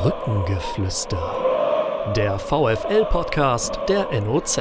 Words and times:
Brückengeflüster. 0.00 1.18
Der 2.14 2.38
VFL-Podcast 2.38 3.80
der 3.88 4.06
NOZ. 4.20 4.60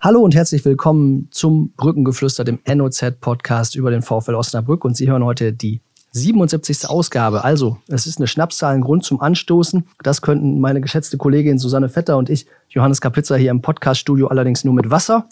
Hallo 0.00 0.22
und 0.22 0.34
herzlich 0.34 0.64
willkommen 0.64 1.28
zum 1.30 1.72
Brückengeflüster, 1.76 2.42
dem 2.42 2.58
NOZ-Podcast 2.66 3.76
über 3.76 3.92
den 3.92 4.02
VfL 4.02 4.34
Osnabrück. 4.34 4.84
Und 4.84 4.96
Sie 4.96 5.08
hören 5.08 5.24
heute 5.24 5.52
die 5.52 5.80
77. 6.10 6.88
Ausgabe. 6.88 7.44
Also, 7.44 7.78
es 7.86 8.08
ist 8.08 8.18
eine 8.18 8.26
Schnapszahl, 8.26 8.74
ein 8.74 8.80
Grund 8.80 9.04
zum 9.04 9.20
Anstoßen. 9.20 9.86
Das 10.02 10.20
könnten 10.20 10.58
meine 10.58 10.80
geschätzte 10.80 11.16
Kollegin 11.16 11.60
Susanne 11.60 11.88
Vetter 11.88 12.16
und 12.16 12.28
ich, 12.28 12.46
Johannes 12.70 13.00
Kapitzer, 13.00 13.36
hier 13.36 13.52
im 13.52 13.62
Podcaststudio 13.62 14.26
allerdings 14.26 14.64
nur 14.64 14.74
mit 14.74 14.90
Wasser. 14.90 15.28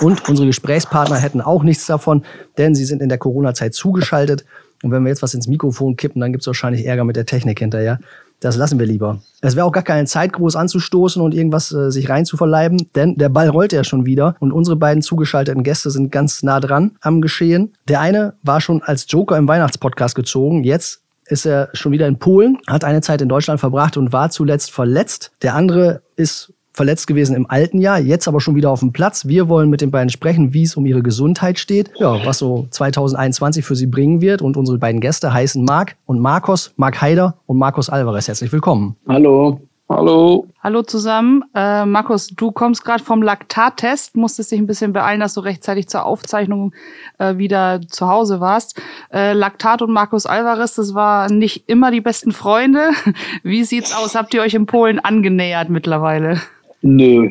Und 0.00 0.28
unsere 0.28 0.48
Gesprächspartner 0.48 1.16
hätten 1.16 1.40
auch 1.40 1.62
nichts 1.62 1.86
davon, 1.86 2.24
denn 2.58 2.74
sie 2.74 2.84
sind 2.84 3.00
in 3.00 3.08
der 3.08 3.18
Corona-Zeit 3.18 3.72
zugeschaltet. 3.72 4.44
Und 4.82 4.90
wenn 4.92 5.02
wir 5.02 5.10
jetzt 5.10 5.22
was 5.22 5.34
ins 5.34 5.46
Mikrofon 5.46 5.96
kippen, 5.96 6.20
dann 6.20 6.32
gibt 6.32 6.42
es 6.42 6.46
wahrscheinlich 6.46 6.86
Ärger 6.86 7.04
mit 7.04 7.16
der 7.16 7.26
Technik 7.26 7.58
hinterher. 7.58 8.00
Das 8.40 8.56
lassen 8.56 8.78
wir 8.78 8.86
lieber. 8.86 9.20
Es 9.42 9.54
wäre 9.54 9.66
auch 9.66 9.72
gar 9.72 9.82
keine 9.82 10.06
Zeit, 10.06 10.32
groß 10.32 10.56
anzustoßen 10.56 11.20
und 11.20 11.34
irgendwas 11.34 11.72
äh, 11.72 11.90
sich 11.90 12.08
reinzuverleiben, 12.08 12.88
denn 12.94 13.16
der 13.16 13.28
Ball 13.28 13.50
rollt 13.50 13.72
ja 13.72 13.84
schon 13.84 14.06
wieder 14.06 14.34
und 14.40 14.52
unsere 14.52 14.76
beiden 14.76 15.02
zugeschalteten 15.02 15.62
Gäste 15.62 15.90
sind 15.90 16.10
ganz 16.10 16.42
nah 16.42 16.58
dran 16.58 16.92
am 17.02 17.20
Geschehen. 17.20 17.74
Der 17.86 18.00
eine 18.00 18.34
war 18.42 18.62
schon 18.62 18.82
als 18.82 19.06
Joker 19.08 19.36
im 19.36 19.46
Weihnachtspodcast 19.46 20.14
gezogen, 20.14 20.64
jetzt 20.64 21.02
ist 21.26 21.46
er 21.46 21.68
schon 21.74 21.92
wieder 21.92 22.08
in 22.08 22.18
Polen, 22.18 22.58
hat 22.66 22.82
eine 22.82 23.02
Zeit 23.02 23.20
in 23.20 23.28
Deutschland 23.28 23.60
verbracht 23.60 23.96
und 23.96 24.12
war 24.12 24.30
zuletzt 24.30 24.70
verletzt. 24.72 25.32
Der 25.42 25.54
andere 25.54 26.02
ist 26.16 26.52
verletzt 26.72 27.06
gewesen 27.06 27.34
im 27.34 27.50
alten 27.50 27.80
Jahr, 27.80 27.98
jetzt 27.98 28.28
aber 28.28 28.40
schon 28.40 28.54
wieder 28.54 28.70
auf 28.70 28.80
dem 28.80 28.92
Platz. 28.92 29.26
Wir 29.26 29.48
wollen 29.48 29.70
mit 29.70 29.80
den 29.80 29.90
beiden 29.90 30.10
sprechen, 30.10 30.54
wie 30.54 30.62
es 30.62 30.76
um 30.76 30.86
ihre 30.86 31.02
Gesundheit 31.02 31.58
steht, 31.58 31.90
ja, 31.98 32.24
was 32.24 32.38
so 32.38 32.66
2021 32.70 33.64
für 33.64 33.76
sie 33.76 33.86
bringen 33.86 34.20
wird. 34.20 34.42
Und 34.42 34.56
unsere 34.56 34.78
beiden 34.78 35.00
Gäste 35.00 35.32
heißen 35.32 35.64
Marc 35.64 35.96
und 36.06 36.20
Markus, 36.20 36.72
Marc 36.76 37.00
Heider 37.00 37.36
und 37.46 37.58
Markus 37.58 37.90
Alvarez. 37.90 38.28
Herzlich 38.28 38.52
willkommen. 38.52 38.96
Hallo. 39.08 39.60
Hallo. 39.90 40.46
Hallo 40.62 40.82
zusammen. 40.82 41.42
Äh, 41.52 41.84
Markus, 41.84 42.28
du 42.28 42.52
kommst 42.52 42.84
gerade 42.84 43.02
vom 43.02 43.22
Laktattest, 43.22 44.16
musstest 44.16 44.52
dich 44.52 44.60
ein 44.60 44.68
bisschen 44.68 44.92
beeilen, 44.92 45.18
dass 45.18 45.34
du 45.34 45.40
rechtzeitig 45.40 45.88
zur 45.88 46.04
Aufzeichnung 46.04 46.72
äh, 47.18 47.38
wieder 47.38 47.80
zu 47.88 48.06
Hause 48.06 48.38
warst. 48.38 48.80
Äh, 49.12 49.32
Laktat 49.32 49.82
und 49.82 49.90
Markus 49.90 50.26
Alvarez, 50.26 50.76
das 50.76 50.94
waren 50.94 51.38
nicht 51.38 51.68
immer 51.68 51.90
die 51.90 52.00
besten 52.00 52.30
Freunde. 52.30 52.90
Wie 53.42 53.64
sieht's 53.64 53.92
aus? 53.92 54.14
Habt 54.14 54.32
ihr 54.32 54.42
euch 54.42 54.54
in 54.54 54.66
Polen 54.66 55.00
angenähert 55.00 55.70
mittlerweile? 55.70 56.40
Nö. 56.82 57.30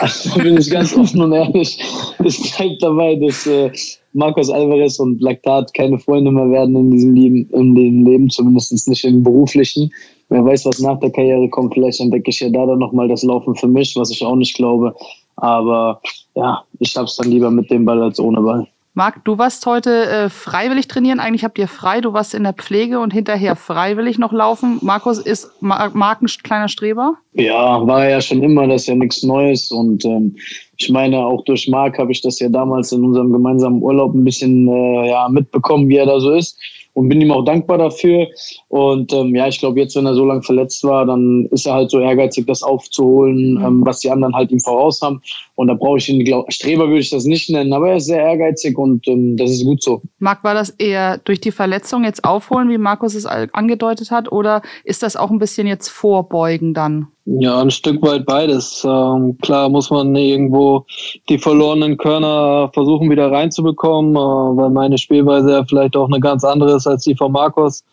Also 0.00 0.38
bin 0.38 0.58
ich 0.58 0.70
ganz 0.70 0.94
offen 0.96 1.22
und 1.22 1.32
ehrlich. 1.32 1.78
Es 2.22 2.56
bleibt 2.56 2.82
dabei, 2.82 3.14
dass 3.16 3.46
äh, 3.46 3.70
Marcos 4.12 4.50
Alvarez 4.50 4.98
und 4.98 5.20
Laktat 5.22 5.72
keine 5.72 5.98
Freunde 5.98 6.30
mehr 6.30 6.50
werden 6.50 6.76
in 6.76 6.90
diesem 6.90 7.14
Leben, 7.14 7.48
in 7.52 7.74
dem 7.74 8.04
Leben, 8.04 8.28
zumindest 8.28 8.88
nicht 8.88 9.04
im 9.04 9.22
beruflichen. 9.22 9.90
Wer 10.28 10.44
weiß, 10.44 10.66
was 10.66 10.80
nach 10.80 11.00
der 11.00 11.10
Karriere 11.10 11.48
kommt. 11.48 11.74
Vielleicht 11.74 12.00
entdecke 12.00 12.30
ich 12.30 12.40
ja 12.40 12.50
da 12.50 12.66
dann 12.66 12.78
nochmal 12.78 13.08
das 13.08 13.22
Laufen 13.22 13.54
für 13.54 13.68
mich, 13.68 13.96
was 13.96 14.10
ich 14.10 14.24
auch 14.24 14.36
nicht 14.36 14.54
glaube. 14.54 14.94
Aber 15.36 16.00
ja, 16.34 16.62
ich 16.78 16.94
hab's 16.96 17.16
dann 17.16 17.30
lieber 17.30 17.50
mit 17.50 17.70
dem 17.70 17.84
Ball 17.84 18.02
als 18.02 18.20
ohne 18.20 18.40
Ball. 18.42 18.66
Marc, 18.92 19.24
du 19.24 19.38
warst 19.38 19.64
heute 19.66 20.06
äh, 20.06 20.28
freiwillig 20.28 20.88
trainieren. 20.88 21.20
Eigentlich 21.20 21.44
habt 21.44 21.58
ihr 21.58 21.68
frei. 21.68 22.00
Du 22.00 22.12
warst 22.12 22.34
in 22.34 22.42
der 22.42 22.52
Pflege 22.52 22.98
und 22.98 23.12
hinterher 23.12 23.54
freiwillig 23.54 24.18
noch 24.18 24.32
laufen. 24.32 24.78
Markus 24.82 25.18
ist 25.18 25.50
Mar 25.62 25.90
Marc 25.94 26.22
ein 26.22 26.26
kleiner 26.26 26.68
Streber? 26.68 27.14
Ja, 27.34 27.86
war 27.86 28.08
ja 28.08 28.20
schon 28.20 28.42
immer. 28.42 28.66
Das 28.66 28.82
ist 28.82 28.88
ja 28.88 28.96
nichts 28.96 29.22
Neues. 29.22 29.70
Und 29.70 30.04
ähm, 30.04 30.36
ich 30.80 30.90
meine, 30.90 31.18
auch 31.18 31.44
durch 31.44 31.68
Marc 31.68 31.98
habe 31.98 32.12
ich 32.12 32.22
das 32.22 32.40
ja 32.40 32.48
damals 32.48 32.92
in 32.92 33.04
unserem 33.04 33.32
gemeinsamen 33.32 33.82
Urlaub 33.82 34.14
ein 34.14 34.24
bisschen 34.24 34.66
äh, 34.66 35.10
ja, 35.10 35.28
mitbekommen, 35.28 35.88
wie 35.88 35.96
er 35.96 36.06
da 36.06 36.18
so 36.20 36.32
ist 36.32 36.58
und 36.94 37.08
bin 37.08 37.20
ihm 37.20 37.32
auch 37.32 37.44
dankbar 37.44 37.78
dafür. 37.78 38.26
Und 38.68 39.12
ähm, 39.12 39.34
ja, 39.34 39.46
ich 39.46 39.58
glaube, 39.58 39.80
jetzt, 39.80 39.96
wenn 39.96 40.06
er 40.06 40.14
so 40.14 40.24
lange 40.24 40.42
verletzt 40.42 40.82
war, 40.84 41.06
dann 41.06 41.46
ist 41.50 41.66
er 41.66 41.74
halt 41.74 41.90
so 41.90 42.00
ehrgeizig, 42.00 42.46
das 42.46 42.62
aufzuholen, 42.62 43.54
mhm. 43.54 43.64
ähm, 43.64 43.86
was 43.86 44.00
die 44.00 44.10
anderen 44.10 44.34
halt 44.34 44.50
ihm 44.50 44.60
voraus 44.60 45.00
haben. 45.02 45.20
Und 45.54 45.68
da 45.68 45.74
brauche 45.74 45.98
ich 45.98 46.08
ihn, 46.08 46.24
glaub, 46.24 46.52
Streber 46.52 46.88
würde 46.88 47.00
ich 47.00 47.10
das 47.10 47.24
nicht 47.24 47.50
nennen, 47.50 47.72
aber 47.72 47.90
er 47.90 47.96
ist 47.96 48.06
sehr 48.06 48.22
ehrgeizig 48.22 48.76
und 48.78 49.06
ähm, 49.08 49.36
das 49.36 49.50
ist 49.50 49.64
gut 49.64 49.82
so. 49.82 50.02
Marc, 50.18 50.42
war 50.42 50.54
das 50.54 50.70
eher 50.70 51.18
durch 51.18 51.40
die 51.40 51.52
Verletzung 51.52 52.04
jetzt 52.04 52.24
aufholen, 52.24 52.70
wie 52.70 52.78
Markus 52.78 53.14
es 53.14 53.26
angedeutet 53.26 54.10
hat, 54.10 54.32
oder 54.32 54.62
ist 54.84 55.02
das 55.02 55.16
auch 55.16 55.30
ein 55.30 55.38
bisschen 55.38 55.66
jetzt 55.66 55.88
vorbeugen 55.88 56.74
dann? 56.74 57.08
Ja, 57.26 57.60
ein 57.60 57.70
Stück 57.70 58.02
weit 58.02 58.24
beides. 58.24 58.82
Ähm, 58.84 59.36
klar 59.42 59.68
muss 59.68 59.90
man 59.90 60.16
irgendwo 60.16 60.86
die 61.28 61.38
verlorenen 61.38 61.96
Körner 61.98 62.70
versuchen 62.72 63.10
wieder 63.10 63.30
reinzubekommen, 63.30 64.16
äh, 64.16 64.18
weil 64.18 64.70
meine 64.70 64.96
Spielweise 64.96 65.52
ja 65.52 65.64
vielleicht 65.64 65.96
auch 65.96 66.08
eine 66.08 66.18
ganz 66.18 66.44
andere 66.44 66.76
ist 66.76 66.86
als 66.86 67.04
die 67.04 67.14
von 67.14 67.30
Markus, 67.30 67.84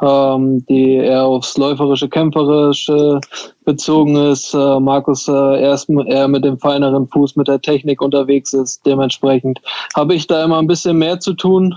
ähm, 0.00 0.64
die 0.66 0.94
eher 0.94 1.24
aufs 1.24 1.58
läuferische, 1.58 2.08
kämpferische 2.08 3.20
bezogen 3.64 4.16
ist. 4.16 4.54
Äh, 4.54 4.80
Markus 4.80 5.26
äh, 5.26 5.60
erst 5.60 5.90
eher 5.90 6.28
mit 6.28 6.44
dem 6.44 6.58
feineren 6.58 7.08
Fuß, 7.08 7.34
mit 7.34 7.48
der 7.48 7.60
Technik 7.60 8.00
unterwegs 8.00 8.52
ist. 8.52 8.86
Dementsprechend 8.86 9.60
habe 9.96 10.14
ich 10.14 10.28
da 10.28 10.44
immer 10.44 10.58
ein 10.58 10.68
bisschen 10.68 10.98
mehr 10.98 11.18
zu 11.18 11.34
tun 11.34 11.74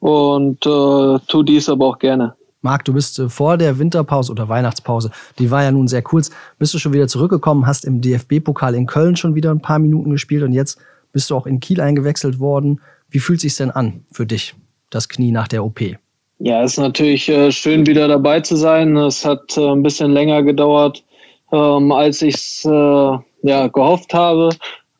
und 0.00 0.64
äh, 0.64 1.18
tue 1.28 1.44
dies 1.44 1.68
aber 1.68 1.86
auch 1.86 1.98
gerne. 1.98 2.37
Marc, 2.60 2.84
du 2.84 2.92
bist 2.92 3.18
äh, 3.18 3.28
vor 3.28 3.56
der 3.56 3.78
Winterpause 3.78 4.32
oder 4.32 4.48
Weihnachtspause, 4.48 5.10
die 5.38 5.50
war 5.50 5.62
ja 5.62 5.70
nun 5.70 5.86
sehr 5.86 6.02
kurz, 6.02 6.30
bist 6.58 6.74
du 6.74 6.78
schon 6.78 6.92
wieder 6.92 7.06
zurückgekommen, 7.06 7.66
hast 7.66 7.84
im 7.84 8.00
DFB-Pokal 8.00 8.74
in 8.74 8.86
Köln 8.86 9.16
schon 9.16 9.34
wieder 9.34 9.50
ein 9.50 9.60
paar 9.60 9.78
Minuten 9.78 10.10
gespielt 10.10 10.42
und 10.42 10.52
jetzt 10.52 10.78
bist 11.12 11.30
du 11.30 11.36
auch 11.36 11.46
in 11.46 11.60
Kiel 11.60 11.80
eingewechselt 11.80 12.40
worden. 12.40 12.80
Wie 13.10 13.20
fühlt 13.20 13.40
sich 13.40 13.56
denn 13.56 13.70
an 13.70 14.04
für 14.12 14.26
dich, 14.26 14.54
das 14.90 15.08
Knie 15.08 15.30
nach 15.30 15.48
der 15.48 15.64
OP? 15.64 15.80
Ja, 16.40 16.62
es 16.62 16.72
ist 16.72 16.78
natürlich 16.78 17.28
äh, 17.28 17.50
schön, 17.52 17.86
wieder 17.86 18.08
dabei 18.08 18.40
zu 18.40 18.56
sein. 18.56 18.96
Es 18.96 19.24
hat 19.24 19.56
äh, 19.56 19.70
ein 19.70 19.82
bisschen 19.82 20.12
länger 20.12 20.42
gedauert, 20.42 21.04
ähm, 21.52 21.92
als 21.92 22.22
ich 22.22 22.34
es 22.34 22.62
ja, 23.42 23.68
gehofft 23.68 24.12
habe. 24.14 24.50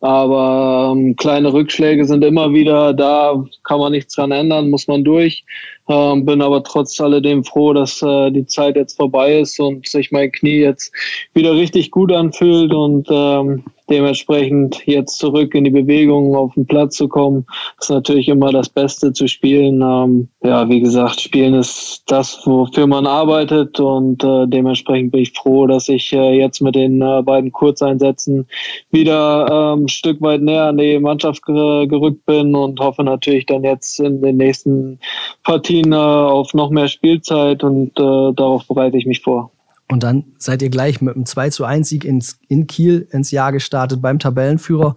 Aber 0.01 0.93
ähm, 0.95 1.17
kleine 1.17 1.53
Rückschläge 1.53 2.05
sind 2.05 2.25
immer 2.25 2.53
wieder 2.53 2.95
da, 2.95 3.45
kann 3.65 3.81
man 3.81 3.93
nichts 3.93 4.15
dran 4.15 4.31
ändern, 4.31 4.71
muss 4.71 4.87
man 4.87 5.03
durch. 5.03 5.45
Ähm, 5.89 6.25
bin 6.25 6.41
aber 6.41 6.63
trotz 6.63 7.01
alledem 7.01 7.43
froh, 7.43 7.73
dass 7.73 8.01
äh, 8.03 8.31
die 8.31 8.47
Zeit 8.47 8.77
jetzt 8.77 8.97
vorbei 8.97 9.41
ist 9.41 9.59
und 9.59 9.89
sich 9.89 10.13
mein 10.13 10.31
Knie 10.31 10.61
jetzt 10.61 10.93
wieder 11.35 11.55
richtig 11.55 11.91
gut 11.91 12.13
anfühlt 12.13 12.73
und 12.73 13.09
ähm, 13.11 13.65
dementsprechend 13.91 14.87
jetzt 14.87 15.19
zurück 15.19 15.55
in 15.55 15.65
die 15.65 15.71
Bewegung 15.71 16.35
auf 16.35 16.55
den 16.55 16.67
Platz 16.67 16.97
zu 16.97 17.09
kommen, 17.09 17.47
ist 17.81 17.91
natürlich 17.91 18.29
immer 18.29 18.53
das 18.53 18.69
Beste 18.69 19.13
zu 19.13 19.27
spielen. 19.27 19.83
Ähm, 19.83 20.29
ja, 20.43 20.69
wie 20.69 20.81
gesagt, 20.81 21.21
Spielen 21.21 21.55
ist 21.55 22.03
das, 22.07 22.41
wofür 22.45 22.87
man 22.87 23.07
arbeitet 23.07 23.81
und 23.81 24.23
äh, 24.25 24.47
dementsprechend 24.47 25.13
bin 25.13 25.23
ich 25.23 25.33
froh, 25.33 25.67
dass 25.67 25.89
ich 25.89 26.13
äh, 26.13 26.39
jetzt 26.39 26.61
mit 26.61 26.75
den 26.75 27.03
äh, 27.03 27.23
beiden 27.23 27.53
Kurzeinsätzen 27.53 28.47
wieder 28.91 29.75
ähm, 29.75 29.85
ein 29.85 29.89
Stück 29.89 30.21
weit 30.21 30.43
näher 30.43 30.65
an 30.65 30.79
die 30.79 30.99
Mannschaft 30.99 31.43
gerückt 31.43 32.25
bin 32.27 32.55
und 32.55 32.81
hoffe 32.81 33.05
natürlich 33.05 33.47
dann 33.47 33.65
jetzt 33.65 34.01
in 34.01 34.21
den 34.21 34.37
nächsten 34.37 34.99
Partien 35.45 35.93
äh, 35.93 35.97
auf 35.97 36.55
noch 36.55 36.71
mehr 36.71 36.89
Spielzeit 36.89 37.65
und 37.65 37.99
äh, 37.99 38.33
darauf 38.35 38.67
bereite 38.67 38.97
ich 38.97 39.07
mich 39.07 39.21
vor. 39.21 39.51
Und 39.91 40.03
dann 40.03 40.25
seid 40.39 40.63
ihr 40.63 40.69
gleich 40.69 41.01
mit 41.01 41.15
einem 41.15 41.27
2 41.27 41.51
zu 41.51 41.65
1 41.65 41.89
Sieg 41.89 42.05
ins, 42.05 42.39
in 42.49 42.67
Kiel 42.67 43.09
ins 43.11 43.31
Jahr 43.31 43.53
gestartet 43.53 44.03
beim 44.03 44.19
Tabellenführer. 44.19 44.97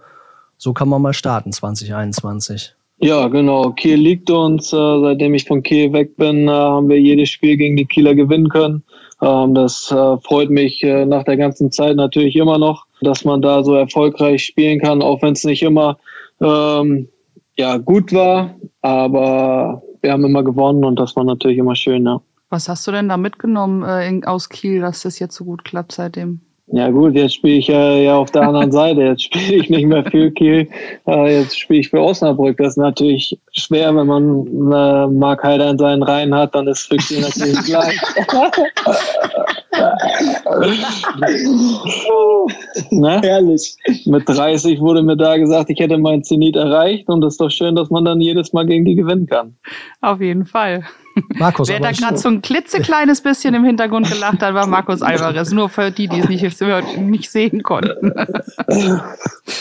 So 0.58 0.72
kann 0.72 0.88
man 0.88 1.02
mal 1.02 1.14
starten 1.14 1.52
2021. 1.52 2.74
Ja, 2.98 3.26
genau. 3.26 3.70
Kiel 3.72 3.96
liegt 3.96 4.30
uns. 4.30 4.72
Äh, 4.72 5.00
seitdem 5.00 5.34
ich 5.34 5.44
von 5.44 5.62
Kiel 5.62 5.92
weg 5.92 6.16
bin, 6.16 6.46
äh, 6.46 6.52
haben 6.52 6.88
wir 6.88 7.00
jedes 7.00 7.30
Spiel 7.30 7.56
gegen 7.56 7.76
die 7.76 7.86
Kieler 7.86 8.14
gewinnen 8.14 8.48
können. 8.48 8.84
Ähm, 9.20 9.54
das 9.54 9.90
äh, 9.90 10.16
freut 10.18 10.50
mich 10.50 10.84
nach 10.84 11.24
der 11.24 11.36
ganzen 11.36 11.72
Zeit 11.72 11.96
natürlich 11.96 12.36
immer 12.36 12.58
noch, 12.58 12.86
dass 13.00 13.24
man 13.24 13.42
da 13.42 13.64
so 13.64 13.74
erfolgreich 13.74 14.44
spielen 14.44 14.78
kann, 14.78 15.02
auch 15.02 15.20
wenn 15.22 15.32
es 15.32 15.42
nicht 15.42 15.62
immer 15.62 15.98
ähm, 16.40 17.08
ja, 17.56 17.76
gut 17.78 18.12
war. 18.12 18.54
Aber 18.82 19.82
wir 20.00 20.12
haben 20.12 20.24
immer 20.24 20.44
gewonnen 20.44 20.84
und 20.84 20.98
das 20.98 21.16
war 21.16 21.24
natürlich 21.24 21.58
immer 21.58 21.74
schön. 21.74 22.04
Ja. 22.06 22.20
Was 22.52 22.68
hast 22.68 22.86
du 22.86 22.92
denn 22.92 23.08
da 23.08 23.16
mitgenommen 23.16 23.82
äh, 23.82 24.20
aus 24.26 24.50
Kiel, 24.50 24.82
dass 24.82 25.00
das 25.00 25.18
jetzt 25.18 25.34
so 25.34 25.46
gut 25.46 25.64
klappt 25.64 25.92
seitdem? 25.92 26.42
Ja 26.66 26.90
gut, 26.90 27.14
jetzt 27.14 27.36
spiele 27.36 27.54
ich 27.54 27.70
äh, 27.70 28.04
ja 28.04 28.14
auf 28.14 28.30
der 28.30 28.42
anderen 28.42 28.70
Seite. 28.72 29.00
Jetzt 29.00 29.22
spiele 29.22 29.54
ich 29.54 29.70
nicht 29.70 29.86
mehr 29.86 30.04
für 30.04 30.30
Kiel, 30.32 30.68
äh, 31.06 31.40
jetzt 31.40 31.58
spiele 31.58 31.80
ich 31.80 31.88
für 31.88 32.02
Osnabrück. 32.02 32.58
Das 32.58 32.74
ist 32.74 32.76
natürlich 32.76 33.40
schwer, 33.54 33.96
wenn 33.96 34.06
man 34.06 34.46
äh, 34.70 35.06
Mark 35.06 35.42
Heider 35.42 35.70
in 35.70 35.78
seinen 35.78 36.02
Reihen 36.02 36.34
hat, 36.34 36.54
dann 36.54 36.68
ist 36.68 36.82
für 36.82 36.98
Kiel 36.98 37.22
natürlich 37.22 37.58
gleich. 37.64 37.98
ne? 42.90 43.20
Herrlich. 43.22 43.76
Mit 44.04 44.28
30 44.28 44.78
wurde 44.78 45.02
mir 45.02 45.16
da 45.16 45.38
gesagt, 45.38 45.70
ich 45.70 45.80
hätte 45.80 45.96
meinen 45.96 46.22
Zenit 46.22 46.56
erreicht 46.56 47.08
und 47.08 47.24
es 47.24 47.32
ist 47.32 47.40
doch 47.40 47.50
schön, 47.50 47.76
dass 47.76 47.88
man 47.88 48.04
dann 48.04 48.20
jedes 48.20 48.52
Mal 48.52 48.66
gegen 48.66 48.84
die 48.84 48.94
gewinnen 48.94 49.26
kann. 49.26 49.56
Auf 50.02 50.20
jeden 50.20 50.44
Fall. 50.44 50.84
Markus, 51.34 51.68
Wer 51.68 51.80
da 51.80 51.92
gerade 51.92 52.16
so 52.16 52.28
ein 52.28 52.42
klitzekleines 52.42 53.20
bisschen 53.20 53.54
im 53.54 53.64
Hintergrund 53.64 54.10
gelacht 54.10 54.40
hat, 54.40 54.54
war 54.54 54.66
Markus 54.66 55.02
Alvarez. 55.02 55.52
Nur 55.52 55.68
für 55.68 55.90
die, 55.90 56.08
die 56.08 56.20
es 56.20 56.28
nicht, 56.28 56.98
nicht 56.98 57.30
sehen 57.30 57.62
konnten. 57.62 58.12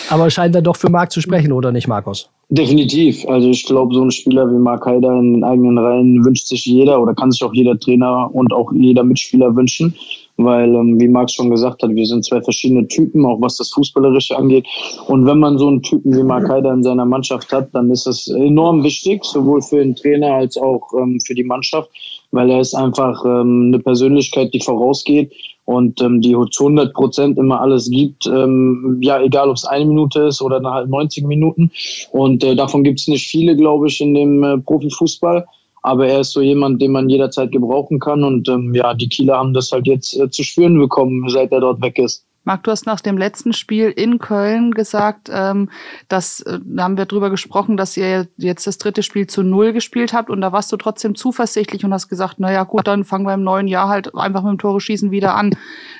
Aber 0.09 0.30
scheint 0.30 0.56
er 0.56 0.62
doch 0.62 0.75
für 0.75 0.89
Marc 0.89 1.12
zu 1.12 1.21
sprechen, 1.21 1.51
oder 1.51 1.71
nicht, 1.71 1.88
Markus? 1.88 2.30
Definitiv. 2.50 3.25
Also 3.27 3.50
ich 3.50 3.65
glaube, 3.65 3.94
so 3.94 4.03
ein 4.03 4.12
Spieler 4.12 4.50
wie 4.50 4.57
Mark 4.57 4.86
Haider 4.86 5.12
in 5.13 5.36
den 5.36 5.44
eigenen 5.44 5.77
Reihen 5.77 6.25
wünscht 6.25 6.48
sich 6.48 6.65
jeder 6.65 7.01
oder 7.01 7.13
kann 7.15 7.31
sich 7.31 7.44
auch 7.44 7.53
jeder 7.53 7.80
Trainer 7.80 8.30
und 8.33 8.51
auch 8.51 8.71
jeder 8.74 9.03
Mitspieler 9.03 9.56
wünschen. 9.56 9.95
Weil, 10.43 10.73
ähm, 10.75 10.99
wie 10.99 11.07
Marc 11.07 11.31
schon 11.31 11.49
gesagt 11.49 11.83
hat, 11.83 11.93
wir 11.93 12.05
sind 12.05 12.25
zwei 12.25 12.41
verschiedene 12.41 12.88
Typen, 12.88 13.25
auch 13.25 13.41
was 13.41 13.57
das 13.57 13.69
Fußballerische 13.69 14.38
angeht. 14.38 14.65
Und 15.07 15.25
wenn 15.25 15.39
man 15.39 15.57
so 15.57 15.67
einen 15.67 15.81
Typen 15.81 16.15
wie 16.15 16.23
Mark 16.23 16.49
Haider 16.49 16.73
in 16.73 16.83
seiner 16.83 17.05
Mannschaft 17.05 17.51
hat, 17.51 17.69
dann 17.73 17.91
ist 17.91 18.07
das 18.07 18.27
enorm 18.27 18.83
wichtig, 18.83 19.23
sowohl 19.23 19.61
für 19.61 19.77
den 19.77 19.95
Trainer 19.95 20.33
als 20.35 20.57
auch 20.57 20.91
ähm, 20.97 21.19
für 21.25 21.35
die 21.35 21.43
Mannschaft, 21.43 21.89
weil 22.31 22.49
er 22.49 22.61
ist 22.61 22.73
einfach 22.73 23.23
ähm, 23.25 23.67
eine 23.67 23.79
Persönlichkeit, 23.79 24.53
die 24.53 24.61
vorausgeht 24.61 25.31
und 25.65 26.01
ähm, 26.01 26.21
die 26.21 26.35
zu 26.51 26.65
100 26.65 26.93
Prozent 26.93 27.38
immer 27.38 27.61
alles 27.61 27.89
gibt, 27.89 28.25
ähm, 28.27 28.97
ja, 29.01 29.21
egal 29.21 29.49
ob 29.49 29.55
es 29.55 29.65
eine 29.65 29.85
Minute 29.85 30.23
ist 30.23 30.41
oder 30.41 30.59
dann 30.59 30.73
halt 30.73 30.89
90 30.89 31.25
Minuten. 31.25 31.71
Und 32.11 32.43
äh, 32.43 32.55
davon 32.55 32.83
gibt 32.83 32.99
es 32.99 33.07
nicht 33.07 33.27
viele, 33.27 33.55
glaube 33.55 33.88
ich, 33.88 34.01
in 34.01 34.13
dem 34.13 34.43
äh, 34.43 34.57
Profifußball. 34.57 35.45
Aber 35.81 36.07
er 36.07 36.21
ist 36.21 36.31
so 36.31 36.41
jemand, 36.41 36.81
den 36.81 36.91
man 36.91 37.09
jederzeit 37.09 37.51
gebrauchen 37.51 37.99
kann. 37.99 38.23
Und 38.23 38.47
ähm, 38.49 38.73
ja, 38.73 38.93
die 38.93 39.09
Kieler 39.09 39.37
haben 39.37 39.53
das 39.53 39.71
halt 39.71 39.87
jetzt 39.87 40.17
äh, 40.19 40.29
zu 40.29 40.43
spüren 40.43 40.77
bekommen, 40.77 41.27
seit 41.29 41.51
er 41.51 41.61
dort 41.61 41.81
weg 41.81 41.97
ist. 41.97 42.25
Marc, 42.43 42.63
du 42.63 42.71
hast 42.71 42.87
nach 42.87 43.01
dem 43.01 43.19
letzten 43.19 43.53
Spiel 43.53 43.91
in 43.91 44.17
Köln 44.17 44.71
gesagt, 44.71 45.29
ähm, 45.31 45.69
dass, 46.07 46.39
äh, 46.41 46.59
da 46.63 46.83
haben 46.83 46.97
wir 46.97 47.05
drüber 47.05 47.29
gesprochen, 47.29 47.77
dass 47.77 47.95
ihr 47.97 48.27
jetzt 48.37 48.65
das 48.65 48.79
dritte 48.79 49.03
Spiel 49.03 49.27
zu 49.27 49.43
Null 49.43 49.73
gespielt 49.73 50.11
habt 50.13 50.31
und 50.31 50.41
da 50.41 50.51
warst 50.51 50.71
du 50.71 50.77
trotzdem 50.77 51.13
zuversichtlich 51.13 51.85
und 51.85 51.93
hast 51.93 52.09
gesagt, 52.09 52.39
naja 52.39 52.63
gut, 52.63 52.87
dann 52.87 53.05
fangen 53.05 53.25
wir 53.27 53.35
im 53.35 53.43
neuen 53.43 53.67
Jahr 53.67 53.89
halt 53.89 54.15
einfach 54.15 54.41
mit 54.41 54.53
dem 54.53 54.57
Tore 54.57 54.81
schießen 54.81 55.11
wieder 55.11 55.35
an. 55.35 55.55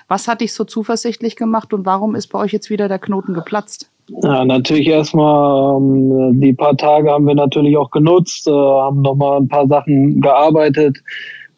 Was 0.08 0.28
hat 0.28 0.42
dich 0.42 0.54
so 0.54 0.64
zuversichtlich 0.64 1.36
gemacht 1.36 1.74
und 1.74 1.86
warum 1.86 2.16
ist 2.16 2.28
bei 2.28 2.40
euch 2.40 2.52
jetzt 2.52 2.72
wieder 2.72 2.88
der 2.88 3.00
Knoten 3.00 3.36
geplatzt? 3.36 3.92
Ja, 4.24 4.44
natürlich 4.44 4.88
erstmal 4.88 5.78
ähm, 5.78 6.40
die 6.42 6.54
paar 6.54 6.76
Tage 6.76 7.10
haben 7.10 7.28
wir 7.28 7.36
natürlich 7.36 7.78
auch 7.78 7.92
genutzt, 7.92 8.48
äh, 8.48 8.52
haben 8.52 9.02
nochmal 9.02 9.40
ein 9.40 9.48
paar 9.48 9.68
Sachen 9.68 10.20
gearbeitet, 10.20 10.98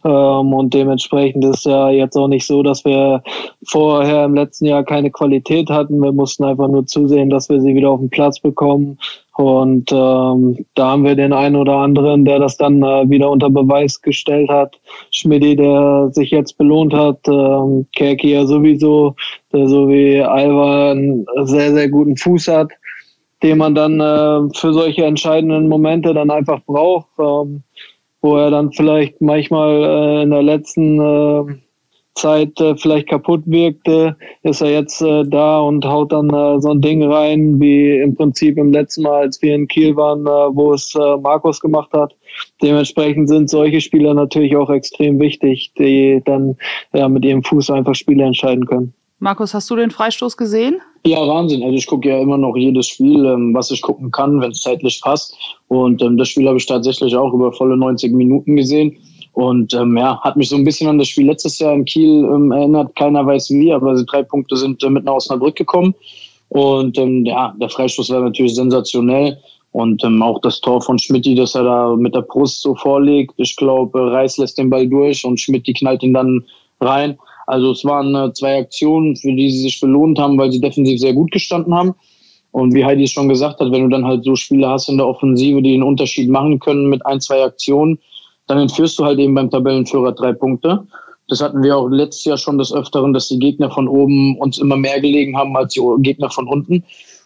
ähm, 0.04 0.54
und 0.54 0.74
dementsprechend 0.74 1.46
ist 1.46 1.66
ja 1.66 1.90
jetzt 1.90 2.16
auch 2.18 2.28
nicht 2.28 2.46
so, 2.46 2.62
dass 2.64 2.84
wir 2.84 3.24
vorher 3.66 4.26
im 4.26 4.36
letzten 4.36 4.66
Jahr 4.66 4.84
keine 4.84 5.12
Qualität 5.12 5.70
hatten. 5.70 6.02
Wir 6.02 6.12
mussten 6.12 6.44
einfach 6.44 6.68
nur 6.68 6.86
zusehen, 6.86 7.30
dass 7.30 7.50
wir 7.50 7.62
sie 7.62 7.76
wieder 7.76 7.90
auf 7.90 8.00
den 8.00 8.10
Platz 8.10 8.40
bekommen. 8.40 8.98
Und 9.36 9.92
ähm, 9.92 10.66
da 10.76 10.92
haben 10.92 11.06
wir 11.06 11.16
den 11.16 11.34
einen 11.34 11.56
oder 11.56 11.78
anderen, 11.78 12.24
der 12.24 12.40
das 12.40 12.58
dann 12.58 12.84
äh, 12.84 13.10
wieder 13.10 13.32
unter 13.32 13.50
Beweis 13.50 14.02
gestellt 14.02 14.50
hat. 14.50 14.80
Schmidti, 15.12 15.56
der 15.56 16.10
sich 16.12 16.30
jetzt 16.30 16.58
belohnt 16.58 16.94
hat. 16.94 17.20
Ähm, 17.28 17.88
Kerki 17.96 18.34
ja 18.34 18.46
sowieso, 18.46 19.16
der 19.52 19.68
so 19.68 19.88
wie 19.88 20.22
Alva 20.22 20.92
einen 20.92 21.26
sehr, 21.46 21.74
sehr 21.74 21.90
guten 21.90 22.16
Fuß 22.16 22.48
hat, 22.50 22.72
den 23.42 23.58
man 23.58 23.74
dann 23.74 24.00
äh, 24.00 24.50
für 24.56 24.74
solche 24.74 25.06
entscheidenden 25.06 25.68
Momente 25.68 26.14
dann 26.14 26.30
einfach 26.30 26.62
braucht. 26.66 27.08
Ähm, 27.20 27.64
wo 28.24 28.38
er 28.38 28.50
dann 28.50 28.72
vielleicht 28.72 29.22
manchmal 29.22 29.84
äh, 29.84 30.24
in 30.24 30.32
der 30.32 30.42
letzten 30.42 31.00
äh, 31.00 31.56
Zeit 32.16 32.60
äh, 32.62 32.76
vielleicht 32.78 33.10
kaputt 33.10 33.44
wirkte, 33.46 34.16
ist 34.44 34.62
er 34.62 34.72
jetzt 34.72 35.02
äh, 35.02 35.24
da 35.26 35.60
und 35.60 35.84
haut 35.84 36.14
dann 36.14 36.30
äh, 36.30 36.62
so 36.62 36.72
ein 36.72 36.80
Ding 36.82 37.04
rein, 37.04 37.60
wie 37.60 38.00
im 38.00 38.16
Prinzip 38.16 38.58
im 38.58 38.72
letzten 38.72 39.04
Mal, 39.04 39.24
als 39.24 39.42
wir 39.42 39.54
in 39.54 39.68
Kiel 39.68 39.96
waren, 39.96 40.26
äh, 40.26 40.56
wo 40.56 40.74
es 40.74 40.96
äh, 40.96 41.18
Markus 41.18 41.60
gemacht 41.60 41.92
hat. 41.92 42.16
Dementsprechend 42.62 43.28
sind 43.28 43.50
solche 43.50 43.82
Spieler 43.82 44.14
natürlich 44.14 44.56
auch 44.56 44.70
extrem 44.70 45.20
wichtig, 45.20 45.74
die 45.78 46.22
dann 46.24 46.56
ja, 46.94 47.10
mit 47.10 47.26
ihrem 47.26 47.44
Fuß 47.44 47.72
einfach 47.72 47.96
Spiele 47.96 48.24
entscheiden 48.24 48.66
können. 48.66 48.94
Markus, 49.24 49.54
hast 49.54 49.70
du 49.70 49.78
den 49.78 49.90
Freistoß 49.90 50.36
gesehen? 50.36 50.82
Ja, 51.06 51.26
Wahnsinn. 51.26 51.64
Also 51.64 51.76
ich 51.76 51.88
gucke 51.88 52.10
ja 52.10 52.20
immer 52.20 52.38
noch 52.38 52.58
jedes 52.58 52.88
Spiel, 52.88 53.26
ähm, 53.26 53.54
was 53.54 53.72
ich 53.72 53.82
gucken 53.82 54.12
kann, 54.12 54.42
wenn 54.42 54.52
es 54.52 54.62
zeitlich 54.62 55.00
passt. 55.02 55.34
Und 55.70 56.02
ähm, 56.02 56.18
das 56.18 56.28
Spiel 56.28 56.46
habe 56.46 56.58
ich 56.58 56.66
tatsächlich 56.66 57.16
auch 57.16 57.32
über 57.32 57.54
volle 57.54 57.78
90 57.78 58.12
Minuten 58.12 58.58
gesehen. 58.58 58.98
Und 59.32 59.74
ähm, 59.76 59.96
ja, 59.96 60.20
hat 60.20 60.36
mich 60.36 60.50
so 60.50 60.58
ein 60.58 60.66
bisschen 60.66 60.90
an 60.90 60.98
das 60.98 61.08
Spiel 61.08 61.28
letztes 61.28 61.58
Jahr 61.60 61.74
in 61.74 61.86
Kiel 61.86 62.26
ähm, 62.26 62.52
erinnert. 62.52 62.98
Keiner 62.98 63.26
weiß 63.26 63.50
wie, 63.52 63.72
aber 63.72 63.96
die 63.96 64.06
drei 64.06 64.24
Punkte 64.24 64.58
sind 64.58 64.84
äh, 64.84 64.90
mit 64.90 65.06
nach 65.06 65.14
Osnabrück 65.14 65.56
gekommen. 65.56 65.96
Und 66.50 66.98
ähm, 66.98 67.24
ja, 67.24 67.56
der 67.62 67.70
Freistoß 67.70 68.10
war 68.10 68.20
natürlich 68.20 68.56
sensationell. 68.56 69.38
Und 69.72 70.04
ähm, 70.04 70.22
auch 70.22 70.42
das 70.42 70.60
Tor 70.60 70.82
von 70.82 71.00
Schmidt, 71.00 71.26
das 71.40 71.56
er 71.56 71.64
da 71.64 71.96
mit 71.96 72.14
der 72.14 72.24
Brust 72.24 72.62
so 72.62 72.76
vorlegt. 72.76 73.36
Ich 73.38 73.56
glaube, 73.56 74.12
Reis 74.12 74.36
lässt 74.36 74.58
den 74.58 74.70
Ball 74.70 74.86
durch 74.86 75.24
und 75.24 75.40
Schmidt 75.40 75.66
knallt 75.80 76.04
ihn 76.04 76.14
dann 76.14 76.44
rein. 76.82 77.18
Also 77.48 77.72
es 77.72 77.84
waren 77.86 78.16
äh, 78.16 78.34
zwei 78.34 78.60
Aktionen, 78.60 79.16
für 79.16 79.34
die 79.34 79.50
sie 79.50 79.62
sich 79.62 79.80
belohnt 79.80 80.20
haben, 80.20 80.38
weil 80.38 80.52
sie 80.52 80.62
defensiv 80.62 81.00
sehr 81.00 81.14
gut 81.14 81.32
gestanden 81.32 81.74
haben. 81.74 81.94
Und 82.52 82.74
wie 82.74 82.86
Heidi 82.86 83.04
es 83.04 83.12
schon 83.12 83.30
gesagt 83.30 83.60
hat, 83.60 83.72
wenn 83.72 83.84
du 83.84 83.90
dann 83.90 84.06
halt 84.06 84.24
so 84.24 84.36
Spiele 84.36 84.70
hast 84.70 84.88
in 84.88 84.98
der 84.98 85.08
Offensive, 85.08 85.62
die 85.62 85.74
einen 85.74 85.84
Unterschied 85.84 86.30
machen 86.30 86.60
können 86.60 86.88
mit 86.88 87.06
ein, 87.06 87.20
zwei 87.20 87.44
Aktionen, 87.44 87.98
dann 88.48 88.60
entführst 88.60 89.00
du 89.00 89.06
halt 89.06 89.20
eben 89.20 89.34
beim 89.34 89.50
Tabellenführer 89.50 90.12
drei 90.12 90.34
Punkte. 90.34 90.86
Das 91.30 91.42
hatten 91.42 91.64
wir 91.64 91.76
auch 91.76 91.88
letztes 91.88 92.26
Jahr 92.26 92.38
schon 92.38 92.58
des 92.58 92.74
Öfteren, 92.74 93.14
dass 93.14 93.30
die 93.30 93.40
Gegner 93.40 93.72
von 93.72 93.88
oben 93.88 94.38
uns 94.38 94.60
immer 94.60 94.78
mehr 94.78 95.02
gelegen 95.02 95.36
haben 95.36 95.56
als 95.58 95.74
die 95.74 95.82
Gegner 96.00 96.30
von 96.30 96.48
unten. 96.48 96.84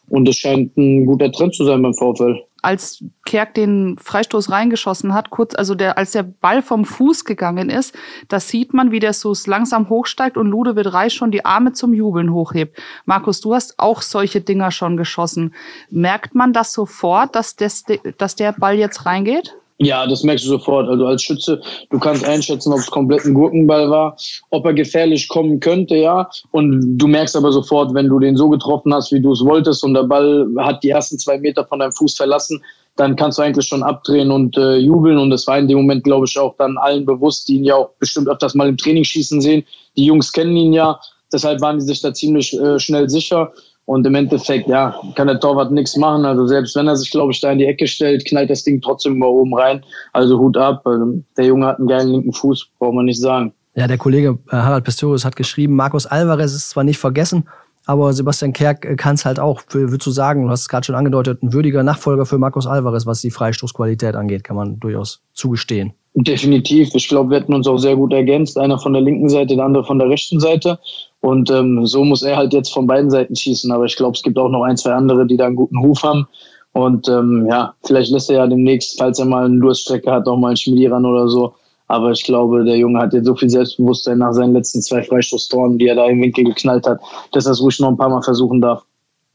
Und 0.09 0.25
das 0.25 0.37
scheint 0.37 0.77
ein 0.77 1.05
guter 1.05 1.31
Trend 1.31 1.53
zu 1.55 1.65
sein 1.65 1.81
beim 1.81 1.93
VfL 1.93 2.41
als 2.61 3.03
Kerk 3.25 3.53
den 3.53 3.97
Freistoß 3.97 4.49
reingeschossen 4.49 5.13
hat, 5.13 5.29
kurz, 5.29 5.55
also 5.55 5.75
der, 5.75 5.97
als 5.97 6.11
der 6.11 6.23
Ball 6.23 6.61
vom 6.61 6.85
Fuß 6.85 7.25
gegangen 7.25 7.69
ist, 7.69 7.95
da 8.27 8.39
sieht 8.39 8.73
man, 8.73 8.91
wie 8.91 8.99
der 8.99 9.13
so 9.13 9.33
langsam 9.45 9.89
hochsteigt 9.89 10.37
und 10.37 10.47
Ludewitt 10.47 10.91
Reis 10.93 11.13
schon 11.13 11.31
die 11.31 11.45
Arme 11.45 11.73
zum 11.73 11.93
Jubeln 11.93 12.33
hochhebt. 12.33 12.77
Markus, 13.05 13.41
du 13.41 13.53
hast 13.53 13.79
auch 13.79 14.01
solche 14.01 14.41
Dinger 14.41 14.71
schon 14.71 14.97
geschossen. 14.97 15.53
Merkt 15.89 16.35
man 16.35 16.53
das 16.53 16.73
sofort, 16.73 17.35
dass, 17.35 17.55
das, 17.55 17.83
dass 18.17 18.35
der 18.35 18.53
Ball 18.53 18.75
jetzt 18.75 19.05
reingeht? 19.05 19.55
Ja, 19.79 20.07
das 20.07 20.23
merkst 20.23 20.45
du 20.45 20.49
sofort. 20.49 20.89
Also 20.89 21.05
als 21.05 21.21
Schütze, 21.21 21.61
du 21.91 21.99
kannst 21.99 22.25
einschätzen, 22.25 22.73
ob 22.73 22.79
es 22.79 22.89
komplett 22.89 23.25
ein 23.25 23.35
Gurkenball 23.35 23.89
war, 23.91 24.17
ob 24.49 24.65
er 24.65 24.73
gefährlich 24.73 25.27
kommen 25.27 25.59
könnte, 25.59 25.95
ja. 25.95 26.27
Und 26.51 26.97
du 26.97 27.07
merkst 27.07 27.35
aber 27.35 27.51
sofort, 27.51 27.93
wenn 27.93 28.07
du 28.07 28.17
den 28.17 28.35
so 28.35 28.49
getroffen 28.49 28.91
hast, 28.93 29.11
wie 29.11 29.21
du 29.21 29.33
es 29.33 29.45
wolltest 29.45 29.83
und 29.83 29.93
der 29.93 30.03
Ball 30.03 30.47
hat 30.57 30.81
die 30.83 30.89
ersten 30.89 31.19
zwei 31.19 31.37
Meter 31.37 31.63
von 31.65 31.79
deinem 31.79 31.91
Fuß 31.91 32.15
verlassen, 32.15 32.63
dann 32.95 33.15
kannst 33.15 33.37
du 33.37 33.43
eigentlich 33.43 33.67
schon 33.67 33.83
abdrehen 33.83 34.31
und 34.31 34.57
äh, 34.57 34.77
jubeln. 34.77 35.19
Und 35.19 35.29
das 35.29 35.45
war 35.45 35.59
in 35.59 35.67
dem 35.67 35.77
Moment, 35.77 36.03
glaube 36.03 36.25
ich, 36.25 36.39
auch 36.39 36.55
dann 36.57 36.77
allen 36.79 37.05
bewusst, 37.05 37.47
die 37.47 37.57
ihn 37.57 37.63
ja 37.63 37.75
auch 37.75 37.91
bestimmt 37.99 38.27
öfters 38.27 38.55
mal 38.55 38.67
im 38.67 38.77
Training 38.77 39.03
schießen 39.03 39.39
sehen. 39.41 39.63
Die 39.95 40.05
Jungs 40.05 40.31
kennen 40.31 40.57
ihn 40.57 40.73
ja. 40.73 40.99
Deshalb 41.31 41.61
waren 41.61 41.77
die 41.77 41.85
sich 41.85 42.01
da 42.01 42.13
ziemlich 42.13 42.57
äh, 42.59 42.79
schnell 42.79 43.09
sicher. 43.09 43.51
Und 43.87 44.05
im 44.05 44.15
Endeffekt, 44.15 44.67
ja, 44.67 44.99
kann 45.15 45.27
der 45.27 45.39
Torwart 45.39 45.71
nichts 45.71 45.95
machen. 45.95 46.25
Also 46.25 46.45
selbst 46.45 46.75
wenn 46.75 46.87
er 46.87 46.97
sich, 46.97 47.09
glaube 47.09 47.31
ich, 47.31 47.39
da 47.39 47.53
in 47.53 47.57
die 47.57 47.65
Ecke 47.65 47.87
stellt, 47.87 48.25
knallt 48.25 48.49
das 48.49 48.65
Ding 48.65 48.81
trotzdem 48.81 49.17
mal 49.17 49.27
oben 49.27 49.55
rein. 49.55 49.81
Also 50.11 50.37
Hut 50.37 50.57
ab. 50.57 50.85
Also 50.85 51.23
der 51.37 51.45
Junge 51.45 51.67
hat 51.67 51.79
einen 51.79 51.87
geilen 51.87 52.09
linken 52.09 52.33
Fuß, 52.33 52.67
braucht 52.79 52.93
man 52.93 53.05
nicht 53.05 53.21
sagen. 53.21 53.53
Ja, 53.75 53.87
der 53.87 53.97
Kollege 53.97 54.39
äh, 54.51 54.55
Harald 54.57 54.83
Pistorius 54.83 55.23
hat 55.23 55.37
geschrieben, 55.37 55.75
Markus 55.75 56.05
Alvarez 56.05 56.53
ist 56.53 56.71
zwar 56.71 56.83
nicht 56.83 56.97
vergessen, 56.97 57.47
aber 57.85 58.11
Sebastian 58.11 58.51
Kerk 58.51 58.83
äh, 58.83 58.95
kann 58.97 59.15
es 59.15 59.23
halt 59.23 59.39
auch, 59.39 59.61
würdest 59.69 60.05
du 60.05 60.11
sagen, 60.11 60.43
du 60.43 60.49
hast 60.49 60.61
es 60.61 60.67
gerade 60.67 60.85
schon 60.85 60.95
angedeutet, 60.95 61.41
ein 61.41 61.53
würdiger 61.53 61.83
Nachfolger 61.83 62.25
für 62.25 62.39
Markus 62.39 62.67
Alvarez, 62.67 63.05
was 63.05 63.21
die 63.21 63.31
Freistoßqualität 63.31 64.15
angeht, 64.15 64.43
kann 64.43 64.57
man 64.57 64.81
durchaus 64.81 65.21
zugestehen. 65.33 65.93
Definitiv. 66.19 66.95
Ich 66.95 67.07
glaube, 67.09 67.29
wir 67.29 67.39
hätten 67.39 67.53
uns 67.53 67.67
auch 67.67 67.77
sehr 67.77 67.95
gut 67.95 68.11
ergänzt. 68.11 68.57
Einer 68.57 68.79
von 68.79 68.93
der 68.93 69.03
linken 69.03 69.29
Seite, 69.29 69.55
der 69.55 69.65
andere 69.65 69.83
von 69.83 69.99
der 69.99 70.09
rechten 70.09 70.39
Seite. 70.39 70.79
Und 71.21 71.51
ähm, 71.51 71.85
so 71.85 72.03
muss 72.03 72.23
er 72.23 72.37
halt 72.37 72.53
jetzt 72.53 72.73
von 72.73 72.87
beiden 72.87 73.11
Seiten 73.11 73.35
schießen. 73.35 73.71
Aber 73.71 73.85
ich 73.85 73.95
glaube, 73.95 74.15
es 74.15 74.23
gibt 74.23 74.39
auch 74.39 74.49
noch 74.49 74.63
ein, 74.63 74.77
zwei 74.77 74.93
andere, 74.93 75.27
die 75.27 75.37
da 75.37 75.45
einen 75.45 75.55
guten 75.55 75.79
Huf 75.79 76.01
haben. 76.01 76.27
Und 76.71 77.07
ähm, 77.07 77.45
ja, 77.47 77.75
vielleicht 77.85 78.11
lässt 78.11 78.31
er 78.31 78.37
ja 78.37 78.47
demnächst, 78.47 78.97
falls 78.97 79.19
er 79.19 79.25
mal 79.25 79.45
eine 79.45 79.59
Durststrecke 79.59 80.11
hat, 80.11 80.27
auch 80.27 80.37
mal 80.37 80.47
einen 80.47 80.57
Schmiedi 80.57 80.87
ran 80.87 81.05
oder 81.05 81.27
so. 81.27 81.53
Aber 81.87 82.09
ich 82.09 82.23
glaube, 82.23 82.65
der 82.65 82.77
Junge 82.77 82.99
hat 82.99 83.13
jetzt 83.13 83.27
so 83.27 83.35
viel 83.35 83.49
Selbstbewusstsein 83.51 84.17
nach 84.17 84.33
seinen 84.33 84.53
letzten 84.53 84.81
zwei 84.81 85.03
Freistoßtoren, 85.03 85.77
die 85.77 85.85
er 85.85 85.95
da 85.95 86.07
im 86.07 86.19
Winkel 86.19 86.45
geknallt 86.45 86.87
hat, 86.87 86.99
dass 87.31 87.45
er 87.45 87.51
es 87.51 87.61
ruhig 87.61 87.79
noch 87.79 87.89
ein 87.89 87.97
paar 87.97 88.09
Mal 88.09 88.23
versuchen 88.23 88.59
darf. 88.59 88.83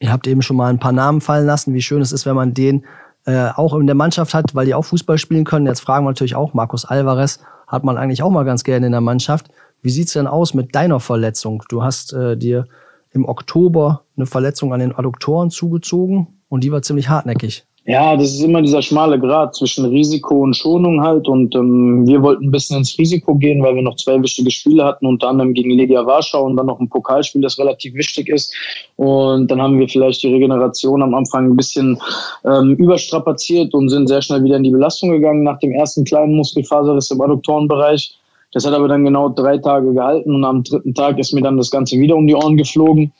Ihr 0.01 0.11
habt 0.11 0.27
eben 0.27 0.43
schon 0.43 0.57
mal 0.57 0.69
ein 0.69 0.81
paar 0.81 0.91
Namen 0.91 1.21
fallen 1.21 1.47
lassen, 1.47 1.75
wie 1.75 1.81
schön 1.81 2.03
es 2.03 2.11
ist, 2.11 2.27
wenn 2.27 2.35
man 2.35 2.55
den 2.55 2.85
äh, 3.25 3.49
auch 3.55 3.75
in 3.75 3.87
der 3.87 3.95
Mannschaft 3.95 4.35
hat, 4.35 4.55
weil 4.55 4.67
die 4.67 4.75
auch 4.75 4.85
Fußball 4.85 5.19
spielen 5.19 5.45
können. 5.45 5.67
Jetzt 5.67 5.81
fragen 5.81 6.05
wir 6.05 6.11
natürlich 6.11 6.35
auch, 6.35 6.55
Markus 6.55 6.85
Alvarez 6.85 7.41
hat 7.67 7.85
man 7.85 7.97
eigentlich 7.97 8.23
auch 8.23 8.31
mal 8.31 8.45
ganz 8.45 8.65
gerne 8.65 8.87
in 8.87 8.93
der 8.93 9.01
Mannschaft. 9.01 9.49
Wie 9.81 9.91
sieht's 9.91 10.13
denn 10.13 10.27
aus 10.27 10.55
mit 10.55 10.75
deiner 10.75 11.01
Verletzung? 11.01 11.63
Du 11.69 11.83
hast 11.83 12.13
äh, 12.13 12.37
dir 12.37 12.67
im 13.11 13.29
Oktober 13.29 14.05
eine 14.17 14.27
Verletzung 14.27 14.73
an 14.73 14.81
den 14.81 14.95
Adduktoren 14.95 15.51
zugezogen 15.51 16.41
und 16.49 16.65
die 16.65 16.73
war 16.73 16.83
ziemlich 16.83 17.09
hartnäckig. 17.09 17.67
Ja, 17.85 18.15
das 18.15 18.35
ist 18.35 18.43
immer 18.43 18.63
dieser 18.63 18.81
schmale 18.81 19.19
Grad 19.19 19.57
zwischen 19.57 19.85
Risiko 19.87 20.43
und 20.43 20.57
Schonung 20.57 21.03
halt. 21.03 21.27
Und 21.27 21.53
ähm, 21.57 22.07
wir 22.07 22.23
wollten 22.23 22.47
ein 22.47 22.51
bisschen 22.53 22.77
ins 22.79 22.97
Risiko 22.97 23.35
gehen, 23.35 23.61
weil 23.61 23.75
wir 23.75 23.83
noch 23.83 23.97
zwei 23.97 24.23
wichtige 24.23 24.53
Spiele 24.53 24.85
hatten, 24.85 25.05
unter 25.05 25.29
anderem 25.29 25.53
gegen 25.53 25.71
Legia 25.71 26.07
Warschau 26.07 26.45
und 26.45 26.57
dann 26.57 26.67
noch 26.67 26.79
ein 26.79 26.89
Pokalspiel, 26.89 27.43
das 27.43 27.59
relativ 27.59 27.95
wichtig 27.95 28.29
ist. 28.29 28.55
Und 28.95 29.51
dann 29.51 29.61
haben 29.61 29.81
wir 29.81 29.89
vielleicht 29.89 30.23
die 30.23 30.33
Regeneration 30.33 31.03
am 31.03 31.13
Anfang 31.13 31.51
ein 31.51 31.57
bisschen 31.57 31.99
ähm, 32.45 32.77
überstrapaziert 32.77 33.75
und 33.75 33.89
sind 33.89 34.07
sehr 34.07 34.23
schnell 34.23 34.45
wieder 34.45 34.59
in 34.59 34.63
die 34.63 34.71
Belastung 34.71 35.11
gegangen 35.11 35.43
nach 35.43 35.59
dem 35.59 35.73
ersten 35.73 36.05
kleinen 36.05 36.37
Muskelfaserriss 36.37 37.11
im 37.11 37.21
Adduktorenbereich. 37.21 38.17
Das 38.53 38.67
hat 38.67 38.75
aber 38.75 38.87
dann 38.87 39.05
genau 39.05 39.31
drei 39.31 39.59
Tage 39.59 39.93
gehalten 39.93 40.35
und 40.35 40.45
am 40.45 40.63
dritten 40.63 40.95
Tag 40.95 41.19
ist 41.19 41.33
mir 41.33 41.41
dann 41.41 41.57
das 41.57 41.71
Ganze 41.71 41.99
wieder 41.99 42.15
um 42.15 42.27
die 42.27 42.35
Ohren 42.35 42.57
geflogen. 42.57 43.11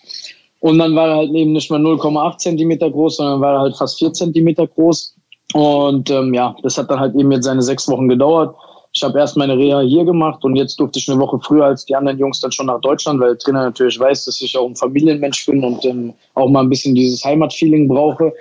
Und 0.63 0.79
dann 0.79 0.95
war 0.95 1.09
er 1.09 1.17
halt 1.17 1.31
eben 1.33 1.53
nicht 1.53 1.71
mehr 1.73 1.81
0,8 1.81 2.39
Zentimeter 2.39 2.89
groß, 2.89 3.17
sondern 3.17 3.41
war 3.41 3.55
er 3.55 3.61
halt 3.63 3.77
fast 3.77 3.99
4 3.99 4.13
Zentimeter 4.13 4.69
groß. 4.69 5.17
Und 5.55 6.09
ähm, 6.09 6.33
ja, 6.33 6.55
das 6.63 6.79
hat 6.79 6.89
dann 6.89 7.01
halt 7.01 7.17
eben 7.17 7.33
jetzt 7.33 7.45
seine 7.45 7.63
sechs 7.63 7.89
Wochen 7.89 8.09
gedauert. 8.09 8.55
Ich 8.93 9.03
habe 9.03 9.19
erst 9.19 9.37
meine 9.37 9.57
Reha 9.57 9.81
hier 9.81 10.05
gemacht 10.05 10.45
und 10.45 10.55
jetzt 10.55 10.79
durfte 10.79 11.01
ich 11.01 11.11
eine 11.11 11.21
Woche 11.21 11.41
früher 11.43 11.65
als 11.65 11.85
die 11.85 11.97
anderen 11.97 12.17
Jungs 12.19 12.39
dann 12.39 12.53
schon 12.53 12.67
nach 12.67 12.81
Deutschland, 12.81 13.19
weil 13.21 13.31
der 13.31 13.39
Trainer 13.39 13.65
natürlich 13.65 13.99
weiß, 13.99 14.27
dass 14.27 14.41
ich 14.41 14.57
auch 14.57 14.69
ein 14.69 14.77
Familienmensch 14.77 15.47
bin 15.47 15.65
und 15.65 15.85
ähm, 15.85 16.15
auch 16.35 16.49
mal 16.49 16.61
ein 16.61 16.69
bisschen 16.69 16.95
dieses 16.95 17.25
Heimatfeeling 17.25 17.89
brauche. 17.89 18.33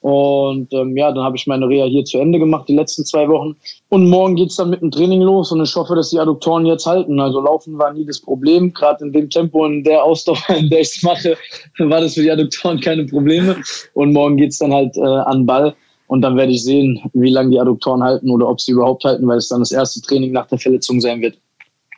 Und 0.00 0.72
ähm, 0.72 0.96
ja, 0.96 1.10
dann 1.10 1.24
habe 1.24 1.36
ich 1.36 1.46
meine 1.48 1.66
Reha 1.66 1.86
hier 1.86 2.04
zu 2.04 2.18
Ende 2.18 2.38
gemacht, 2.38 2.68
die 2.68 2.76
letzten 2.76 3.04
zwei 3.04 3.28
Wochen. 3.28 3.56
Und 3.88 4.08
morgen 4.08 4.36
geht's 4.36 4.56
dann 4.56 4.70
mit 4.70 4.80
dem 4.80 4.92
Training 4.92 5.22
los 5.22 5.50
und 5.50 5.60
ich 5.60 5.74
hoffe, 5.74 5.96
dass 5.96 6.10
die 6.10 6.20
Adduktoren 6.20 6.66
jetzt 6.66 6.86
halten. 6.86 7.18
Also 7.18 7.40
Laufen 7.40 7.78
war 7.78 7.92
nie 7.92 8.04
das 8.04 8.20
Problem. 8.20 8.72
Gerade 8.72 9.04
in 9.04 9.12
dem 9.12 9.28
Tempo, 9.28 9.66
in 9.66 9.82
der 9.82 10.04
Ausdauer, 10.04 10.38
in 10.56 10.70
der 10.70 10.80
ich 10.80 10.96
es 10.96 11.02
mache, 11.02 11.36
war 11.78 12.00
das 12.00 12.14
für 12.14 12.22
die 12.22 12.30
Adduktoren 12.30 12.80
keine 12.80 13.04
Probleme. 13.06 13.56
Und 13.94 14.12
morgen 14.12 14.36
geht's 14.36 14.58
dann 14.58 14.72
halt 14.72 14.96
äh, 14.96 15.00
an 15.00 15.46
Ball. 15.46 15.74
Und 16.06 16.22
dann 16.22 16.36
werde 16.36 16.52
ich 16.52 16.64
sehen, 16.64 17.00
wie 17.12 17.30
lange 17.30 17.50
die 17.50 17.60
Adduktoren 17.60 18.02
halten 18.02 18.30
oder 18.30 18.48
ob 18.48 18.60
sie 18.60 18.72
überhaupt 18.72 19.04
halten, 19.04 19.26
weil 19.26 19.38
es 19.38 19.48
dann 19.48 19.60
das 19.60 19.72
erste 19.72 20.00
Training 20.00 20.32
nach 20.32 20.46
der 20.46 20.58
Verletzung 20.58 21.00
sein 21.00 21.20
wird. 21.20 21.38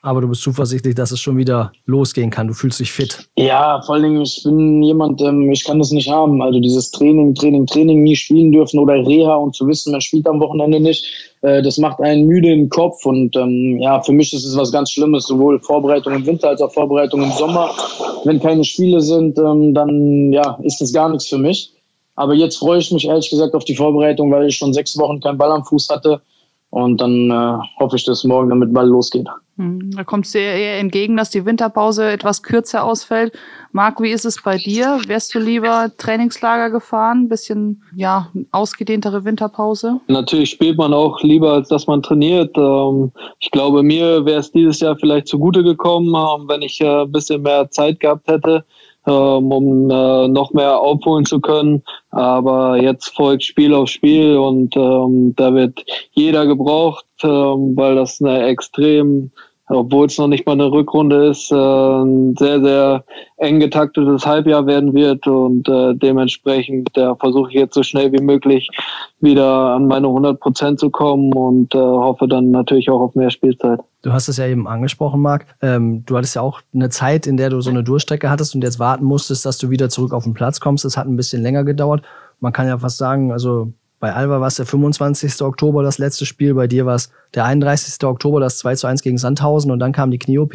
Aber 0.02 0.22
du 0.22 0.28
bist 0.28 0.42
zuversichtlich, 0.42 0.94
dass 0.94 1.10
es 1.10 1.20
schon 1.20 1.36
wieder 1.36 1.72
losgehen 1.84 2.30
kann. 2.30 2.48
Du 2.48 2.54
fühlst 2.54 2.80
dich 2.80 2.90
fit. 2.90 3.28
Ja, 3.36 3.82
vor 3.82 3.96
allen 3.96 4.04
Dingen, 4.04 4.22
ich 4.22 4.40
bin 4.42 4.82
jemand, 4.82 5.20
ähm, 5.20 5.50
ich 5.50 5.62
kann 5.64 5.78
das 5.78 5.90
nicht 5.90 6.10
haben. 6.10 6.40
Also 6.40 6.58
dieses 6.58 6.90
Training, 6.90 7.34
Training, 7.34 7.66
Training, 7.66 8.02
nie 8.02 8.16
spielen 8.16 8.50
dürfen 8.50 8.78
oder 8.78 8.94
Reha 8.94 9.34
und 9.34 9.54
zu 9.54 9.66
wissen, 9.66 9.92
man 9.92 10.00
spielt 10.00 10.26
am 10.26 10.40
Wochenende 10.40 10.80
nicht, 10.80 11.04
äh, 11.42 11.62
das 11.62 11.76
macht 11.76 12.00
einen 12.00 12.26
müde 12.26 12.50
im 12.50 12.70
Kopf. 12.70 13.04
Und 13.04 13.36
ähm, 13.36 13.78
ja, 13.80 14.00
für 14.02 14.12
mich 14.12 14.32
ist 14.32 14.46
es 14.46 14.56
was 14.56 14.72
ganz 14.72 14.90
Schlimmes, 14.90 15.26
sowohl 15.26 15.60
Vorbereitung 15.60 16.14
im 16.14 16.24
Winter 16.24 16.48
als 16.48 16.62
auch 16.62 16.72
Vorbereitung 16.72 17.22
im 17.22 17.32
Sommer. 17.32 17.70
Wenn 18.24 18.40
keine 18.40 18.64
Spiele 18.64 19.02
sind, 19.02 19.38
ähm, 19.38 19.74
dann 19.74 20.32
ja, 20.32 20.58
ist 20.62 20.80
das 20.80 20.92
gar 20.92 21.10
nichts 21.10 21.28
für 21.28 21.38
mich. 21.38 21.74
Aber 22.16 22.34
jetzt 22.34 22.56
freue 22.56 22.78
ich 22.78 22.90
mich 22.90 23.06
ehrlich 23.06 23.30
gesagt 23.30 23.54
auf 23.54 23.64
die 23.64 23.76
Vorbereitung, 23.76 24.30
weil 24.30 24.48
ich 24.48 24.56
schon 24.56 24.72
sechs 24.72 24.96
Wochen 24.98 25.20
keinen 25.20 25.38
Ball 25.38 25.52
am 25.52 25.64
Fuß 25.64 25.88
hatte. 25.90 26.20
Und 26.70 27.00
dann 27.00 27.30
äh, 27.30 27.58
hoffe 27.80 27.96
ich, 27.96 28.04
dass 28.04 28.24
morgen 28.24 28.48
damit 28.48 28.72
Ball 28.72 28.86
losgeht. 28.86 29.26
Hm, 29.60 29.90
da 29.94 30.04
kommt 30.04 30.24
es 30.24 30.32
dir 30.32 30.40
eher 30.40 30.78
entgegen, 30.78 31.18
dass 31.18 31.28
die 31.28 31.44
Winterpause 31.44 32.10
etwas 32.10 32.42
kürzer 32.42 32.82
ausfällt. 32.82 33.34
Marc, 33.72 34.00
wie 34.00 34.10
ist 34.10 34.24
es 34.24 34.42
bei 34.42 34.56
dir? 34.56 34.98
Wärst 35.06 35.34
du 35.34 35.38
lieber 35.38 35.92
Trainingslager 35.98 36.70
gefahren? 36.70 37.28
Bisschen, 37.28 37.82
ja, 37.94 38.30
ausgedehntere 38.52 39.26
Winterpause? 39.26 40.00
Natürlich 40.08 40.48
spielt 40.48 40.78
man 40.78 40.94
auch 40.94 41.22
lieber, 41.22 41.52
als 41.52 41.68
dass 41.68 41.86
man 41.86 42.00
trainiert. 42.00 42.56
Ähm, 42.56 43.12
ich 43.38 43.50
glaube, 43.50 43.82
mir 43.82 44.24
wäre 44.24 44.40
es 44.40 44.50
dieses 44.50 44.80
Jahr 44.80 44.96
vielleicht 44.96 45.28
zugute 45.28 45.62
gekommen, 45.62 46.08
ähm, 46.08 46.48
wenn 46.48 46.62
ich 46.62 46.80
äh, 46.80 47.02
ein 47.02 47.12
bisschen 47.12 47.42
mehr 47.42 47.70
Zeit 47.70 48.00
gehabt 48.00 48.28
hätte 48.28 48.64
ähm, 49.06 49.52
um 49.52 49.90
äh, 49.90 50.28
noch 50.28 50.52
mehr 50.52 50.78
aufholen 50.78 51.24
zu 51.26 51.40
können. 51.40 51.82
Aber 52.10 52.80
jetzt 52.80 53.14
folgt 53.14 53.44
Spiel 53.44 53.74
auf 53.74 53.88
Spiel 53.88 54.36
und 54.36 54.74
da 54.74 55.54
wird 55.54 55.84
jeder 56.12 56.44
gebraucht, 56.44 57.06
weil 57.22 57.94
das 57.94 58.20
eine 58.20 58.46
extrem 58.46 59.30
obwohl 59.70 60.06
es 60.06 60.18
noch 60.18 60.26
nicht 60.26 60.46
mal 60.46 60.52
eine 60.52 60.70
Rückrunde 60.70 61.26
ist, 61.28 61.50
äh, 61.52 61.54
ein 61.54 62.34
sehr, 62.36 62.60
sehr 62.60 63.04
eng 63.36 63.60
getaktetes 63.60 64.26
Halbjahr 64.26 64.66
werden 64.66 64.92
wird 64.94 65.26
und 65.26 65.68
äh, 65.68 65.94
dementsprechend 65.94 66.90
ja, 66.96 67.14
versuche 67.14 67.50
ich 67.50 67.54
jetzt 67.54 67.74
so 67.74 67.82
schnell 67.82 68.12
wie 68.12 68.22
möglich 68.22 68.68
wieder 69.20 69.46
an 69.46 69.86
meine 69.86 70.08
100 70.08 70.40
Prozent 70.40 70.80
zu 70.80 70.90
kommen 70.90 71.32
und 71.32 71.74
äh, 71.74 71.78
hoffe 71.78 72.26
dann 72.26 72.50
natürlich 72.50 72.90
auch 72.90 73.00
auf 73.00 73.14
mehr 73.14 73.30
Spielzeit. 73.30 73.80
Du 74.02 74.12
hast 74.12 74.28
es 74.28 74.38
ja 74.38 74.46
eben 74.46 74.66
angesprochen, 74.66 75.20
Marc. 75.20 75.46
Ähm, 75.62 76.04
du 76.04 76.16
hattest 76.16 76.34
ja 76.34 76.42
auch 76.42 76.60
eine 76.74 76.88
Zeit, 76.88 77.26
in 77.26 77.36
der 77.36 77.50
du 77.50 77.60
so 77.60 77.70
eine 77.70 77.84
Durchstrecke 77.84 78.28
hattest 78.28 78.54
und 78.54 78.64
jetzt 78.64 78.78
warten 78.78 79.04
musstest, 79.04 79.46
dass 79.46 79.58
du 79.58 79.70
wieder 79.70 79.88
zurück 79.88 80.12
auf 80.12 80.24
den 80.24 80.34
Platz 80.34 80.58
kommst. 80.58 80.84
Das 80.84 80.96
hat 80.96 81.06
ein 81.06 81.16
bisschen 81.16 81.42
länger 81.42 81.64
gedauert. 81.64 82.02
Man 82.40 82.52
kann 82.52 82.66
ja 82.66 82.78
fast 82.78 82.98
sagen, 82.98 83.30
also 83.30 83.72
bei 84.00 84.14
Alba 84.14 84.40
war 84.40 84.48
es 84.48 84.56
der 84.56 84.66
25. 84.66 85.42
Oktober 85.42 85.82
das 85.82 85.98
letzte 85.98 86.26
Spiel, 86.26 86.54
bei 86.54 86.66
dir 86.66 86.86
war 86.86 86.94
es 86.94 87.12
der 87.34 87.44
31. 87.44 88.02
Oktober 88.04 88.40
das 88.40 88.58
2 88.58 88.74
zu 88.74 88.86
1 88.86 89.02
gegen 89.02 89.18
Sandhausen 89.18 89.70
und 89.70 89.78
dann 89.78 89.92
kam 89.92 90.10
die 90.10 90.18
Knie-OP 90.18 90.54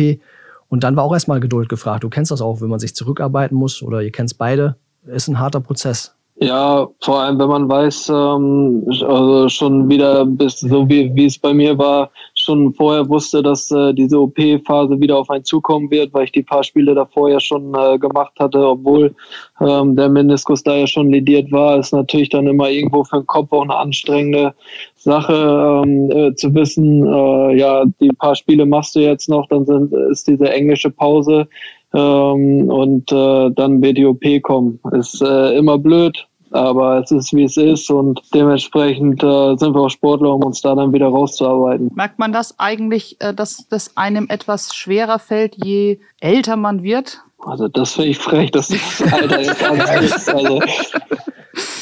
und 0.67 0.83
dann 0.83 0.95
war 0.95 1.03
auch 1.03 1.13
erstmal 1.13 1.39
Geduld 1.39 1.69
gefragt. 1.69 2.03
Du 2.03 2.09
kennst 2.09 2.31
das 2.31 2.41
auch, 2.41 2.59
wenn 2.61 2.69
man 2.69 2.79
sich 2.79 2.95
zurückarbeiten 2.95 3.55
muss 3.55 3.83
oder 3.83 4.01
ihr 4.01 4.11
kennt 4.11 4.31
es 4.31 4.33
beide, 4.33 4.75
ist 5.05 5.27
ein 5.27 5.39
harter 5.39 5.61
Prozess. 5.61 6.15
Ja, 6.37 6.87
vor 7.01 7.21
allem 7.21 7.39
wenn 7.39 7.47
man 7.47 7.69
weiß, 7.69 8.09
ähm, 8.09 8.83
also 8.87 9.47
schon 9.47 9.87
wieder 9.87 10.25
bis 10.25 10.59
so 10.59 10.89
wie, 10.89 11.13
wie 11.15 11.27
es 11.27 11.37
bei 11.37 11.53
mir 11.53 11.77
war, 11.77 12.09
schon 12.45 12.73
vorher 12.73 13.07
wusste, 13.09 13.43
dass 13.43 13.71
äh, 13.71 13.93
diese 13.93 14.19
OP-Phase 14.19 14.99
wieder 14.99 15.17
auf 15.17 15.29
einen 15.29 15.43
zukommen 15.43 15.91
wird, 15.91 16.13
weil 16.13 16.25
ich 16.25 16.31
die 16.31 16.43
paar 16.43 16.63
Spiele 16.63 16.95
davor 16.95 17.29
ja 17.29 17.39
schon 17.39 17.73
äh, 17.75 17.97
gemacht 17.97 18.33
hatte, 18.39 18.59
obwohl 18.59 19.13
ähm, 19.61 19.95
der 19.95 20.09
Meniskus 20.09 20.63
da 20.63 20.75
ja 20.75 20.87
schon 20.87 21.11
lediert 21.11 21.51
war, 21.51 21.79
ist 21.79 21.93
natürlich 21.93 22.29
dann 22.29 22.47
immer 22.47 22.69
irgendwo 22.69 23.03
für 23.03 23.17
den 23.17 23.27
Kopf 23.27 23.51
auch 23.51 23.63
eine 23.63 23.75
anstrengende 23.75 24.53
Sache 24.95 25.83
ähm, 25.85 26.11
äh, 26.11 26.35
zu 26.35 26.53
wissen, 26.53 27.05
äh, 27.05 27.57
ja, 27.57 27.83
die 27.99 28.09
paar 28.09 28.35
Spiele 28.35 28.65
machst 28.65 28.95
du 28.95 28.99
jetzt 28.99 29.29
noch, 29.29 29.47
dann 29.47 29.65
sind, 29.65 29.93
ist 30.11 30.27
diese 30.27 30.49
englische 30.51 30.89
Pause 30.89 31.47
ähm, 31.93 32.69
und 32.69 33.11
äh, 33.11 33.51
dann 33.51 33.81
wird 33.81 33.97
die 33.97 34.05
OP 34.05 34.23
kommen. 34.41 34.79
Ist 34.91 35.21
äh, 35.21 35.57
immer 35.57 35.77
blöd, 35.77 36.27
aber 36.55 36.99
es 36.99 37.11
ist, 37.11 37.33
wie 37.33 37.43
es 37.43 37.57
ist 37.57 37.89
und 37.89 38.21
dementsprechend 38.33 39.23
äh, 39.23 39.55
sind 39.57 39.75
wir 39.75 39.81
auch 39.81 39.89
Sportler, 39.89 40.33
um 40.33 40.43
uns 40.43 40.61
da 40.61 40.73
dann 40.73 40.93
wieder 40.93 41.07
rauszuarbeiten. 41.07 41.91
Merkt 41.93 42.17
man 42.17 42.31
das 42.31 42.57
eigentlich, 42.59 43.17
äh, 43.21 43.33
dass 43.33 43.67
das 43.69 43.95
einem 43.97 44.27
etwas 44.29 44.73
schwerer 44.73 45.19
fällt, 45.19 45.55
je 45.63 45.99
älter 46.19 46.55
man 46.55 46.83
wird? 46.83 47.21
Also 47.39 47.67
das 47.67 47.93
finde 47.93 48.09
ich 48.11 48.17
frech, 48.17 48.51
dass 48.51 48.69
das 48.69 49.01
Alter 49.13 49.41
jetzt 49.41 50.01
ist. 50.01 50.33
Also, 50.33 50.61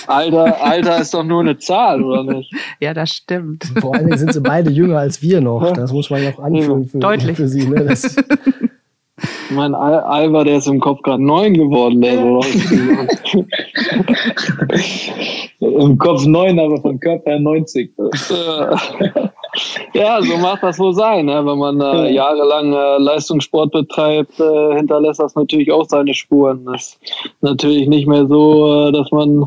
Alter, 0.08 0.62
Alter 0.62 1.00
ist 1.00 1.14
doch 1.14 1.24
nur 1.24 1.42
eine 1.42 1.58
Zahl, 1.58 2.04
oder 2.04 2.24
nicht? 2.24 2.54
Ja, 2.80 2.94
das 2.94 3.12
stimmt. 3.12 3.66
Vor 3.80 3.96
allen 3.96 4.06
Dingen 4.06 4.18
sind 4.18 4.34
sie 4.34 4.42
beide 4.42 4.70
jünger 4.70 5.00
als 5.00 5.22
wir 5.22 5.42
noch. 5.42 5.72
Das 5.74 5.92
muss 5.92 6.10
man 6.10 6.24
ja 6.24 6.32
auch 6.32 6.40
anführen 6.40 6.88
für, 6.88 7.00
Deutlich. 7.00 7.38
für 7.38 7.48
sie. 7.48 7.68
Ne? 7.68 7.86
Das, 7.86 8.16
Mein 9.54 9.76
Al 9.76 10.00
Alba, 10.00 10.44
der 10.44 10.58
ist 10.58 10.68
im 10.68 10.80
Kopf 10.80 11.02
gerade 11.02 11.24
neun 11.24 11.54
geworden. 11.54 12.02
Der 12.02 12.18
so 12.18 12.42
Im 15.64 15.98
Kopf 15.98 16.26
neun, 16.26 16.60
aber 16.60 16.78
vom 16.82 17.00
Körper 17.00 17.40
90. 17.40 17.92
ja, 19.94 20.22
so 20.22 20.38
macht 20.38 20.64
das 20.64 20.78
wohl 20.80 20.94
sein. 20.94 21.28
Ne? 21.28 21.46
Wenn 21.46 21.58
man 21.58 21.80
äh, 21.80 22.12
jahrelang 22.12 22.74
äh, 22.74 22.98
Leistungssport 22.98 23.72
betreibt, 23.72 24.40
äh, 24.40 24.76
hinterlässt 24.76 25.20
das 25.20 25.36
natürlich 25.36 25.72
auch 25.72 25.88
seine 25.88 26.14
Spuren. 26.14 26.66
Das 26.66 27.00
ist 27.00 27.00
natürlich 27.42 27.88
nicht 27.88 28.08
mehr 28.08 28.28
so, 28.28 28.88
äh, 28.88 28.92
dass 28.92 29.10
man 29.12 29.46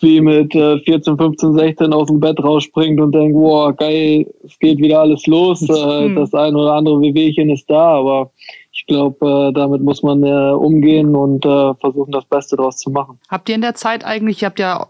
wie 0.00 0.20
mit 0.20 0.54
äh, 0.54 0.78
14, 0.78 1.18
15, 1.18 1.54
16 1.54 1.92
aus 1.92 2.06
dem 2.06 2.20
Bett 2.20 2.42
rausspringt 2.42 3.00
und 3.00 3.12
denkt, 3.12 3.36
wow, 3.36 3.76
geil, 3.76 4.26
es 4.44 4.58
geht 4.58 4.78
wieder 4.78 5.00
alles 5.00 5.26
los. 5.26 5.62
Äh, 5.62 6.14
das 6.14 6.32
ein 6.34 6.56
oder 6.56 6.72
andere 6.74 7.00
Wehwehchen 7.00 7.50
ist 7.50 7.68
da, 7.68 7.98
aber 7.98 8.30
ich 8.78 8.86
glaube, 8.86 9.48
äh, 9.48 9.52
damit 9.52 9.82
muss 9.82 10.04
man 10.04 10.22
äh, 10.22 10.52
umgehen 10.52 11.16
und 11.16 11.44
äh, 11.44 11.74
versuchen, 11.74 12.12
das 12.12 12.24
Beste 12.26 12.56
daraus 12.56 12.76
zu 12.76 12.90
machen. 12.90 13.18
Habt 13.28 13.48
ihr 13.48 13.56
in 13.56 13.60
der 13.60 13.74
Zeit 13.74 14.04
eigentlich, 14.04 14.40
ihr 14.40 14.46
habt 14.46 14.60
ja 14.60 14.86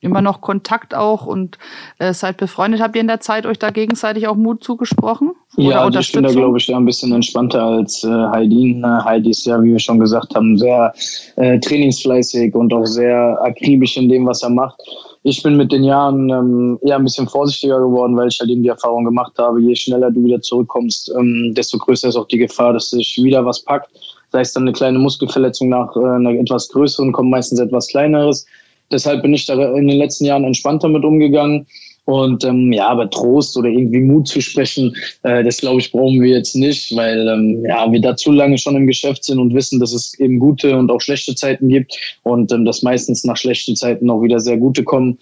immer 0.00 0.20
noch 0.20 0.40
Kontakt 0.40 0.92
auch 0.92 1.24
und 1.24 1.56
äh, 2.00 2.12
seid 2.12 2.36
befreundet, 2.36 2.80
habt 2.80 2.96
ihr 2.96 3.00
in 3.00 3.06
der 3.06 3.20
Zeit 3.20 3.46
euch 3.46 3.60
da 3.60 3.70
gegenseitig 3.70 4.26
auch 4.26 4.34
Mut 4.34 4.64
zugesprochen? 4.64 5.30
Oder 5.56 5.66
ja, 5.68 5.84
also 5.84 6.00
ich 6.00 6.10
bin 6.10 6.24
da, 6.24 6.30
glaube 6.30 6.58
ich, 6.58 6.74
ein 6.74 6.84
bisschen 6.84 7.12
entspannter 7.12 7.62
als 7.62 8.02
äh, 8.02 8.08
Heidi. 8.08 8.74
Ne, 8.74 9.04
Heidi 9.04 9.30
ist 9.30 9.46
ja, 9.46 9.62
wie 9.62 9.70
wir 9.70 9.78
schon 9.78 10.00
gesagt 10.00 10.34
haben, 10.34 10.58
sehr 10.58 10.92
äh, 11.36 11.60
trainingsfleißig 11.60 12.52
und 12.56 12.74
auch 12.74 12.86
sehr 12.86 13.38
akribisch 13.40 13.96
in 13.96 14.08
dem, 14.08 14.26
was 14.26 14.42
er 14.42 14.50
macht. 14.50 14.82
Ich 15.24 15.42
bin 15.42 15.56
mit 15.56 15.70
den 15.70 15.84
Jahren 15.84 16.30
ähm, 16.30 16.78
eher 16.82 16.96
ein 16.96 17.04
bisschen 17.04 17.28
vorsichtiger 17.28 17.78
geworden, 17.78 18.16
weil 18.16 18.28
ich 18.28 18.40
halt 18.40 18.50
eben 18.50 18.62
die 18.62 18.68
Erfahrung 18.68 19.04
gemacht 19.04 19.32
habe, 19.38 19.60
je 19.60 19.74
schneller 19.76 20.10
du 20.10 20.24
wieder 20.24 20.40
zurückkommst, 20.40 21.12
ähm, 21.16 21.52
desto 21.54 21.78
größer 21.78 22.08
ist 22.08 22.16
auch 22.16 22.26
die 22.26 22.38
Gefahr, 22.38 22.72
dass 22.72 22.90
sich 22.90 23.20
wieder 23.22 23.44
was 23.44 23.62
packt. 23.62 23.88
Sei 24.32 24.40
es 24.40 24.52
dann 24.52 24.64
eine 24.64 24.72
kleine 24.72 24.98
Muskelverletzung 24.98 25.68
nach 25.68 25.94
äh, 25.94 26.00
einer 26.00 26.30
etwas 26.30 26.68
größeren, 26.70 27.12
kommt 27.12 27.30
meistens 27.30 27.60
etwas 27.60 27.86
kleineres. 27.86 28.46
Deshalb 28.90 29.22
bin 29.22 29.32
ich 29.32 29.46
da 29.46 29.54
in 29.74 29.86
den 29.86 29.98
letzten 29.98 30.24
Jahren 30.24 30.44
entspannter 30.44 30.88
mit 30.88 31.04
umgegangen. 31.04 31.66
Und 32.04 32.44
ähm, 32.44 32.72
ja, 32.72 32.88
aber 32.88 33.08
Trost 33.08 33.56
oder 33.56 33.68
irgendwie 33.68 34.00
Mut 34.00 34.26
zu 34.26 34.40
sprechen, 34.40 34.94
äh, 35.22 35.44
das 35.44 35.58
glaube 35.58 35.80
ich, 35.80 35.92
brauchen 35.92 36.20
wir 36.20 36.36
jetzt 36.36 36.56
nicht, 36.56 36.94
weil 36.96 37.28
ähm, 37.28 37.64
ja, 37.64 37.90
wir 37.92 38.00
da 38.00 38.16
zu 38.16 38.32
lange 38.32 38.58
schon 38.58 38.74
im 38.74 38.88
Geschäft 38.88 39.24
sind 39.24 39.38
und 39.38 39.54
wissen, 39.54 39.78
dass 39.78 39.92
es 39.92 40.18
eben 40.18 40.40
gute 40.40 40.76
und 40.76 40.90
auch 40.90 41.00
schlechte 41.00 41.34
Zeiten 41.36 41.68
gibt 41.68 41.96
und 42.24 42.50
ähm, 42.50 42.64
dass 42.64 42.82
meistens 42.82 43.22
nach 43.22 43.36
schlechten 43.36 43.76
Zeiten 43.76 44.10
auch 44.10 44.20
wieder 44.20 44.40
sehr 44.40 44.56
gute 44.56 44.82
kommen. 44.82 45.18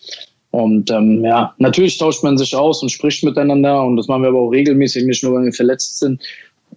Und 0.52 0.90
ähm, 0.90 1.22
ja, 1.24 1.54
natürlich 1.58 1.98
tauscht 1.98 2.24
man 2.24 2.38
sich 2.38 2.56
aus 2.56 2.82
und 2.82 2.88
spricht 2.88 3.22
miteinander 3.24 3.84
und 3.84 3.96
das 3.96 4.08
machen 4.08 4.22
wir 4.22 4.30
aber 4.30 4.40
auch 4.40 4.50
regelmäßig, 4.50 5.04
nicht 5.04 5.22
nur, 5.22 5.34
wenn 5.34 5.44
wir 5.44 5.52
verletzt 5.52 5.98
sind. 5.98 6.20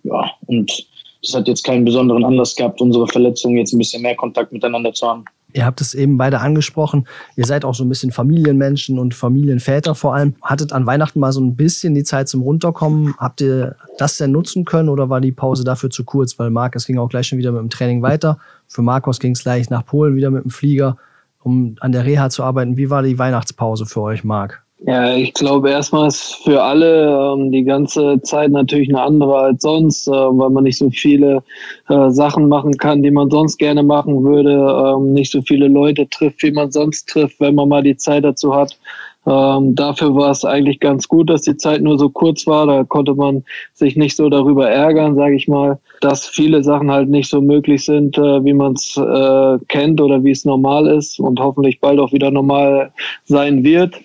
Ja, 0.04 0.30
und 0.48 0.86
es 1.24 1.34
hat 1.34 1.48
jetzt 1.48 1.64
keinen 1.64 1.86
besonderen 1.86 2.26
Anlass 2.26 2.56
gehabt, 2.56 2.82
unsere 2.82 3.08
Verletzungen 3.08 3.58
jetzt 3.58 3.74
ein 3.74 3.78
bisschen 3.78 4.02
mehr 4.02 4.16
Kontakt 4.16 4.52
miteinander 4.52 4.94
zu 4.94 5.08
haben. 5.08 5.24
Ihr 5.54 5.66
habt 5.66 5.82
es 5.82 5.94
eben 5.94 6.18
beide 6.18 6.40
angesprochen. 6.40 7.08
Ihr 7.36 7.46
seid 7.46 7.64
auch 7.64 7.76
so 7.76 7.84
ein 7.84 7.90
bisschen 7.90 8.12
Familienmenschen 8.12 8.98
und 8.98 9.14
Familienväter 9.14 9.96
vor 9.96 10.16
allem. 10.16 10.36
Hattet 10.42 10.74
an 10.74 10.86
Weihnachten 10.86 11.20
mal 11.20 11.32
so 11.32 11.42
ein 11.42 11.56
bisschen 11.56 11.94
die 11.94 12.04
Zeit 12.04 12.28
zum 12.28 12.42
Runterkommen. 12.42 13.16
Habt 13.18 13.42
ihr 13.42 13.76
das 13.98 14.18
denn 14.18 14.32
nutzen 14.32 14.66
können 14.66 14.90
oder 14.90 15.10
war 15.10 15.22
die 15.22 15.32
Pause 15.32 15.64
dafür 15.64 15.92
zu 15.92 16.04
kurz? 16.04 16.38
Weil 16.40 16.50
Marc, 16.50 16.76
es 16.76 16.88
ging 16.88 16.98
auch 16.98 17.10
gleich 17.10 17.28
schon 17.28 17.38
wieder 17.38 17.52
mit 17.52 17.62
dem 17.62 17.70
Training 17.70 18.02
weiter. 18.02 18.40
Für 18.68 18.82
Markus 18.82 19.20
ging 19.20 19.34
es 19.34 19.44
gleich 19.44 19.70
nach 19.70 19.86
Polen 19.86 20.16
wieder 20.16 20.32
mit 20.32 20.44
dem 20.44 20.52
Flieger, 20.52 20.98
um 21.44 21.76
an 21.80 21.92
der 21.92 22.06
Reha 22.06 22.30
zu 22.30 22.44
arbeiten. 22.44 22.76
Wie 22.76 22.90
war 22.90 23.04
die 23.04 23.20
Weihnachtspause 23.20 23.86
für 23.86 24.02
euch, 24.02 24.24
Marc? 24.24 24.62
Ja, 24.86 25.16
ich 25.16 25.34
glaube 25.34 25.70
erstmal 25.70 26.10
ist 26.10 26.36
für 26.44 26.62
alle 26.62 27.34
ähm, 27.36 27.52
die 27.52 27.63
ganze 27.63 28.20
Zeit 28.22 28.52
natürlich 28.52 28.90
eine 28.90 29.02
andere 29.02 29.38
als 29.38 29.62
sonst, 29.62 30.10
äh, 30.10 30.12
weil 30.12 30.50
man 30.50 30.66
nicht 30.66 30.78
so 30.78 30.90
viele 30.90 31.42
äh, 31.88 32.10
Sachen 32.10 32.50
machen 32.50 32.74
kann, 32.78 33.02
die 33.02 33.12
man 33.12 33.30
sonst 33.30 33.58
gerne 33.60 33.82
machen 33.82 34.25
würde, 34.25 34.52
ähm, 34.52 35.13
nicht 35.13 35.32
so 35.32 35.42
viele 35.42 35.70
Leute 35.70 36.10
trifft, 36.10 36.44
wie 36.44 36.52
man 36.52 36.70
sonst 36.72 37.08
trifft, 37.08 37.40
wenn 37.40 37.56
man 37.56 37.70
mal 37.70 37.82
die 37.82 37.96
Zeit 37.96 38.25
dazu 38.25 38.54
hat. 38.54 38.78
Ähm, 39.25 39.74
dafür 39.74 40.16
war 40.16 40.32
es 40.32 40.44
eigentlich 40.44 40.82
ganz 40.82 41.08
gut, 41.08 41.30
dass 41.30 41.44
die 41.44 41.56
Zeit 41.56 41.82
nur 41.82 41.98
so 41.98 42.10
kurz 42.10 42.46
war. 42.46 42.68
Da 42.68 42.84
konnte 42.84 43.13
man 43.16 43.46
sich 43.74 43.96
nicht 43.96 44.18
so 44.18 44.28
darüber 44.28 44.70
ärgern, 44.70 45.16
sage 45.16 45.36
ich 45.36 45.48
mal, 45.48 45.80
dass 46.02 46.28
viele 46.28 46.62
Sachen 46.62 46.92
halt 46.92 47.08
nicht 47.08 47.30
so 47.30 47.40
möglich 47.40 47.86
sind, 47.86 48.18
äh, 48.18 48.44
wie 48.44 48.54
man 48.54 48.74
es 48.74 48.98
äh, 48.98 49.60
kennt 49.70 50.02
oder 50.02 50.25
wie 50.25 50.32
es 50.32 50.44
normal 50.44 50.88
ist 50.88 51.22
und 51.22 51.40
hoffentlich 51.40 51.80
bald 51.80 52.00
auch 52.00 52.12
wieder 52.12 52.32
normal 52.32 52.92
sein 53.24 53.63
wird. 53.63 53.96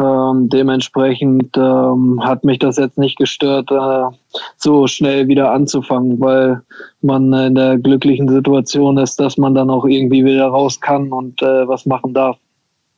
Ähm, 0.00 0.48
dementsprechend 0.48 1.56
ähm, 1.56 2.20
hat 2.24 2.42
mich 2.42 2.58
das 2.58 2.78
jetzt 2.78 2.98
nicht 2.98 3.16
gestört, 3.16 3.70
äh, 3.70 4.16
so 4.56 4.88
schnell 4.88 5.28
wieder 5.28 5.52
anzufangen, 5.52 6.20
weil 6.20 6.62
man 7.00 7.32
in 7.32 7.54
der 7.54 7.78
glücklichen 7.78 8.28
Situation 8.28 8.98
ist, 8.98 9.20
dass 9.20 9.36
man 9.36 9.54
dann 9.54 9.70
auch 9.70 9.84
irgendwie 9.84 10.24
wieder 10.24 10.46
raus 10.46 10.80
kann 10.80 11.12
und 11.12 11.40
äh, 11.42 11.68
was 11.68 11.86
machen 11.86 12.12
darf. 12.12 12.38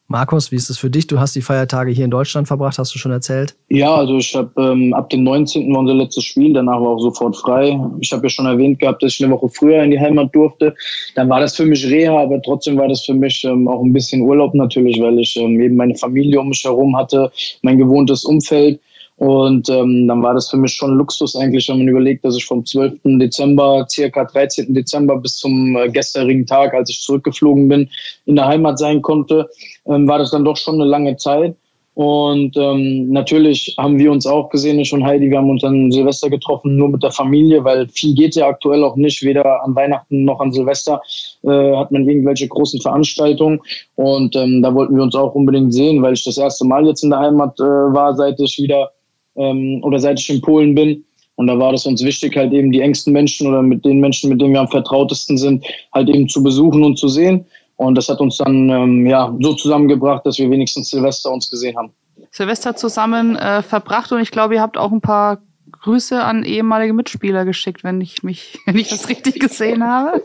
Markus, 0.08 0.52
wie 0.52 0.56
ist 0.56 0.70
es 0.70 0.78
für 0.78 0.88
dich? 0.88 1.08
Du 1.08 1.18
hast 1.18 1.34
die 1.34 1.42
Feiertage 1.42 1.90
hier 1.90 2.04
in 2.04 2.12
Deutschland 2.12 2.46
verbracht, 2.46 2.78
hast 2.78 2.94
du 2.94 2.98
schon 2.98 3.10
erzählt? 3.10 3.56
Ja, 3.68 3.92
also 3.92 4.18
ich 4.18 4.36
habe 4.36 4.50
ähm, 4.56 4.94
ab 4.94 5.10
dem 5.10 5.24
19. 5.24 5.72
war 5.72 5.80
unser 5.80 5.94
letztes 5.94 6.22
Spiel, 6.22 6.52
danach 6.52 6.80
war 6.80 6.90
auch 6.90 7.00
sofort 7.00 7.36
frei. 7.36 7.78
Ich 8.00 8.12
habe 8.12 8.22
ja 8.22 8.28
schon 8.28 8.46
erwähnt 8.46 8.78
gehabt, 8.78 9.02
dass 9.02 9.14
ich 9.14 9.24
eine 9.24 9.34
Woche 9.34 9.48
früher 9.48 9.82
in 9.82 9.90
die 9.90 9.98
Heimat 9.98 10.32
durfte. 10.32 10.74
Dann 11.16 11.28
war 11.28 11.40
das 11.40 11.56
für 11.56 11.66
mich 11.66 11.84
Reha, 11.84 12.22
aber 12.22 12.40
trotzdem 12.40 12.78
war 12.78 12.86
das 12.86 13.04
für 13.04 13.14
mich 13.14 13.42
ähm, 13.44 13.66
auch 13.66 13.82
ein 13.82 13.92
bisschen 13.92 14.20
Urlaub 14.20 14.54
natürlich, 14.54 15.00
weil 15.00 15.18
ich 15.18 15.36
ähm, 15.36 15.60
eben 15.60 15.74
meine 15.74 15.96
Familie 15.96 16.40
um 16.40 16.50
mich 16.50 16.62
herum 16.62 16.96
hatte, 16.96 17.32
mein 17.62 17.78
gewohntes 17.78 18.24
Umfeld. 18.24 18.78
Und 19.16 19.70
ähm, 19.70 20.06
dann 20.08 20.22
war 20.22 20.34
das 20.34 20.50
für 20.50 20.58
mich 20.58 20.74
schon 20.74 20.96
Luxus 20.96 21.36
eigentlich, 21.36 21.68
wenn 21.68 21.78
man 21.78 21.88
überlegt, 21.88 22.24
dass 22.24 22.36
ich 22.36 22.44
vom 22.44 22.64
12. 22.64 23.00
Dezember, 23.18 23.86
circa 23.88 24.24
13. 24.24 24.74
Dezember 24.74 25.16
bis 25.16 25.38
zum 25.38 25.74
äh, 25.76 25.88
gestrigen 25.88 26.44
Tag, 26.44 26.74
als 26.74 26.90
ich 26.90 27.00
zurückgeflogen 27.00 27.66
bin, 27.66 27.88
in 28.26 28.36
der 28.36 28.46
Heimat 28.46 28.78
sein 28.78 29.00
konnte, 29.00 29.48
ähm, 29.86 30.06
war 30.06 30.18
das 30.18 30.32
dann 30.32 30.44
doch 30.44 30.58
schon 30.58 30.74
eine 30.74 30.84
lange 30.84 31.16
Zeit. 31.16 31.56
Und 31.96 32.58
ähm, 32.58 33.10
natürlich 33.10 33.74
haben 33.78 33.98
wir 33.98 34.12
uns 34.12 34.26
auch 34.26 34.50
gesehen, 34.50 34.78
ich 34.78 34.92
und 34.92 35.02
Heidi, 35.02 35.30
wir 35.30 35.38
haben 35.38 35.48
uns 35.48 35.64
an 35.64 35.90
Silvester 35.90 36.28
getroffen, 36.28 36.76
nur 36.76 36.90
mit 36.90 37.02
der 37.02 37.10
Familie, 37.10 37.64
weil 37.64 37.88
viel 37.88 38.14
geht 38.14 38.36
ja 38.36 38.48
aktuell 38.48 38.84
auch 38.84 38.96
nicht, 38.96 39.22
weder 39.22 39.64
an 39.64 39.74
Weihnachten 39.74 40.26
noch 40.26 40.38
an 40.40 40.52
Silvester 40.52 41.00
äh, 41.42 41.74
hat 41.74 41.90
man 41.92 42.06
irgendwelche 42.06 42.48
großen 42.48 42.82
Veranstaltungen. 42.82 43.60
Und 43.94 44.36
ähm, 44.36 44.60
da 44.60 44.74
wollten 44.74 44.94
wir 44.94 45.04
uns 45.04 45.14
auch 45.14 45.34
unbedingt 45.34 45.72
sehen, 45.72 46.02
weil 46.02 46.12
ich 46.12 46.22
das 46.22 46.36
erste 46.36 46.66
Mal 46.66 46.86
jetzt 46.86 47.02
in 47.02 47.08
der 47.08 47.20
Heimat 47.20 47.58
äh, 47.60 47.62
war, 47.62 48.14
seit 48.14 48.38
ich 48.40 48.58
wieder 48.58 48.90
ähm, 49.36 49.80
oder 49.82 49.98
seit 49.98 50.18
ich 50.18 50.30
in 50.30 50.40
Polen 50.40 50.74
bin. 50.74 51.04
Und 51.36 51.48
da 51.48 51.58
war 51.58 51.72
das 51.72 51.86
uns 51.86 52.02
wichtig, 52.02 52.36
halt 52.36 52.52
eben 52.52 52.72
die 52.72 52.80
engsten 52.80 53.12
Menschen 53.12 53.46
oder 53.46 53.62
mit 53.62 53.84
den 53.84 54.00
Menschen, 54.00 54.30
mit 54.30 54.40
denen 54.40 54.54
wir 54.54 54.60
am 54.60 54.68
vertrautesten 54.68 55.36
sind, 55.36 55.64
halt 55.92 56.08
eben 56.08 56.28
zu 56.28 56.42
besuchen 56.42 56.82
und 56.82 56.98
zu 56.98 57.08
sehen. 57.08 57.44
Und 57.76 57.94
das 57.94 58.08
hat 58.08 58.20
uns 58.20 58.38
dann 58.38 58.70
ähm, 58.70 59.06
ja 59.06 59.34
so 59.40 59.52
zusammengebracht, 59.54 60.24
dass 60.24 60.38
wir 60.38 60.50
wenigstens 60.50 60.88
Silvester 60.88 61.30
uns 61.30 61.50
gesehen 61.50 61.76
haben. 61.76 61.92
Silvester 62.30 62.74
zusammen 62.74 63.36
äh, 63.36 63.62
verbracht 63.62 64.12
und 64.12 64.20
ich 64.20 64.30
glaube, 64.30 64.54
ihr 64.54 64.62
habt 64.62 64.78
auch 64.78 64.92
ein 64.92 65.02
paar 65.02 65.42
Grüße 65.82 66.22
an 66.22 66.42
ehemalige 66.44 66.94
Mitspieler 66.94 67.44
geschickt, 67.44 67.84
wenn 67.84 68.00
ich 68.00 68.22
mich, 68.22 68.58
wenn 68.66 68.78
ich 68.78 68.88
das 68.88 69.08
richtig 69.08 69.38
gesehen 69.38 69.84
habe. 69.84 70.22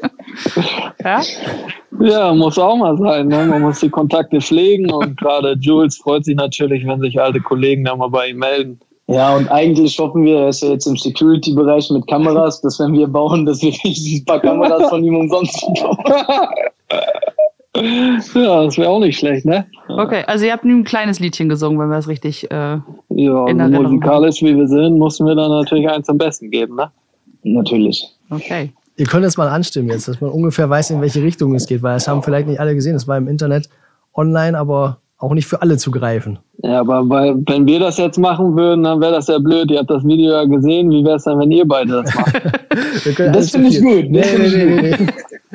ja? 1.03 1.21
ja, 1.99 2.33
muss 2.33 2.57
auch 2.57 2.77
mal 2.77 2.97
sein. 2.97 3.27
Ne? 3.27 3.45
Man 3.45 3.61
muss 3.61 3.79
die 3.79 3.89
Kontakte 3.89 4.39
pflegen 4.39 4.91
und 4.91 5.17
gerade 5.17 5.55
Jules 5.59 5.97
freut 5.97 6.25
sich 6.25 6.35
natürlich, 6.35 6.85
wenn 6.87 7.01
sich 7.01 7.21
alte 7.21 7.41
Kollegen 7.41 7.83
da 7.83 7.95
mal 7.95 8.09
bei 8.09 8.29
ihm 8.29 8.37
melden. 8.37 8.79
Ja, 9.11 9.35
und 9.35 9.51
eigentlich 9.51 9.99
hoffen 9.99 10.23
wir, 10.23 10.39
er 10.39 10.49
ist 10.49 10.63
ja 10.63 10.69
jetzt 10.69 10.85
im 10.85 10.95
Security-Bereich 10.95 11.89
mit 11.91 12.07
Kameras, 12.07 12.61
dass 12.61 12.79
wenn 12.79 12.93
wir 12.93 13.07
bauen, 13.07 13.45
dass 13.45 13.61
wir 13.61 13.73
ein 13.83 14.25
paar 14.25 14.39
Kameras 14.39 14.89
von 14.89 15.03
ihm 15.03 15.15
umsonst 15.15 15.65
bekommen. 15.73 15.97
Ja, 17.73 18.65
das 18.65 18.77
wäre 18.77 18.89
auch 18.89 18.99
nicht 18.99 19.17
schlecht, 19.17 19.45
ne? 19.45 19.65
Okay, 19.87 20.23
also 20.27 20.45
ihr 20.45 20.51
habt 20.51 20.65
ein 20.65 20.83
kleines 20.83 21.21
Liedchen 21.21 21.47
gesungen, 21.47 21.79
wenn 21.79 21.89
wir 21.89 21.97
es 21.97 22.07
richtig 22.09 22.43
äh, 22.51 22.79
Ja, 23.09 23.47
in 23.47 23.61
also 23.61 23.81
musikalisch 23.81 24.41
wie 24.41 24.55
wir 24.55 24.67
sind, 24.67 24.97
mussten 24.97 25.25
wir 25.25 25.35
dann 25.35 25.49
natürlich 25.49 25.89
eins 25.89 26.09
am 26.09 26.17
besten 26.17 26.51
geben, 26.51 26.75
ne? 26.75 26.91
Natürlich. 27.43 28.05
Okay. 28.29 28.73
Ihr 28.97 29.05
könnt 29.05 29.25
es 29.25 29.37
mal 29.37 29.47
anstimmen 29.47 29.89
jetzt, 29.89 30.09
dass 30.09 30.19
man 30.19 30.31
ungefähr 30.31 30.69
weiß, 30.69 30.91
in 30.91 31.01
welche 31.01 31.23
Richtung 31.23 31.55
es 31.55 31.65
geht, 31.65 31.81
weil 31.81 31.95
es 31.95 32.09
haben 32.09 32.21
vielleicht 32.21 32.47
nicht 32.47 32.59
alle 32.59 32.75
gesehen. 32.75 32.95
Es 32.95 33.07
war 33.07 33.17
im 33.17 33.29
Internet 33.29 33.69
online, 34.13 34.57
aber 34.57 34.97
auch 35.21 35.33
nicht 35.33 35.45
für 35.45 35.61
alle 35.61 35.77
zu 35.77 35.91
greifen. 35.91 36.39
Ja, 36.63 36.79
aber 36.79 37.07
weil, 37.07 37.35
wenn 37.47 37.67
wir 37.67 37.79
das 37.79 37.97
jetzt 37.97 38.17
machen 38.17 38.55
würden, 38.55 38.83
dann 38.83 38.99
wäre 38.99 39.13
das 39.13 39.27
ja 39.27 39.37
blöd. 39.37 39.69
Ihr 39.69 39.79
habt 39.79 39.89
das 39.89 40.03
Video 40.03 40.31
ja 40.31 40.45
gesehen. 40.45 40.89
Wie 40.89 41.03
wäre 41.05 41.17
es 41.17 41.23
dann, 41.23 41.39
wenn 41.39 41.51
ihr 41.51 41.67
beide 41.67 42.01
das 42.03 42.15
macht? 42.15 42.41
das 43.35 43.51
finde 43.51 43.69
ich 43.69 43.81
gut. 43.81 44.09
Nee, 44.09 44.23
nee, 44.37 44.47
nee, 44.47 44.65
nee, 44.65 44.95
nee. 44.99 45.07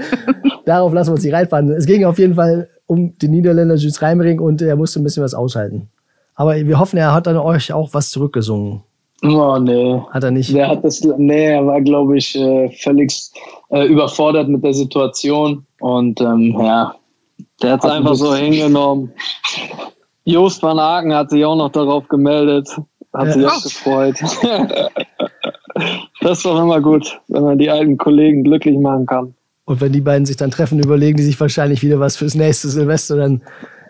Darauf 0.65 0.93
lassen 0.93 1.11
wir 1.11 1.15
uns 1.15 1.25
nicht 1.25 1.35
reinfahren. 1.35 1.69
Es 1.71 1.87
ging 1.87 2.05
auf 2.05 2.19
jeden 2.19 2.35
Fall 2.35 2.69
um 2.87 3.19
den 3.19 3.31
Niederländer 3.33 3.75
Jules 3.75 4.01
Reimering 4.01 4.41
und 4.41 4.63
er 4.63 4.77
musste 4.77 5.01
ein 5.01 5.05
bisschen 5.05 5.25
was 5.25 5.35
aushalten. 5.35 5.89
Aber 6.37 6.55
wir 6.55 6.79
hoffen, 6.79 6.99
er 6.99 7.13
hat 7.13 7.27
dann 7.27 7.37
euch 7.37 7.73
auch 7.73 7.93
was 7.93 8.11
zurückgesungen. 8.11 8.83
Oh, 9.25 9.59
nee. 9.59 10.01
Hat 10.11 10.23
er 10.23 10.31
nicht? 10.31 10.55
Der 10.55 10.69
hat 10.69 10.85
das, 10.85 11.03
nee, 11.17 11.47
er 11.47 11.67
war, 11.67 11.81
glaube 11.81 12.19
ich, 12.19 12.37
äh, 12.37 12.71
völlig 12.71 13.31
äh, 13.71 13.87
überfordert 13.87 14.49
mit 14.49 14.63
der 14.63 14.75
Situation. 14.75 15.65
Und 15.81 16.21
ähm, 16.21 16.55
ja. 16.61 16.95
Der 17.63 17.73
hat 17.73 17.85
es 17.85 17.91
einfach 17.91 18.15
so 18.15 18.35
hingenommen. 18.35 19.13
Jost 20.25 20.63
van 20.63 20.79
Aken 20.79 21.15
hat 21.15 21.31
sich 21.31 21.45
auch 21.45 21.57
noch 21.57 21.71
darauf 21.71 22.09
gemeldet. 22.09 22.69
Hat 23.13 23.29
ja. 23.29 23.33
sich 23.33 23.47
auch 23.47 23.63
gefreut. 23.63 24.17
das 26.21 26.39
ist 26.39 26.45
doch 26.47 26.61
immer 26.61 26.81
gut, 26.81 27.19
wenn 27.29 27.45
man 27.45 27.59
die 27.59 27.71
alten 27.71 27.97
Kollegen 27.97 28.45
glücklich 28.45 28.79
machen 28.79 29.07
kann. 29.07 29.35
Und 29.65 29.81
wenn 29.81 29.93
die 29.93 30.01
beiden 30.01 30.27
sich 30.27 30.37
dann 30.37 30.51
treffen, 30.51 30.79
überlegen 30.79 31.17
die 31.17 31.25
sich 31.25 31.41
wahrscheinlich 31.41 31.83
wieder 31.83 31.99
was 31.99 32.17
fürs 32.17 32.35
nächste 32.35 32.69
Silvester, 32.69 33.17
dann 33.17 33.43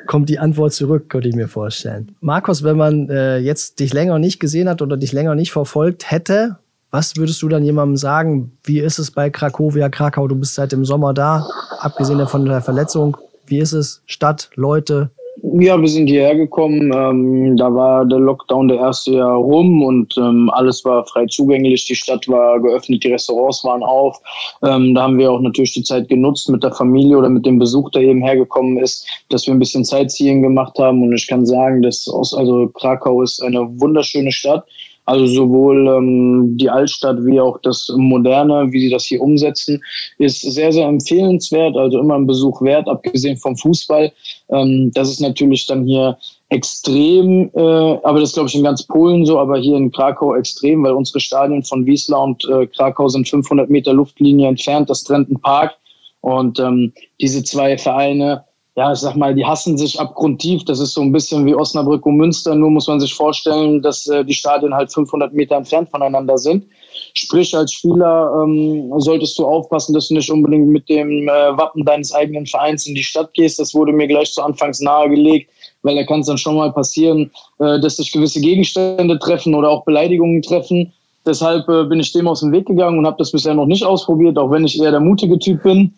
kommt 0.06 0.28
die 0.28 0.38
Antwort 0.38 0.72
zurück, 0.72 1.08
könnte 1.08 1.28
ich 1.28 1.34
mir 1.34 1.48
vorstellen. 1.48 2.14
Markus, 2.20 2.62
wenn 2.62 2.76
man 2.76 3.10
äh, 3.10 3.38
jetzt 3.38 3.80
dich 3.80 3.92
länger 3.92 4.18
nicht 4.18 4.40
gesehen 4.40 4.68
hat 4.68 4.80
oder 4.80 4.96
dich 4.96 5.12
länger 5.12 5.34
nicht 5.34 5.52
verfolgt 5.52 6.10
hätte, 6.10 6.56
was 6.90 7.16
würdest 7.16 7.42
du 7.42 7.48
dann 7.48 7.64
jemandem 7.64 7.96
sagen? 7.96 8.52
Wie 8.62 8.78
ist 8.78 8.98
es 8.98 9.10
bei 9.10 9.28
Krakowia, 9.28 9.88
Krakau? 9.88 10.28
Du 10.28 10.36
bist 10.36 10.54
seit 10.54 10.72
dem 10.72 10.84
Sommer 10.84 11.12
da, 11.12 11.46
abgesehen 11.80 12.26
von 12.26 12.46
der 12.46 12.62
Verletzung. 12.62 13.16
Wie 13.46 13.58
ist 13.58 13.72
es? 13.72 14.02
Stadt, 14.06 14.50
Leute, 14.54 15.10
ja, 15.42 15.80
wir 15.80 15.88
sind 15.88 16.06
hierher 16.06 16.34
gekommen. 16.34 16.92
Ähm, 16.94 17.56
da 17.56 17.72
war 17.72 18.04
der 18.04 18.18
Lockdown 18.18 18.68
der 18.68 18.78
erste 18.78 19.12
Jahr 19.12 19.36
rum 19.36 19.82
und 19.82 20.16
ähm, 20.16 20.50
alles 20.50 20.84
war 20.84 21.04
frei 21.06 21.26
zugänglich. 21.26 21.84
Die 21.84 21.94
Stadt 21.94 22.26
war 22.28 22.60
geöffnet, 22.60 23.04
die 23.04 23.12
Restaurants 23.12 23.62
waren 23.64 23.82
auf. 23.82 24.18
Ähm, 24.62 24.94
da 24.94 25.02
haben 25.02 25.18
wir 25.18 25.30
auch 25.30 25.40
natürlich 25.40 25.72
die 25.72 25.82
Zeit 25.82 26.08
genutzt 26.08 26.48
mit 26.48 26.62
der 26.62 26.72
Familie 26.72 27.18
oder 27.18 27.28
mit 27.28 27.44
dem 27.44 27.58
Besuch, 27.58 27.90
der 27.90 28.02
eben 28.02 28.22
hergekommen 28.22 28.78
ist, 28.78 29.06
dass 29.28 29.46
wir 29.46 29.54
ein 29.54 29.58
bisschen 29.58 29.84
Sightseeing 29.84 30.42
gemacht 30.42 30.78
haben. 30.78 31.02
Und 31.02 31.14
ich 31.14 31.26
kann 31.26 31.44
sagen, 31.44 31.82
dass 31.82 32.08
aus, 32.08 32.34
also 32.34 32.68
Krakau 32.68 33.22
ist 33.22 33.42
eine 33.42 33.60
wunderschöne 33.80 34.32
Stadt. 34.32 34.64
Also 35.06 35.26
sowohl 35.26 35.86
ähm, 35.88 36.56
die 36.56 36.68
Altstadt 36.68 37.24
wie 37.24 37.40
auch 37.40 37.58
das 37.62 37.92
Moderne, 37.96 38.70
wie 38.72 38.80
sie 38.80 38.90
das 38.90 39.04
hier 39.04 39.22
umsetzen, 39.22 39.80
ist 40.18 40.42
sehr, 40.42 40.72
sehr 40.72 40.88
empfehlenswert. 40.88 41.76
Also 41.76 42.00
immer 42.00 42.16
ein 42.16 42.26
Besuch 42.26 42.60
wert, 42.60 42.88
abgesehen 42.88 43.36
vom 43.36 43.56
Fußball. 43.56 44.12
Ähm, 44.50 44.90
das 44.94 45.08
ist 45.08 45.20
natürlich 45.20 45.66
dann 45.66 45.84
hier 45.84 46.18
extrem, 46.48 47.50
äh, 47.54 47.98
aber 48.02 48.20
das 48.20 48.32
glaube 48.32 48.48
ich 48.48 48.54
in 48.54 48.64
ganz 48.64 48.82
Polen 48.84 49.24
so, 49.26 49.38
aber 49.38 49.58
hier 49.58 49.76
in 49.76 49.90
Krakau 49.90 50.34
extrem, 50.34 50.84
weil 50.84 50.92
unsere 50.92 51.20
Stadien 51.20 51.62
von 51.62 51.86
Wiesla 51.86 52.18
und 52.18 52.44
äh, 52.48 52.66
Krakau 52.66 53.08
sind 53.08 53.28
500 53.28 53.70
Meter 53.70 53.92
Luftlinie 53.92 54.48
entfernt, 54.48 54.90
das 54.90 55.02
trennt 55.04 55.30
ein 55.30 55.40
Park. 55.40 55.74
Und 56.20 56.58
ähm, 56.58 56.92
diese 57.20 57.44
zwei 57.44 57.78
Vereine 57.78 58.44
ja, 58.76 58.92
ich 58.92 58.98
sag 58.98 59.16
mal, 59.16 59.34
die 59.34 59.46
hassen 59.46 59.78
sich 59.78 59.98
abgrundtief. 59.98 60.64
Das 60.64 60.80
ist 60.80 60.92
so 60.92 61.00
ein 61.00 61.10
bisschen 61.10 61.46
wie 61.46 61.54
Osnabrück 61.54 62.04
und 62.04 62.16
Münster. 62.16 62.54
Nur 62.54 62.70
muss 62.70 62.86
man 62.86 63.00
sich 63.00 63.14
vorstellen, 63.14 63.80
dass 63.80 64.06
äh, 64.06 64.22
die 64.22 64.34
Stadien 64.34 64.74
halt 64.74 64.92
500 64.92 65.32
Meter 65.32 65.56
entfernt 65.56 65.88
voneinander 65.88 66.36
sind. 66.36 66.66
Sprich, 67.14 67.56
als 67.56 67.72
Spieler 67.72 68.44
ähm, 68.44 68.92
solltest 68.98 69.38
du 69.38 69.46
aufpassen, 69.46 69.94
dass 69.94 70.08
du 70.08 70.14
nicht 70.14 70.30
unbedingt 70.30 70.68
mit 70.68 70.90
dem 70.90 71.26
äh, 71.26 71.56
Wappen 71.56 71.86
deines 71.86 72.12
eigenen 72.12 72.44
Vereins 72.44 72.86
in 72.86 72.94
die 72.94 73.02
Stadt 73.02 73.32
gehst. 73.32 73.58
Das 73.58 73.74
wurde 73.74 73.92
mir 73.92 74.08
gleich 74.08 74.30
zu 74.30 74.42
Anfangs 74.42 74.82
nahegelegt, 74.82 75.50
weil 75.80 75.96
da 75.96 76.04
kann 76.04 76.20
es 76.20 76.26
dann 76.26 76.36
schon 76.36 76.56
mal 76.56 76.70
passieren, 76.70 77.30
äh, 77.58 77.80
dass 77.80 77.96
sich 77.96 78.12
gewisse 78.12 78.42
Gegenstände 78.42 79.18
treffen 79.18 79.54
oder 79.54 79.70
auch 79.70 79.86
Beleidigungen 79.86 80.42
treffen. 80.42 80.92
Deshalb 81.24 81.66
äh, 81.70 81.84
bin 81.84 82.00
ich 82.00 82.12
dem 82.12 82.28
aus 82.28 82.40
dem 82.40 82.52
Weg 82.52 82.66
gegangen 82.66 82.98
und 82.98 83.06
habe 83.06 83.16
das 83.18 83.32
bisher 83.32 83.54
noch 83.54 83.66
nicht 83.66 83.84
ausprobiert, 83.84 84.36
auch 84.36 84.50
wenn 84.50 84.66
ich 84.66 84.78
eher 84.78 84.90
der 84.90 85.00
mutige 85.00 85.38
Typ 85.38 85.62
bin. 85.62 85.94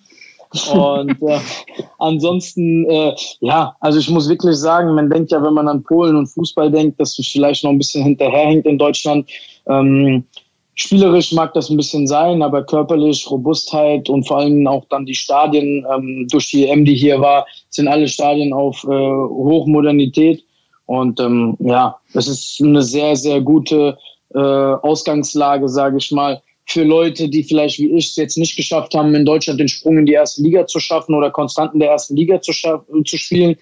Und 0.72 1.22
äh, 1.22 1.38
ansonsten, 1.98 2.88
äh, 2.88 3.14
ja, 3.40 3.76
also 3.80 3.98
ich 3.98 4.08
muss 4.08 4.28
wirklich 4.28 4.56
sagen, 4.56 4.94
man 4.94 5.10
denkt 5.10 5.30
ja, 5.30 5.42
wenn 5.42 5.54
man 5.54 5.68
an 5.68 5.82
Polen 5.82 6.16
und 6.16 6.26
Fußball 6.26 6.70
denkt, 6.70 6.98
dass 7.00 7.18
es 7.18 7.28
vielleicht 7.28 7.64
noch 7.64 7.70
ein 7.70 7.78
bisschen 7.78 8.04
hinterherhängt 8.04 8.66
in 8.66 8.78
Deutschland. 8.78 9.28
Ähm, 9.66 10.24
Spielerisch 10.80 11.32
mag 11.32 11.52
das 11.54 11.70
ein 11.70 11.76
bisschen 11.76 12.06
sein, 12.06 12.40
aber 12.40 12.62
körperlich, 12.62 13.28
Robustheit 13.28 14.08
und 14.08 14.28
vor 14.28 14.38
allem 14.38 14.64
auch 14.68 14.84
dann 14.90 15.06
die 15.06 15.14
Stadien, 15.14 15.84
ähm, 15.92 16.28
durch 16.30 16.52
die 16.52 16.68
EM, 16.68 16.84
die 16.84 16.94
hier 16.94 17.20
war, 17.20 17.46
sind 17.68 17.88
alle 17.88 18.06
Stadien 18.06 18.52
auf 18.52 18.84
äh, 18.84 18.86
Hochmodernität. 18.86 20.44
Und 20.86 21.18
ähm, 21.18 21.56
ja, 21.58 21.96
es 22.14 22.28
ist 22.28 22.62
eine 22.62 22.82
sehr, 22.82 23.16
sehr 23.16 23.40
gute 23.40 23.98
äh, 24.32 24.38
Ausgangslage, 24.38 25.68
sage 25.68 25.96
ich 25.96 26.12
mal, 26.12 26.40
für 26.68 26.84
Leute, 26.84 27.28
die 27.28 27.42
vielleicht 27.42 27.78
wie 27.78 27.90
ich 27.96 28.08
es 28.08 28.16
jetzt 28.16 28.36
nicht 28.36 28.56
geschafft 28.56 28.94
haben, 28.94 29.14
in 29.14 29.24
Deutschland 29.24 29.58
den 29.58 29.68
Sprung 29.68 29.98
in 29.98 30.06
die 30.06 30.12
erste 30.12 30.42
Liga 30.42 30.66
zu 30.66 30.80
schaffen 30.80 31.14
oder 31.14 31.30
konstant 31.30 31.74
in 31.74 31.80
der 31.80 31.90
ersten 31.90 32.14
Liga 32.14 32.40
zu, 32.40 32.52
zu 32.52 33.16
spielen 33.16 33.56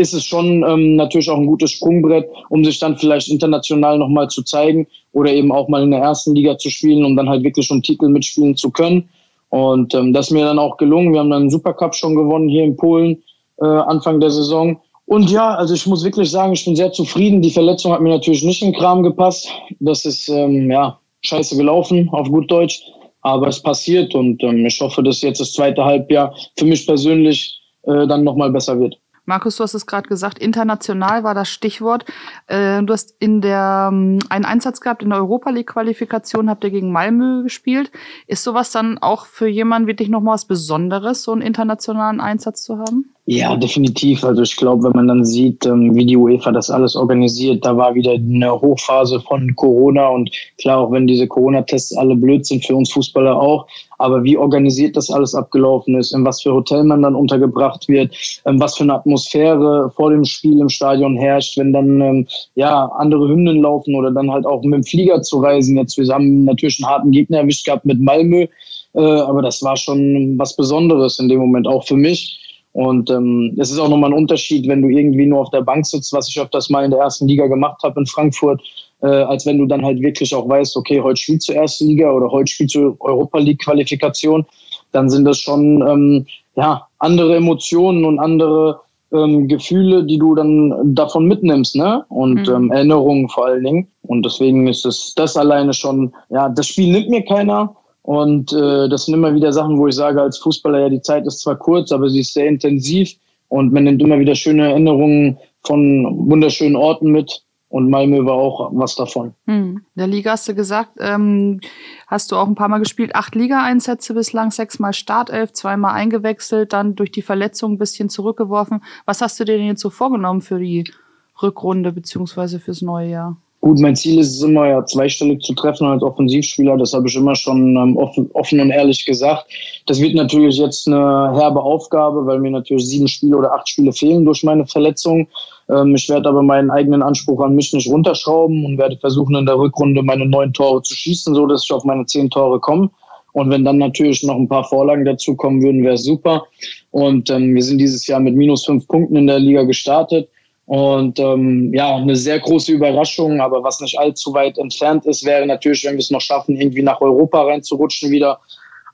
ist 0.00 0.14
es 0.14 0.24
schon 0.24 0.64
ähm, 0.64 0.96
natürlich 0.96 1.28
auch 1.30 1.36
ein 1.36 1.46
gutes 1.46 1.72
Sprungbrett, 1.72 2.28
um 2.48 2.64
sich 2.64 2.78
dann 2.78 2.96
vielleicht 2.96 3.28
international 3.28 3.98
nochmal 3.98 4.28
zu 4.28 4.42
zeigen 4.42 4.86
oder 5.12 5.32
eben 5.32 5.52
auch 5.52 5.68
mal 5.68 5.82
in 5.82 5.90
der 5.90 6.00
ersten 6.00 6.34
Liga 6.34 6.56
zu 6.58 6.70
spielen, 6.70 7.04
um 7.04 7.16
dann 7.16 7.28
halt 7.28 7.42
wirklich 7.42 7.70
um 7.70 7.82
Titel 7.82 8.08
mitspielen 8.08 8.56
zu 8.56 8.70
können. 8.70 9.08
Und 9.50 9.94
ähm, 9.94 10.12
das 10.12 10.28
ist 10.28 10.32
mir 10.32 10.44
dann 10.44 10.58
auch 10.58 10.76
gelungen. 10.76 11.12
Wir 11.12 11.20
haben 11.20 11.30
dann 11.30 11.42
einen 11.42 11.50
Supercup 11.50 11.94
schon 11.94 12.14
gewonnen 12.14 12.48
hier 12.48 12.64
in 12.64 12.76
Polen 12.76 13.22
äh, 13.60 13.66
Anfang 13.66 14.20
der 14.20 14.30
Saison. 14.30 14.80
Und 15.06 15.30
ja, 15.30 15.54
also 15.54 15.74
ich 15.74 15.86
muss 15.86 16.04
wirklich 16.04 16.30
sagen, 16.30 16.52
ich 16.52 16.64
bin 16.64 16.76
sehr 16.76 16.92
zufrieden. 16.92 17.42
Die 17.42 17.50
Verletzung 17.50 17.92
hat 17.92 18.00
mir 18.00 18.10
natürlich 18.10 18.44
nicht 18.44 18.62
in 18.62 18.72
den 18.72 18.80
Kram 18.80 19.02
gepasst. 19.02 19.48
Das 19.80 20.04
ist 20.04 20.28
ähm, 20.28 20.70
ja 20.70 20.98
scheiße 21.22 21.56
gelaufen, 21.56 22.08
auf 22.12 22.28
gut 22.28 22.50
Deutsch. 22.50 22.82
Aber 23.22 23.48
es 23.48 23.60
passiert 23.62 24.14
und 24.14 24.42
ähm, 24.42 24.64
ich 24.64 24.80
hoffe, 24.80 25.02
dass 25.02 25.20
jetzt 25.20 25.40
das 25.40 25.52
zweite 25.52 25.84
Halbjahr 25.84 26.34
für 26.56 26.64
mich 26.64 26.86
persönlich 26.86 27.60
äh, 27.82 28.06
dann 28.06 28.24
nochmal 28.24 28.50
besser 28.50 28.80
wird. 28.80 28.98
Markus, 29.30 29.54
du 29.54 29.62
hast 29.62 29.74
es 29.74 29.86
gerade 29.86 30.08
gesagt, 30.08 30.40
international 30.40 31.22
war 31.22 31.34
das 31.34 31.48
Stichwort. 31.48 32.04
Äh, 32.48 32.82
du 32.82 32.92
hast 32.92 33.14
in 33.20 33.40
der 33.40 33.90
ähm, 33.92 34.18
einen 34.28 34.44
Einsatz 34.44 34.80
gehabt 34.80 35.04
in 35.04 35.10
der 35.10 35.20
Europa 35.20 35.50
League 35.50 35.68
Qualifikation, 35.68 36.50
habt 36.50 36.64
ihr 36.64 36.70
gegen 36.70 36.90
Malmö 36.90 37.44
gespielt. 37.44 37.92
Ist 38.26 38.42
sowas 38.42 38.72
dann 38.72 38.98
auch 38.98 39.26
für 39.26 39.46
jemanden 39.46 39.86
wirklich 39.86 40.08
nochmal 40.08 40.34
was 40.34 40.46
Besonderes, 40.46 41.22
so 41.22 41.30
einen 41.30 41.42
internationalen 41.42 42.20
Einsatz 42.20 42.64
zu 42.64 42.78
haben? 42.78 43.14
Ja, 43.26 43.54
definitiv. 43.54 44.24
Also 44.24 44.42
ich 44.42 44.56
glaube, 44.56 44.82
wenn 44.82 44.96
man 44.96 45.06
dann 45.06 45.24
sieht, 45.24 45.64
ähm, 45.64 45.94
wie 45.94 46.06
die 46.06 46.16
UEFA 46.16 46.50
das 46.50 46.68
alles 46.68 46.96
organisiert, 46.96 47.64
da 47.64 47.76
war 47.76 47.94
wieder 47.94 48.14
eine 48.14 48.60
Hochphase 48.60 49.20
von 49.20 49.54
Corona 49.54 50.08
und 50.08 50.32
klar, 50.58 50.78
auch 50.78 50.90
wenn 50.90 51.06
diese 51.06 51.28
Corona-Tests 51.28 51.96
alle 51.96 52.16
blöd 52.16 52.44
sind 52.44 52.66
für 52.66 52.74
uns 52.74 52.90
Fußballer 52.90 53.40
auch, 53.40 53.68
aber 54.00 54.24
wie 54.24 54.36
organisiert 54.36 54.96
das 54.96 55.10
alles 55.10 55.34
abgelaufen 55.34 55.98
ist, 55.98 56.12
in 56.12 56.24
was 56.24 56.42
für 56.42 56.54
Hotel 56.54 56.84
man 56.84 57.02
dann 57.02 57.14
untergebracht 57.14 57.86
wird, 57.86 58.14
was 58.44 58.76
für 58.76 58.84
eine 58.84 58.94
Atmosphäre 58.94 59.92
vor 59.94 60.10
dem 60.10 60.24
Spiel 60.24 60.58
im 60.58 60.70
Stadion 60.70 61.16
herrscht, 61.16 61.58
wenn 61.58 61.72
dann 61.72 62.00
ähm, 62.00 62.26
ja 62.54 62.86
andere 62.96 63.28
Hymnen 63.28 63.60
laufen 63.60 63.94
oder 63.94 64.10
dann 64.10 64.30
halt 64.30 64.46
auch 64.46 64.62
mit 64.62 64.74
dem 64.74 64.84
Flieger 64.84 65.20
zu 65.20 65.40
reisen. 65.40 65.76
Jetzt 65.76 65.98
wir 65.98 66.08
haben 66.08 66.44
natürlich 66.44 66.82
einen 66.82 66.90
harten 66.90 67.10
Gegner 67.10 67.38
erwischt 67.38 67.66
gehabt 67.66 67.84
mit 67.84 68.00
Malmö, 68.00 68.46
äh, 68.94 69.00
aber 69.00 69.42
das 69.42 69.62
war 69.62 69.76
schon 69.76 70.38
was 70.38 70.56
Besonderes 70.56 71.18
in 71.18 71.28
dem 71.28 71.40
Moment 71.40 71.68
auch 71.68 71.86
für 71.86 71.96
mich. 71.96 72.38
Und 72.72 73.10
ähm, 73.10 73.56
es 73.58 73.70
ist 73.70 73.78
auch 73.78 73.88
nochmal 73.88 74.10
ein 74.10 74.18
Unterschied, 74.18 74.68
wenn 74.68 74.80
du 74.80 74.88
irgendwie 74.88 75.26
nur 75.26 75.40
auf 75.40 75.50
der 75.50 75.62
Bank 75.62 75.84
sitzt, 75.84 76.12
was 76.12 76.28
ich 76.28 76.40
öfters 76.40 76.70
mal 76.70 76.84
in 76.84 76.92
der 76.92 77.00
ersten 77.00 77.26
Liga 77.26 77.46
gemacht 77.48 77.82
habe 77.82 78.00
in 78.00 78.06
Frankfurt, 78.06 78.62
äh, 79.02 79.06
als 79.06 79.46
wenn 79.46 79.58
du 79.58 79.66
dann 79.66 79.84
halt 79.84 80.00
wirklich 80.00 80.34
auch 80.34 80.48
weißt, 80.48 80.76
okay, 80.76 81.00
heute 81.00 81.20
spielst 81.20 81.48
du 81.48 81.52
erste 81.52 81.84
Liga 81.84 82.10
oder 82.10 82.30
heute 82.30 82.50
spielst 82.50 82.74
du 82.74 82.96
Europa 83.00 83.38
League 83.38 83.62
Qualifikation, 83.62 84.46
dann 84.92 85.08
sind 85.08 85.24
das 85.24 85.38
schon 85.38 85.82
ähm, 85.86 86.26
ja 86.56 86.86
andere 86.98 87.36
Emotionen 87.36 88.04
und 88.04 88.18
andere 88.18 88.80
ähm, 89.12 89.48
Gefühle, 89.48 90.04
die 90.04 90.18
du 90.18 90.34
dann 90.34 90.94
davon 90.94 91.26
mitnimmst, 91.26 91.76
ne? 91.76 92.04
Und 92.08 92.48
mhm. 92.48 92.54
ähm, 92.54 92.70
Erinnerungen 92.70 93.28
vor 93.28 93.46
allen 93.46 93.64
Dingen. 93.64 93.88
Und 94.02 94.24
deswegen 94.24 94.66
ist 94.66 94.86
es 94.86 95.14
das 95.16 95.36
alleine 95.36 95.72
schon, 95.72 96.12
ja, 96.30 96.48
das 96.48 96.68
Spiel 96.68 96.92
nimmt 96.92 97.10
mir 97.10 97.24
keiner. 97.24 97.74
Und 98.02 98.52
äh, 98.52 98.88
das 98.88 99.06
sind 99.06 99.14
immer 99.14 99.34
wieder 99.34 99.52
Sachen, 99.52 99.78
wo 99.78 99.86
ich 99.86 99.94
sage, 99.94 100.22
als 100.22 100.38
Fußballer, 100.38 100.80
ja, 100.80 100.88
die 100.88 101.02
Zeit 101.02 101.26
ist 101.26 101.40
zwar 101.40 101.56
kurz, 101.56 101.92
aber 101.92 102.08
sie 102.08 102.20
ist 102.20 102.32
sehr 102.32 102.46
intensiv 102.46 103.14
und 103.48 103.72
man 103.72 103.84
nimmt 103.84 104.00
immer 104.00 104.18
wieder 104.18 104.34
schöne 104.34 104.70
Erinnerungen 104.70 105.38
von 105.64 106.30
wunderschönen 106.30 106.76
Orten 106.76 107.10
mit. 107.10 107.42
Und 107.70 107.88
Malmö 107.88 108.26
war 108.26 108.34
auch 108.34 108.72
was 108.74 108.96
davon. 108.96 109.34
Hm. 109.46 109.84
Der 109.94 110.08
Liga 110.08 110.32
hast 110.32 110.48
du 110.48 110.56
gesagt, 110.56 110.90
ähm, 110.98 111.60
hast 112.08 112.32
du 112.32 112.36
auch 112.36 112.48
ein 112.48 112.56
paar 112.56 112.68
Mal 112.68 112.80
gespielt. 112.80 113.14
Acht 113.14 113.36
Liga-Einsätze 113.36 114.12
bislang, 114.12 114.50
sechsmal 114.50 114.92
Startelf, 114.92 115.52
zweimal 115.52 115.94
eingewechselt, 115.94 116.72
dann 116.72 116.96
durch 116.96 117.12
die 117.12 117.22
Verletzung 117.22 117.74
ein 117.74 117.78
bisschen 117.78 118.08
zurückgeworfen. 118.08 118.82
Was 119.06 119.22
hast 119.22 119.38
du 119.38 119.44
dir 119.44 119.56
denn 119.56 119.68
jetzt 119.68 119.82
so 119.82 119.90
vorgenommen 119.90 120.40
für 120.40 120.58
die 120.58 120.92
Rückrunde 121.40 121.92
beziehungsweise 121.92 122.58
fürs 122.58 122.82
neue 122.82 123.08
Jahr? 123.08 123.36
Gut, 123.62 123.78
mein 123.78 123.94
Ziel 123.94 124.18
ist 124.18 124.36
es 124.36 124.42
immer, 124.42 124.66
ja, 124.68 124.86
zweistellig 124.86 125.42
zu 125.42 125.52
treffen 125.52 125.86
als 125.86 126.02
Offensivspieler. 126.02 126.78
Das 126.78 126.94
habe 126.94 127.08
ich 127.08 127.14
immer 127.14 127.34
schon 127.34 127.76
ähm, 127.76 127.94
offen, 127.98 128.30
offen 128.32 128.58
und 128.58 128.70
ehrlich 128.70 129.04
gesagt. 129.04 129.44
Das 129.84 130.00
wird 130.00 130.14
natürlich 130.14 130.56
jetzt 130.56 130.86
eine 130.86 131.32
herbe 131.34 131.60
Aufgabe, 131.62 132.24
weil 132.24 132.38
mir 132.38 132.52
natürlich 132.52 132.86
sieben 132.86 133.06
Spiele 133.06 133.36
oder 133.36 133.52
acht 133.52 133.68
Spiele 133.68 133.92
fehlen 133.92 134.24
durch 134.24 134.42
meine 134.44 134.66
Verletzung. 134.66 135.28
Ähm, 135.68 135.94
ich 135.94 136.08
werde 136.08 136.30
aber 136.30 136.42
meinen 136.42 136.70
eigenen 136.70 137.02
Anspruch 137.02 137.42
an 137.42 137.54
mich 137.54 137.70
nicht 137.74 137.90
runterschrauben 137.90 138.64
und 138.64 138.78
werde 138.78 138.96
versuchen, 138.96 139.36
in 139.36 139.44
der 139.44 139.58
Rückrunde 139.58 140.02
meine 140.02 140.24
neun 140.24 140.54
Tore 140.54 140.80
zu 140.80 140.94
schießen, 140.94 141.34
so 141.34 141.46
dass 141.46 141.64
ich 141.64 141.72
auf 141.72 141.84
meine 141.84 142.06
zehn 142.06 142.30
Tore 142.30 142.60
komme. 142.60 142.88
Und 143.32 143.50
wenn 143.50 143.64
dann 143.64 143.76
natürlich 143.76 144.22
noch 144.22 144.36
ein 144.36 144.48
paar 144.48 144.64
Vorlagen 144.64 145.04
dazu 145.04 145.36
kommen 145.36 145.62
würden, 145.62 145.84
wäre 145.84 145.94
es 145.94 146.04
super. 146.04 146.46
Und 146.92 147.28
ähm, 147.28 147.54
wir 147.54 147.62
sind 147.62 147.76
dieses 147.76 148.06
Jahr 148.06 148.20
mit 148.20 148.34
minus 148.34 148.64
fünf 148.64 148.88
Punkten 148.88 149.16
in 149.16 149.26
der 149.26 149.38
Liga 149.38 149.64
gestartet. 149.64 150.30
Und 150.70 151.18
ähm, 151.18 151.74
ja, 151.74 151.96
eine 151.96 152.14
sehr 152.14 152.38
große 152.38 152.70
Überraschung, 152.70 153.40
aber 153.40 153.60
was 153.64 153.80
nicht 153.80 153.98
allzu 153.98 154.32
weit 154.34 154.56
entfernt 154.56 155.04
ist, 155.04 155.24
wäre 155.24 155.44
natürlich, 155.44 155.84
wenn 155.84 155.94
wir 155.94 155.98
es 155.98 156.12
noch 156.12 156.20
schaffen, 156.20 156.54
irgendwie 156.54 156.84
nach 156.84 157.00
Europa 157.00 157.42
reinzurutschen 157.42 158.12
wieder. 158.12 158.38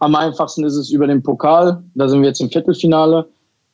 Am 0.00 0.14
einfachsten 0.14 0.64
ist 0.64 0.76
es 0.76 0.90
über 0.90 1.06
den 1.06 1.22
Pokal. 1.22 1.82
Da 1.94 2.08
sind 2.08 2.22
wir 2.22 2.28
jetzt 2.28 2.40
im 2.40 2.48
Viertelfinale. 2.48 3.28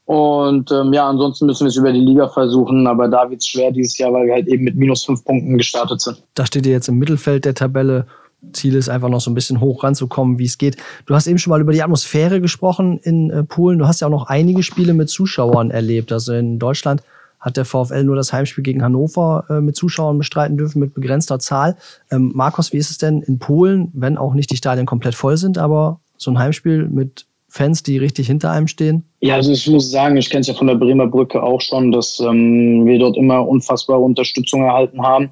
Und 0.07 0.73
ähm, 0.73 0.93
ja, 0.93 1.09
ansonsten 1.09 1.47
müssen 1.47 1.65
wir 1.65 1.69
es 1.69 1.77
über 1.77 1.93
die 1.93 2.01
Liga 2.01 2.29
versuchen, 2.29 2.89
aber 2.89 3.07
da 3.07 3.31
wird 3.31 3.41
es 3.41 3.47
schwer 3.47 3.71
dieses 3.71 3.97
Jahr, 3.99 4.13
weil 4.13 4.27
wir 4.27 4.35
halt 4.35 4.49
eben 4.49 4.65
mit 4.65 4.75
minus 4.75 5.05
fünf 5.05 5.25
Punkten 5.25 5.57
gestartet 5.57 6.01
sind. 6.01 6.25
Da 6.35 6.45
steht 6.45 6.67
ihr 6.67 6.73
jetzt 6.73 6.89
im 6.89 6.99
Mittelfeld 6.99 7.45
der 7.45 7.55
Tabelle. 7.55 8.07
Ziel 8.53 8.75
ist 8.75 8.89
einfach 8.89 9.11
noch 9.11 9.21
so 9.21 9.31
ein 9.31 9.35
bisschen 9.35 9.61
hoch 9.61 9.85
ranzukommen, 9.85 10.41
wie 10.41 10.47
es 10.47 10.59
geht. 10.59 10.77
Du 11.07 11.15
hast 11.15 11.29
eben 11.29 11.39
schon 11.39 11.53
mal 11.53 11.61
über 11.61 11.73
die 11.73 11.85
Atmosphäre 11.85 12.41
gesprochen 12.41 12.99
in 13.05 13.31
äh, 13.31 13.45
Polen. 13.45 13.79
Du 13.79 13.87
hast 13.87 14.01
ja 14.01 14.09
auch 14.09 14.11
noch 14.11 14.27
einige 14.27 14.65
Spiele 14.65 14.93
mit 14.93 15.09
Zuschauern 15.09 15.71
erlebt. 15.71 16.11
Also 16.11 16.33
in 16.33 16.59
Deutschland 16.59 17.01
hat 17.43 17.57
der 17.59 17.67
VfL 17.67 18.05
nur 18.05 18.17
das 18.17 18.33
Heimspiel 18.33 18.65
gegen 18.65 18.83
Hannover 18.83 19.45
äh, 19.51 19.61
mit 19.61 19.77
Zuschauern 19.77 20.17
bestreiten 20.17 20.57
dürfen, 20.57 20.79
mit 20.79 20.95
begrenzter 20.95 21.39
Zahl. 21.39 21.77
Ähm, 22.11 22.33
Markus, 22.35 22.73
wie 22.73 22.79
ist 22.79 22.91
es 22.91 22.99
denn 22.99 23.21
in 23.21 23.39
Polen, 23.39 23.91
wenn 23.93 24.17
auch 24.17 24.33
nicht 24.33 24.51
die 24.51 24.57
Stadien 24.57 24.87
komplett 24.87 25.15
voll 25.15 25.37
sind, 25.37 25.59
aber 25.59 26.01
so 26.17 26.31
ein 26.31 26.39
Heimspiel 26.39 26.89
mit 26.89 27.27
Fans, 27.49 27.83
die 27.83 27.99
richtig 27.99 28.29
hinter 28.29 28.51
einem 28.51 28.67
stehen? 28.67 29.05
Ja, 29.21 29.35
also 29.35 29.53
ich 29.53 29.69
muss 29.69 29.91
sagen, 29.91 30.17
ich 30.17 30.31
kenne 30.31 30.41
es 30.41 30.47
ja 30.47 30.55
von 30.55 30.69
der 30.69 30.77
Bremer 30.77 31.07
Brücke 31.07 31.43
auch 31.43 31.61
schon, 31.61 31.93
dass 31.93 32.19
ähm, 32.19 32.87
wir 32.87 32.99
dort 32.99 33.19
immer 33.19 33.47
unfassbare 33.47 34.01
Unterstützung 34.01 34.63
erhalten 34.63 35.03
haben. 35.03 35.29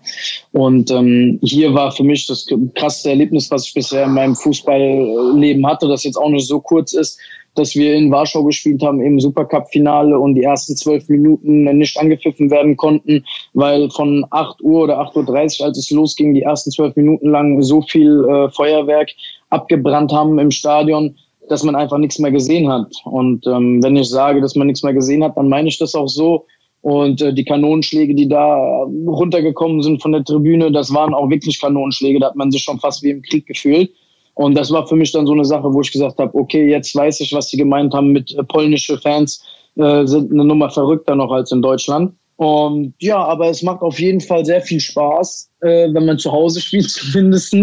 Und 0.53 0.91
ähm, 0.91 1.39
hier 1.43 1.73
war 1.73 1.91
für 1.93 2.05
mich 2.05 2.27
das 2.27 2.47
krasseste 2.75 3.09
Erlebnis, 3.09 3.51
was 3.51 3.67
ich 3.67 3.73
bisher 3.73 4.05
in 4.05 4.13
meinem 4.13 4.37
Fußballleben 4.37 5.67
hatte, 5.67 5.89
das 5.89 6.05
jetzt 6.05 6.17
auch 6.17 6.29
nicht 6.29 6.47
so 6.47 6.61
kurz 6.61 6.93
ist, 6.93 7.19
dass 7.55 7.75
wir 7.75 7.95
in 7.95 8.11
Warschau 8.11 8.45
gespielt 8.45 8.83
haben 8.83 9.01
im 9.01 9.19
Supercup-Finale 9.19 10.19
und 10.19 10.35
die 10.35 10.43
ersten 10.43 10.77
zwölf 10.77 11.09
Minuten 11.09 11.65
nicht 11.77 11.99
angepfiffen 11.99 12.51
werden 12.51 12.77
konnten, 12.77 13.25
weil 13.55 13.91
von 13.91 14.25
8 14.31 14.63
Uhr 14.63 14.85
oder 14.85 15.01
8.30 15.01 15.61
Uhr, 15.61 15.67
als 15.67 15.79
es 15.79 15.91
losging, 15.91 16.35
die 16.35 16.43
ersten 16.43 16.71
zwölf 16.71 16.95
Minuten 16.97 17.31
lang 17.31 17.61
so 17.63 17.83
viel 17.83 18.25
äh, 18.25 18.51
Feuerwerk 18.51 19.11
abgebrannt 19.51 20.13
haben 20.13 20.39
im 20.39 20.51
Stadion, 20.51 21.17
dass 21.49 21.65
man 21.65 21.75
einfach 21.75 21.99
nichts 21.99 22.19
mehr 22.19 22.31
gesehen 22.31 22.71
hat. 22.71 22.93
Und 23.05 23.47
ähm, 23.47 23.83
wenn 23.83 23.97
ich 23.97 24.09
sage, 24.09 24.41
dass 24.41 24.55
man 24.55 24.69
nichts 24.69 24.83
mehr 24.83 24.95
gesehen 24.95 25.25
hat, 25.25 25.37
dann 25.37 25.49
meine 25.49 25.69
ich 25.69 25.79
das 25.79 25.95
auch 25.95 26.09
so. 26.09 26.47
Und 26.83 27.21
äh, 27.21 27.35
die 27.35 27.45
Kanonenschläge, 27.45 28.15
die 28.15 28.29
da 28.29 28.85
runtergekommen 29.07 29.83
sind 29.83 30.01
von 30.01 30.13
der 30.13 30.25
Tribüne, 30.25 30.73
das 30.73 30.95
waren 30.95 31.13
auch 31.13 31.29
wirklich 31.29 31.61
Kanonenschläge. 31.61 32.21
Da 32.21 32.29
hat 32.29 32.37
man 32.37 32.51
sich 32.51 32.63
schon 32.63 32.79
fast 32.79 33.03
wie 33.03 33.11
im 33.11 33.23
Krieg 33.23 33.47
gefühlt. 33.47 33.91
Und 34.41 34.55
das 34.55 34.71
war 34.71 34.87
für 34.87 34.97
mich 34.97 35.13
dann 35.13 35.27
so 35.27 35.35
eine 35.35 35.45
Sache, 35.45 35.71
wo 35.71 35.83
ich 35.83 35.93
gesagt 35.93 36.17
habe, 36.17 36.35
okay, 36.35 36.67
jetzt 36.67 36.97
weiß 36.97 37.21
ich, 37.21 37.35
was 37.35 37.51
sie 37.51 37.59
gemeint 37.59 37.93
haben 37.93 38.13
mit 38.13 38.33
äh, 38.33 38.43
polnische 38.43 38.97
Fans 38.97 39.45
äh, 39.77 40.07
sind 40.07 40.33
eine 40.33 40.47
Nummer 40.47 40.71
verrückter 40.71 41.15
noch 41.15 41.31
als 41.31 41.53
in 41.53 41.61
Deutschland. 41.61 42.15
Und 42.37 42.95
ja, 43.01 43.19
aber 43.19 43.51
es 43.51 43.63
macht 43.63 43.83
auf 43.83 44.01
jeden 44.01 44.23
Fall 44.23 44.47
sehr 44.47 44.63
viel 44.63 44.81
Spaß, 44.81 45.51
äh, 45.61 45.93
wenn 45.93 46.07
man 46.07 46.19
zu 46.19 46.33
Hause 46.33 46.59
spielt 46.59 46.89
zumindest 46.91 47.55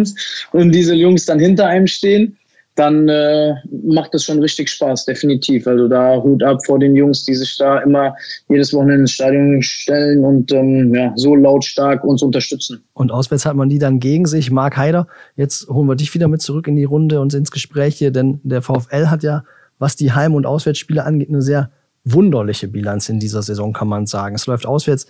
und 0.54 0.72
diese 0.72 0.94
Jungs 0.94 1.26
dann 1.26 1.40
hinter 1.40 1.66
einem 1.66 1.88
stehen 1.88 2.38
dann 2.78 3.10
äh, 3.10 3.56
macht 3.86 4.14
es 4.14 4.24
schon 4.24 4.40
richtig 4.40 4.70
Spaß, 4.70 5.06
definitiv. 5.06 5.68
Also 5.68 5.88
da 5.88 6.22
Hut 6.22 6.44
ab 6.44 6.60
vor 6.66 6.80
den 6.80 6.96
Jungs, 6.96 7.26
die 7.26 7.36
sich 7.36 7.58
da 7.58 7.80
immer 7.80 8.16
jedes 8.50 8.74
Wochenende 8.74 9.02
ins 9.02 9.12
Stadion 9.12 9.62
stellen 9.62 10.24
und 10.24 10.52
ähm, 10.52 10.94
ja, 10.96 11.12
so 11.16 11.36
lautstark 11.36 12.04
uns 12.04 12.22
unterstützen. 12.22 12.84
Und 12.94 13.12
auswärts 13.12 13.46
hat 13.46 13.56
man 13.56 13.70
die 13.70 13.80
dann 13.80 14.00
gegen 14.00 14.26
sich. 14.26 14.52
Marc 14.52 14.78
Heider, 14.78 15.08
jetzt 15.36 15.68
holen 15.68 15.88
wir 15.88 15.96
dich 15.96 16.14
wieder 16.14 16.28
mit 16.28 16.42
zurück 16.42 16.68
in 16.68 16.76
die 16.76 16.86
Runde 16.86 17.20
und 17.20 17.34
ins 17.34 17.52
Gespräch 17.52 17.98
hier, 17.98 18.12
denn 18.12 18.40
der 18.44 18.62
VfL 18.62 19.08
hat 19.08 19.24
ja 19.24 19.44
was 19.80 19.96
die 19.96 20.12
Heim- 20.12 20.36
und 20.36 20.46
Auswärtsspiele 20.46 21.04
angeht, 21.04 21.30
eine 21.30 21.42
sehr 21.42 21.72
wunderliche 22.04 22.68
Bilanz 22.68 23.10
in 23.10 23.20
dieser 23.20 23.42
Saison, 23.42 23.74
kann 23.74 23.88
man 23.88 24.06
sagen. 24.06 24.36
Es 24.36 24.48
läuft 24.48 24.66
auswärts 24.66 25.08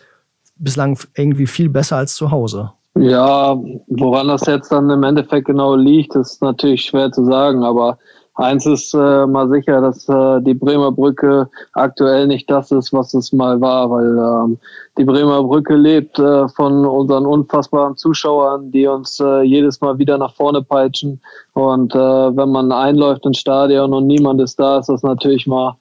bislang 0.56 0.98
irgendwie 1.16 1.48
viel 1.48 1.70
besser 1.70 1.98
als 1.98 2.16
zu 2.16 2.32
Hause. 2.32 2.72
Ja, 3.00 3.56
woran 3.88 4.28
das 4.28 4.46
jetzt 4.48 4.72
dann 4.72 4.90
im 4.90 5.04
Endeffekt 5.04 5.46
genau 5.46 5.76
liegt, 5.76 6.16
ist 6.16 6.42
natürlich 6.42 6.82
schwer 6.82 7.12
zu 7.12 7.26
sagen, 7.26 7.64
aber 7.64 7.98
eins 8.34 8.66
ist 8.66 8.94
äh, 8.94 9.26
mal 9.28 9.50
sicher, 9.50 9.82
dass 9.82 10.08
äh, 10.10 10.42
die 10.42 10.54
Bremer 10.54 10.92
Brücke 10.92 11.50
aktuell 11.74 12.28
nicht 12.28 12.50
das 12.50 12.72
ist, 12.72 12.94
was 12.94 13.14
es 13.14 13.34
mal 13.34 13.62
war, 13.62 13.90
weil 13.92 14.18
ähm, 14.18 14.58
die 14.98 15.04
Bremer 15.06 15.44
Brücke 15.44 15.76
lebt 15.76 16.18
äh, 16.18 16.48
von 16.50 16.86
unseren 16.86 17.26
unfassbaren 17.26 17.98
Zuschauern, 17.98 18.72
die 18.72 18.88
uns 18.88 19.20
äh, 19.20 19.42
jedes 19.42 19.80
Mal 19.82 19.98
wieder 20.00 20.18
nach 20.18 20.34
vorne 20.34 20.64
peitschen. 20.64 21.22
Und 21.54 21.94
äh, 21.94 21.98
wenn 22.00 22.50
man 22.50 22.72
einläuft 22.72 23.26
ins 23.26 23.40
Stadion 23.40 23.94
und 23.94 24.08
niemand 24.08 24.42
ist 24.42 24.60
da, 24.60 24.80
ist 24.80 24.90
das 24.90 25.04
natürlich 25.04 25.46
mal 25.46 25.76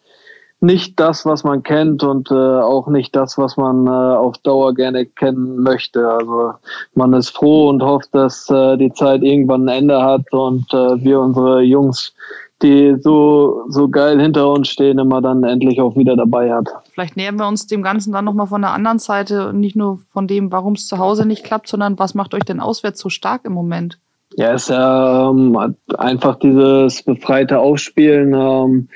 nicht 0.61 0.99
das, 0.99 1.27
was 1.27 1.45
man 1.45 1.63
kennt 1.63 2.03
und 2.03 2.31
äh, 2.31 2.35
auch 2.35 2.89
nicht 2.89 3.15
das, 3.15 3.37
was 3.37 3.57
man 3.57 3.87
äh, 3.87 3.91
auf 3.91 4.39
Dauer 4.39 4.75
gerne 4.75 5.05
kennen 5.05 5.63
möchte. 5.63 6.09
Also 6.09 6.55
man 6.95 7.13
ist 7.13 7.31
froh 7.31 7.69
und 7.69 7.83
hofft, 7.83 8.15
dass 8.15 8.49
äh, 8.49 8.77
die 8.77 8.93
Zeit 8.93 9.23
irgendwann 9.23 9.69
ein 9.69 9.79
Ende 9.83 10.03
hat 10.03 10.33
und 10.33 10.73
äh, 10.73 11.05
wir 11.05 11.21
unsere 11.21 11.61
Jungs, 11.61 12.15
die 12.63 12.97
so, 13.01 13.65
so 13.69 13.89
geil 13.89 14.19
hinter 14.19 14.51
uns 14.51 14.69
stehen, 14.69 14.99
immer 14.99 15.21
dann 15.21 15.45
endlich 15.45 15.79
auch 15.81 15.95
wieder 15.95 16.17
dabei 16.17 16.51
hat. 16.51 16.69
Vielleicht 16.91 17.17
nähern 17.17 17.37
wir 17.37 17.47
uns 17.47 17.67
dem 17.67 17.83
Ganzen 17.83 18.13
dann 18.13 18.25
nochmal 18.25 18.47
von 18.47 18.63
der 18.63 18.73
anderen 18.73 18.99
Seite 18.99 19.49
und 19.51 19.61
nicht 19.61 19.77
nur 19.77 19.99
von 20.13 20.27
dem, 20.27 20.51
warum 20.51 20.73
es 20.73 20.87
zu 20.87 20.97
Hause 20.99 21.27
nicht 21.27 21.45
klappt, 21.45 21.69
sondern 21.69 21.99
was 21.99 22.15
macht 22.15 22.33
euch 22.33 22.45
denn 22.45 22.61
auswärts 22.61 23.01
so 23.01 23.11
stark 23.11 23.45
im 23.45 23.53
Moment? 23.53 23.99
Ja, 24.37 24.53
es 24.53 24.65
ist 24.65 24.71
ja 24.71 25.31
ähm, 25.31 25.75
einfach 25.99 26.39
dieses 26.39 27.03
befreite 27.03 27.59
Aufspielen. 27.59 28.35
Ähm, 28.35 28.89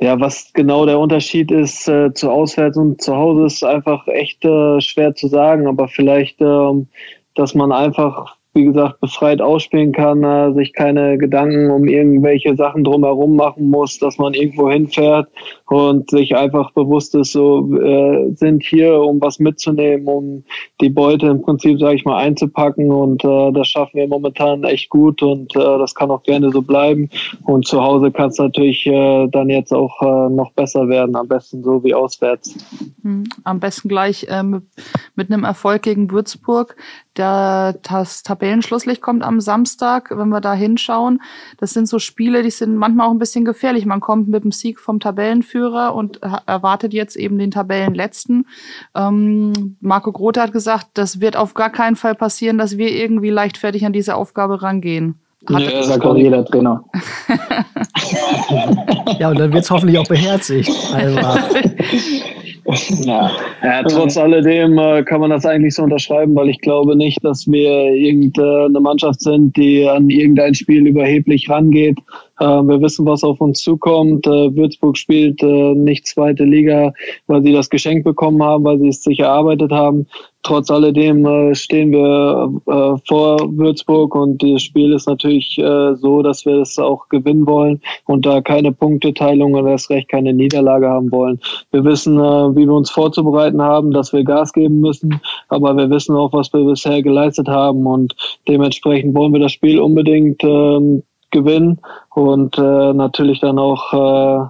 ja, 0.00 0.18
was 0.18 0.52
genau 0.52 0.86
der 0.86 0.98
Unterschied 0.98 1.50
ist 1.50 1.88
äh, 1.88 2.12
zu 2.12 2.30
Auswärts 2.30 2.76
und 2.76 3.00
zu 3.00 3.14
Hause, 3.14 3.46
ist 3.46 3.64
einfach 3.64 4.06
echt 4.08 4.44
äh, 4.44 4.80
schwer 4.80 5.14
zu 5.14 5.28
sagen. 5.28 5.66
Aber 5.66 5.88
vielleicht, 5.88 6.40
ähm, 6.40 6.88
dass 7.34 7.54
man 7.54 7.72
einfach 7.72 8.33
wie 8.54 8.64
gesagt, 8.64 9.00
befreit 9.00 9.40
ausspielen 9.40 9.92
kann, 9.92 10.22
äh, 10.22 10.52
sich 10.54 10.72
keine 10.72 11.18
Gedanken 11.18 11.70
um 11.70 11.86
irgendwelche 11.86 12.56
Sachen 12.56 12.84
drumherum 12.84 13.36
machen 13.36 13.68
muss, 13.68 13.98
dass 13.98 14.16
man 14.18 14.34
irgendwo 14.34 14.70
hinfährt 14.70 15.28
und 15.66 16.10
sich 16.10 16.36
einfach 16.36 16.70
bewusst 16.72 17.14
ist, 17.14 17.32
so 17.32 17.74
äh, 17.76 18.32
sind 18.34 18.62
hier, 18.62 19.00
um 19.00 19.20
was 19.20 19.38
mitzunehmen, 19.38 20.06
um 20.06 20.44
die 20.80 20.88
Beute 20.88 21.26
im 21.26 21.42
Prinzip, 21.42 21.80
sage 21.80 21.96
ich 21.96 22.04
mal, 22.04 22.18
einzupacken 22.18 22.90
und 22.90 23.24
äh, 23.24 23.52
das 23.52 23.68
schaffen 23.68 23.98
wir 23.98 24.08
momentan 24.08 24.64
echt 24.64 24.88
gut 24.88 25.22
und 25.22 25.54
äh, 25.56 25.78
das 25.78 25.94
kann 25.94 26.10
auch 26.10 26.22
gerne 26.22 26.50
so 26.50 26.62
bleiben 26.62 27.10
und 27.44 27.66
zu 27.66 27.82
Hause 27.82 28.12
kann 28.12 28.30
es 28.30 28.38
natürlich 28.38 28.86
äh, 28.86 29.26
dann 29.28 29.48
jetzt 29.50 29.72
auch 29.72 30.00
äh, 30.00 30.30
noch 30.30 30.52
besser 30.52 30.88
werden, 30.88 31.16
am 31.16 31.28
besten 31.28 31.62
so 31.62 31.82
wie 31.82 31.94
auswärts. 31.94 32.54
Hm, 33.02 33.24
am 33.44 33.60
besten 33.60 33.88
gleich 33.88 34.26
äh, 34.28 34.42
mit, 34.42 35.30
einem 35.30 35.44
Erfolg 35.44 35.82
gegen 35.82 36.10
Würzburg. 36.10 36.76
Der, 37.16 37.74
das 37.82 38.22
Tabellenschlusslicht 38.44 39.00
kommt 39.00 39.22
am 39.22 39.40
Samstag, 39.40 40.10
wenn 40.10 40.28
wir 40.28 40.42
da 40.42 40.52
hinschauen. 40.52 41.22
Das 41.58 41.72
sind 41.72 41.88
so 41.88 41.98
Spiele, 41.98 42.42
die 42.42 42.50
sind 42.50 42.76
manchmal 42.76 43.06
auch 43.06 43.10
ein 43.10 43.18
bisschen 43.18 43.46
gefährlich. 43.46 43.86
Man 43.86 44.00
kommt 44.00 44.28
mit 44.28 44.44
dem 44.44 44.52
Sieg 44.52 44.78
vom 44.78 45.00
Tabellenführer 45.00 45.94
und 45.94 46.20
erwartet 46.44 46.92
jetzt 46.92 47.16
eben 47.16 47.38
den 47.38 47.50
Tabellenletzten. 47.50 48.46
Ähm, 48.94 49.76
Marco 49.80 50.12
Grote 50.12 50.42
hat 50.42 50.52
gesagt, 50.52 50.88
das 50.92 51.20
wird 51.20 51.38
auf 51.38 51.54
gar 51.54 51.70
keinen 51.70 51.96
Fall 51.96 52.14
passieren, 52.14 52.58
dass 52.58 52.76
wir 52.76 52.90
irgendwie 52.90 53.30
leichtfertig 53.30 53.86
an 53.86 53.94
diese 53.94 54.14
Aufgabe 54.14 54.62
rangehen. 54.62 55.14
Hat 55.50 55.62
ja, 55.62 55.70
das 55.70 55.88
sagt 55.88 56.04
auch 56.04 56.16
jeder 56.16 56.44
Trainer. 56.44 56.84
ja, 59.18 59.30
und 59.30 59.38
dann 59.38 59.52
wird 59.54 59.64
es 59.64 59.70
hoffentlich 59.70 59.98
auch 59.98 60.06
beherzigt. 60.06 60.70
Also, 60.92 61.18
ja. 63.04 63.30
ja, 63.62 63.82
trotz 63.84 64.16
alledem 64.16 64.78
äh, 64.78 65.02
kann 65.02 65.20
man 65.20 65.30
das 65.30 65.46
eigentlich 65.46 65.74
so 65.74 65.82
unterschreiben, 65.82 66.34
weil 66.34 66.48
ich 66.48 66.60
glaube 66.60 66.96
nicht, 66.96 67.24
dass 67.24 67.46
wir 67.46 67.94
irgendeine 67.94 68.80
Mannschaft 68.80 69.20
sind, 69.20 69.56
die 69.56 69.86
an 69.88 70.10
irgendein 70.10 70.54
Spiel 70.54 70.86
überheblich 70.86 71.48
rangeht. 71.48 71.98
Äh, 72.40 72.44
wir 72.44 72.80
wissen, 72.80 73.06
was 73.06 73.24
auf 73.24 73.40
uns 73.40 73.60
zukommt. 73.60 74.26
Äh, 74.26 74.54
Würzburg 74.54 74.96
spielt 74.96 75.42
äh, 75.42 75.74
nicht 75.74 76.06
zweite 76.06 76.44
Liga, 76.44 76.92
weil 77.26 77.42
sie 77.42 77.52
das 77.52 77.70
Geschenk 77.70 78.04
bekommen 78.04 78.42
haben, 78.42 78.64
weil 78.64 78.78
sie 78.78 78.88
es 78.88 79.02
sich 79.02 79.20
erarbeitet 79.20 79.72
haben 79.72 80.06
trotz 80.44 80.70
alledem 80.70 81.26
äh, 81.26 81.54
stehen 81.54 81.90
wir 81.90 82.52
äh, 82.66 82.98
vor 83.08 83.38
Würzburg 83.56 84.14
und 84.14 84.42
das 84.42 84.62
Spiel 84.62 84.92
ist 84.92 85.08
natürlich 85.08 85.58
äh, 85.58 85.94
so, 85.96 86.22
dass 86.22 86.46
wir 86.46 86.60
es 86.60 86.78
auch 86.78 87.08
gewinnen 87.08 87.46
wollen 87.46 87.80
und 88.06 88.24
da 88.24 88.40
keine 88.40 88.70
Punkteteilung 88.70 89.54
oder 89.54 89.70
erst 89.70 89.90
recht 89.90 90.08
keine 90.08 90.32
Niederlage 90.32 90.88
haben 90.88 91.10
wollen. 91.10 91.40
Wir 91.72 91.84
wissen, 91.84 92.18
äh, 92.18 92.56
wie 92.56 92.66
wir 92.66 92.74
uns 92.74 92.90
vorzubereiten 92.90 93.60
haben, 93.60 93.90
dass 93.90 94.12
wir 94.12 94.22
Gas 94.22 94.52
geben 94.52 94.80
müssen, 94.80 95.20
aber 95.48 95.76
wir 95.76 95.90
wissen 95.90 96.14
auch, 96.14 96.32
was 96.32 96.52
wir 96.52 96.64
bisher 96.64 97.02
geleistet 97.02 97.48
haben 97.48 97.86
und 97.86 98.14
dementsprechend 98.46 99.14
wollen 99.14 99.32
wir 99.32 99.40
das 99.40 99.52
Spiel 99.52 99.80
unbedingt 99.80 100.44
ähm, 100.44 101.02
gewinnen 101.30 101.80
und 102.14 102.56
äh, 102.58 102.92
natürlich 102.92 103.40
dann 103.40 103.58
auch 103.58 103.92
äh, 103.92 104.46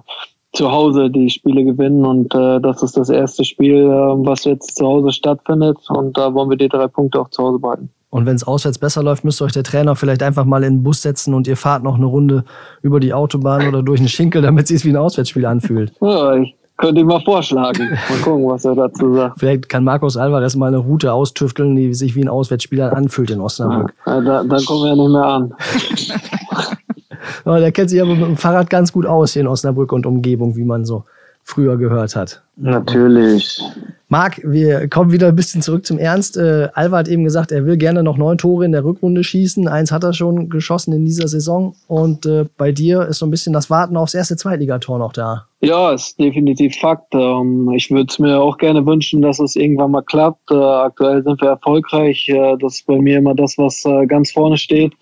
zu 0.55 0.71
Hause 0.71 1.09
die 1.09 1.29
Spiele 1.29 1.63
gewinnen 1.63 2.05
und 2.05 2.33
äh, 2.33 2.59
das 2.59 2.81
ist 2.81 2.97
das 2.97 3.09
erste 3.09 3.43
Spiel, 3.43 3.75
äh, 3.75 4.25
was 4.25 4.45
jetzt 4.45 4.77
zu 4.77 4.85
Hause 4.85 5.11
stattfindet 5.11 5.77
und 5.89 6.17
da 6.17 6.33
wollen 6.33 6.49
wir 6.49 6.57
die 6.57 6.69
drei 6.69 6.87
Punkte 6.87 7.19
auch 7.19 7.29
zu 7.29 7.43
Hause 7.43 7.59
behalten. 7.59 7.89
Und 8.09 8.25
wenn 8.25 8.35
es 8.35 8.47
auswärts 8.47 8.77
besser 8.77 9.03
läuft, 9.03 9.25
müsste 9.25 9.43
euch 9.43 9.51
der 9.51 9.63
Trainer 9.63 9.95
vielleicht 9.95 10.23
einfach 10.23 10.45
mal 10.45 10.63
in 10.63 10.75
den 10.75 10.83
Bus 10.83 11.01
setzen 11.01 11.33
und 11.33 11.47
ihr 11.47 11.57
fahrt 11.57 11.83
noch 11.83 11.95
eine 11.95 12.05
Runde 12.05 12.45
über 12.81 13.01
die 13.01 13.13
Autobahn 13.13 13.67
oder 13.67 13.83
durch 13.83 13.99
einen 13.99 14.07
Schinkel, 14.07 14.41
damit 14.41 14.63
es 14.63 14.69
sich 14.69 14.85
wie 14.85 14.95
ein 14.95 14.97
Auswärtsspiel 14.97 15.45
anfühlt. 15.45 15.91
Ja, 16.01 16.35
ich 16.35 16.55
könnte 16.77 17.01
ihm 17.01 17.07
mal 17.07 17.21
vorschlagen. 17.21 17.89
Mal 18.09 18.17
gucken, 18.21 18.47
was 18.47 18.63
er 18.63 18.75
dazu 18.75 19.13
sagt. 19.15 19.39
Vielleicht 19.39 19.69
kann 19.69 19.83
Markus 19.83 20.17
Alvarez 20.17 20.55
mal 20.55 20.67
eine 20.67 20.77
Route 20.77 21.11
austüfteln, 21.11 21.75
die 21.75 21.93
sich 21.93 22.15
wie 22.15 22.21
ein 22.21 22.29
Auswärtsspieler 22.29 22.95
anfühlt 22.95 23.31
in 23.31 23.41
Osnabrück. 23.41 23.93
Ja, 24.05 24.21
da, 24.21 24.43
dann 24.43 24.65
kommen 24.65 24.83
wir 24.83 24.89
ja 24.89 24.95
nicht 24.95 25.11
mehr 25.11 25.25
an. 25.25 25.53
Der 27.45 27.71
kennt 27.71 27.89
sich 27.89 28.01
aber 28.01 28.15
mit 28.15 28.25
dem 28.25 28.37
Fahrrad 28.37 28.69
ganz 28.69 28.91
gut 28.91 29.05
aus 29.05 29.33
hier 29.33 29.41
in 29.41 29.47
Osnabrück 29.47 29.91
und 29.91 30.05
Umgebung, 30.05 30.55
wie 30.55 30.65
man 30.65 30.85
so 30.85 31.03
früher 31.45 31.77
gehört 31.77 32.15
hat. 32.15 32.41
Natürlich. 32.57 33.61
Marc, 34.07 34.41
wir 34.43 34.87
kommen 34.87 35.11
wieder 35.11 35.27
ein 35.27 35.35
bisschen 35.35 35.61
zurück 35.61 35.85
zum 35.85 35.99
Ernst. 35.99 36.37
Äh, 36.37 36.69
Alva 36.73 36.97
hat 36.97 37.07
eben 37.07 37.23
gesagt, 37.23 37.51
er 37.51 37.65
will 37.65 37.77
gerne 37.77 38.01
noch 38.01 38.17
neun 38.17 38.37
Tore 38.37 38.65
in 38.65 38.71
der 38.71 38.83
Rückrunde 38.83 39.23
schießen. 39.23 39.67
Eins 39.67 39.91
hat 39.91 40.03
er 40.03 40.13
schon 40.13 40.49
geschossen 40.49 40.93
in 40.93 41.05
dieser 41.05 41.27
Saison. 41.27 41.75
Und 41.87 42.25
äh, 42.25 42.45
bei 42.57 42.71
dir 42.71 43.03
ist 43.07 43.19
so 43.19 43.27
ein 43.27 43.31
bisschen 43.31 43.53
das 43.53 43.69
Warten 43.69 43.95
aufs 43.95 44.15
erste 44.15 44.37
Zweitligator 44.37 44.97
noch 44.97 45.13
da. 45.13 45.45
Ja, 45.61 45.93
ist 45.93 46.19
definitiv 46.19 46.75
Fakt. 46.77 47.13
Ähm, 47.13 47.71
ich 47.75 47.91
würde 47.91 48.07
es 48.09 48.19
mir 48.19 48.39
auch 48.39 48.57
gerne 48.57 48.85
wünschen, 48.85 49.21
dass 49.21 49.39
es 49.39 49.55
irgendwann 49.55 49.91
mal 49.91 50.03
klappt. 50.03 50.49
Äh, 50.49 50.55
aktuell 50.55 51.23
sind 51.23 51.41
wir 51.41 51.49
erfolgreich. 51.49 52.27
Äh, 52.29 52.57
das 52.57 52.75
ist 52.75 52.87
bei 52.87 52.97
mir 52.97 53.19
immer 53.19 53.35
das, 53.35 53.57
was 53.57 53.85
äh, 53.85 54.07
ganz 54.07 54.31
vorne 54.31 54.57
steht. 54.57 54.93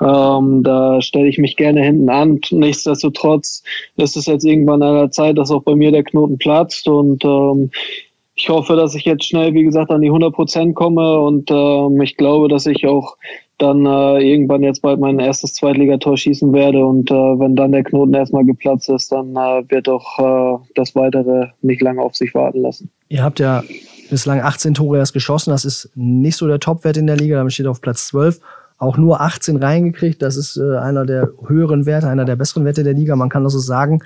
Ähm, 0.00 0.62
da 0.62 1.00
stelle 1.00 1.28
ich 1.28 1.38
mich 1.38 1.56
gerne 1.56 1.82
hinten 1.82 2.08
an. 2.08 2.40
Nichtsdestotrotz 2.50 3.62
ist 3.96 4.16
es 4.16 4.26
jetzt 4.26 4.44
irgendwann 4.44 4.82
an 4.82 4.94
der 4.94 5.10
Zeit, 5.10 5.38
dass 5.38 5.50
auch 5.50 5.62
bei 5.62 5.74
mir 5.74 5.90
der 5.90 6.04
Knoten 6.04 6.38
platzt. 6.38 6.88
Und 6.88 7.24
ähm, 7.24 7.70
ich 8.34 8.48
hoffe, 8.48 8.76
dass 8.76 8.94
ich 8.94 9.04
jetzt 9.04 9.24
schnell, 9.24 9.52
wie 9.54 9.64
gesagt, 9.64 9.90
an 9.90 10.00
die 10.00 10.08
100 10.08 10.32
Prozent 10.32 10.74
komme. 10.74 11.18
Und 11.18 11.50
ähm, 11.50 12.00
ich 12.00 12.16
glaube, 12.16 12.48
dass 12.48 12.66
ich 12.66 12.86
auch 12.86 13.16
dann 13.58 13.84
äh, 13.84 14.20
irgendwann 14.20 14.62
jetzt 14.62 14.82
bald 14.82 15.00
mein 15.00 15.18
erstes 15.18 15.54
Zweitligator 15.54 16.16
schießen 16.16 16.52
werde. 16.52 16.84
Und 16.84 17.10
äh, 17.10 17.14
wenn 17.14 17.56
dann 17.56 17.72
der 17.72 17.82
Knoten 17.82 18.14
erstmal 18.14 18.44
geplatzt 18.44 18.88
ist, 18.88 19.10
dann 19.10 19.34
äh, 19.34 19.64
wird 19.68 19.88
auch 19.88 20.18
äh, 20.18 20.64
das 20.76 20.94
Weitere 20.94 21.48
nicht 21.62 21.82
lange 21.82 22.00
auf 22.00 22.14
sich 22.14 22.34
warten 22.34 22.62
lassen. 22.62 22.88
Ihr 23.08 23.24
habt 23.24 23.40
ja 23.40 23.64
bislang 24.10 24.40
18 24.40 24.74
Tore 24.74 24.98
erst 24.98 25.12
geschossen, 25.12 25.50
das 25.50 25.64
ist 25.64 25.90
nicht 25.94 26.36
so 26.36 26.46
der 26.46 26.60
Topwert 26.60 26.96
in 26.96 27.06
der 27.06 27.16
Liga, 27.16 27.36
damit 27.36 27.52
steht 27.52 27.66
auf 27.66 27.80
Platz 27.80 28.06
12 28.08 28.40
auch 28.78 28.96
nur 28.96 29.20
18 29.20 29.56
reingekriegt. 29.56 30.22
Das 30.22 30.36
ist 30.36 30.56
äh, 30.56 30.78
einer 30.78 31.04
der 31.04 31.30
höheren 31.46 31.84
Werte, 31.86 32.08
einer 32.08 32.24
der 32.24 32.36
besseren 32.36 32.64
Werte 32.64 32.84
der 32.84 32.94
Liga. 32.94 33.16
Man 33.16 33.28
kann 33.28 33.44
das 33.44 33.52
so 33.52 33.58
sagen. 33.58 34.00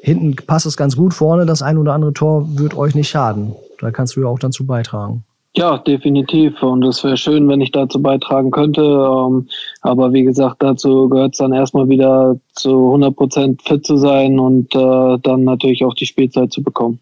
Hinten 0.00 0.36
passt 0.36 0.66
es 0.66 0.76
ganz 0.76 0.96
gut, 0.96 1.14
vorne 1.14 1.46
das 1.46 1.62
ein 1.62 1.78
oder 1.78 1.92
andere 1.92 2.12
Tor 2.12 2.46
wird 2.58 2.76
euch 2.76 2.94
nicht 2.94 3.08
schaden. 3.08 3.54
Da 3.80 3.90
kannst 3.90 4.16
du 4.16 4.20
ja 4.20 4.26
auch 4.28 4.38
dann 4.38 4.52
zu 4.52 4.64
beitragen. 4.64 5.24
Ja, 5.56 5.78
definitiv. 5.78 6.62
Und 6.62 6.84
es 6.84 7.02
wäre 7.02 7.16
schön, 7.16 7.48
wenn 7.48 7.62
ich 7.62 7.72
dazu 7.72 8.00
beitragen 8.00 8.50
könnte. 8.50 8.82
Ähm, 8.82 9.48
aber 9.80 10.12
wie 10.12 10.22
gesagt, 10.22 10.56
dazu 10.62 11.08
gehört 11.08 11.32
es 11.32 11.38
dann 11.38 11.54
erstmal 11.54 11.88
wieder 11.88 12.36
zu 12.52 12.70
100 12.70 13.16
Prozent 13.16 13.62
fit 13.62 13.84
zu 13.86 13.96
sein 13.96 14.38
und 14.38 14.74
äh, 14.74 15.18
dann 15.22 15.44
natürlich 15.44 15.82
auch 15.82 15.94
die 15.94 16.04
Spielzeit 16.04 16.52
zu 16.52 16.62
bekommen. 16.62 17.00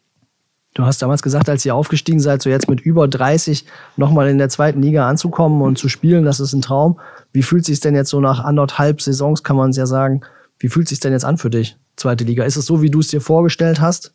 Du 0.74 0.84
hast 0.84 1.00
damals 1.00 1.22
gesagt, 1.22 1.48
als 1.48 1.64
ihr 1.64 1.74
aufgestiegen 1.74 2.18
seid, 2.18 2.42
so 2.42 2.50
jetzt 2.50 2.68
mit 2.68 2.80
über 2.80 3.06
30 3.06 3.64
nochmal 3.96 4.28
in 4.28 4.38
der 4.38 4.48
zweiten 4.48 4.82
Liga 4.82 5.08
anzukommen 5.08 5.62
und 5.62 5.78
zu 5.78 5.88
spielen, 5.88 6.24
das 6.24 6.40
ist 6.40 6.52
ein 6.52 6.62
Traum. 6.62 6.98
Wie 7.32 7.42
fühlt 7.42 7.64
sich 7.64 7.78
denn 7.78 7.94
jetzt 7.94 8.10
so 8.10 8.20
nach 8.20 8.42
anderthalb 8.42 9.00
Saisons, 9.00 9.44
kann 9.44 9.56
man 9.56 9.70
es 9.70 9.76
ja 9.76 9.86
sagen, 9.86 10.22
wie 10.58 10.68
fühlt 10.68 10.88
sich 10.88 10.98
denn 10.98 11.12
jetzt 11.12 11.24
an 11.24 11.38
für 11.38 11.50
dich, 11.50 11.76
zweite 11.94 12.24
Liga? 12.24 12.44
Ist 12.44 12.56
es 12.56 12.66
so, 12.66 12.82
wie 12.82 12.90
du 12.90 12.98
es 12.98 13.08
dir 13.08 13.20
vorgestellt 13.20 13.80
hast? 13.80 14.12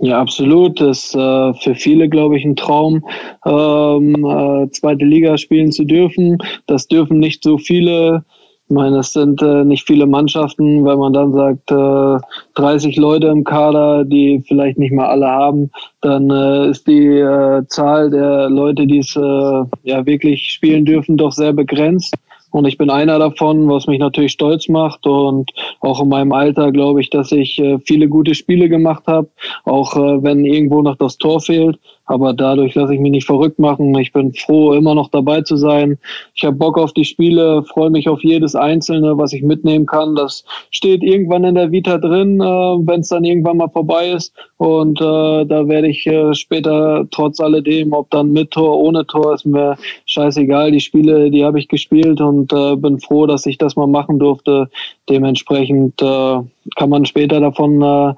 Ja, 0.00 0.20
absolut. 0.20 0.80
Das 0.80 1.06
ist 1.06 1.14
äh, 1.14 1.54
für 1.54 1.74
viele, 1.74 2.08
glaube 2.08 2.36
ich, 2.36 2.44
ein 2.44 2.54
Traum, 2.54 3.04
ähm, 3.46 4.24
äh, 4.24 4.70
zweite 4.70 5.04
Liga 5.04 5.38
spielen 5.38 5.72
zu 5.72 5.84
dürfen. 5.84 6.38
Das 6.66 6.88
dürfen 6.88 7.18
nicht 7.18 7.42
so 7.42 7.58
viele 7.58 8.24
Ich 8.70 8.74
meine, 8.74 8.98
es 8.98 9.12
sind 9.14 9.40
äh, 9.40 9.64
nicht 9.64 9.86
viele 9.86 10.06
Mannschaften, 10.06 10.84
wenn 10.84 10.98
man 10.98 11.14
dann 11.14 11.32
sagt, 11.32 11.70
äh, 11.70 12.18
30 12.54 12.96
Leute 12.96 13.28
im 13.28 13.42
Kader, 13.42 14.04
die 14.04 14.44
vielleicht 14.46 14.78
nicht 14.78 14.92
mal 14.92 15.06
alle 15.06 15.26
haben, 15.26 15.70
dann 16.02 16.28
äh, 16.28 16.68
ist 16.68 16.86
die 16.86 17.16
äh, 17.16 17.66
Zahl 17.68 18.10
der 18.10 18.50
Leute, 18.50 18.86
die 18.86 18.98
es 18.98 19.16
äh, 19.16 19.64
ja 19.84 20.04
wirklich 20.04 20.50
spielen 20.50 20.84
dürfen, 20.84 21.16
doch 21.16 21.32
sehr 21.32 21.54
begrenzt. 21.54 22.14
Und 22.50 22.66
ich 22.66 22.78
bin 22.78 22.90
einer 22.90 23.18
davon, 23.18 23.68
was 23.68 23.86
mich 23.86 23.98
natürlich 23.98 24.32
stolz 24.32 24.68
macht. 24.68 25.06
Und 25.06 25.50
auch 25.80 26.02
in 26.02 26.08
meinem 26.08 26.32
Alter 26.32 26.70
glaube 26.70 27.00
ich, 27.00 27.08
dass 27.08 27.32
ich 27.32 27.58
äh, 27.58 27.78
viele 27.86 28.08
gute 28.08 28.34
Spiele 28.34 28.68
gemacht 28.68 29.04
habe, 29.06 29.28
auch 29.64 29.96
äh, 29.96 30.22
wenn 30.22 30.44
irgendwo 30.44 30.82
noch 30.82 30.96
das 30.96 31.16
Tor 31.16 31.40
fehlt. 31.40 31.78
Aber 32.08 32.32
dadurch 32.32 32.74
lasse 32.74 32.94
ich 32.94 33.00
mich 33.00 33.12
nicht 33.12 33.26
verrückt 33.26 33.58
machen. 33.58 33.96
Ich 33.98 34.12
bin 34.12 34.32
froh, 34.32 34.72
immer 34.72 34.94
noch 34.94 35.10
dabei 35.10 35.42
zu 35.42 35.56
sein. 35.56 35.98
Ich 36.34 36.44
habe 36.44 36.56
Bock 36.56 36.78
auf 36.78 36.92
die 36.94 37.04
Spiele, 37.04 37.62
freue 37.64 37.90
mich 37.90 38.08
auf 38.08 38.24
jedes 38.24 38.54
Einzelne, 38.54 39.18
was 39.18 39.34
ich 39.34 39.42
mitnehmen 39.42 39.84
kann. 39.84 40.14
Das 40.14 40.44
steht 40.70 41.02
irgendwann 41.02 41.44
in 41.44 41.54
der 41.54 41.70
Vita 41.70 41.98
drin, 41.98 42.40
äh, 42.40 42.44
wenn 42.44 43.00
es 43.00 43.08
dann 43.08 43.24
irgendwann 43.24 43.58
mal 43.58 43.68
vorbei 43.68 44.10
ist. 44.10 44.32
Und 44.56 45.00
äh, 45.00 45.04
da 45.44 45.68
werde 45.68 45.88
ich 45.88 46.06
äh, 46.06 46.34
später 46.34 47.06
trotz 47.10 47.40
alledem, 47.40 47.92
ob 47.92 48.10
dann 48.10 48.32
mit 48.32 48.52
Tor, 48.52 48.78
ohne 48.78 49.06
Tor, 49.06 49.34
ist 49.34 49.44
mir 49.44 49.76
scheißegal. 50.06 50.72
Die 50.72 50.80
Spiele, 50.80 51.30
die 51.30 51.44
habe 51.44 51.58
ich 51.58 51.68
gespielt 51.68 52.22
und 52.22 52.52
äh, 52.54 52.74
bin 52.76 52.98
froh, 53.00 53.26
dass 53.26 53.44
ich 53.44 53.58
das 53.58 53.76
mal 53.76 53.86
machen 53.86 54.18
durfte. 54.18 54.70
Dementsprechend 55.10 56.00
äh, 56.00 56.38
kann 56.76 56.90
man 56.90 57.04
später 57.04 57.40
davon 57.40 57.82
äh, 57.82 58.14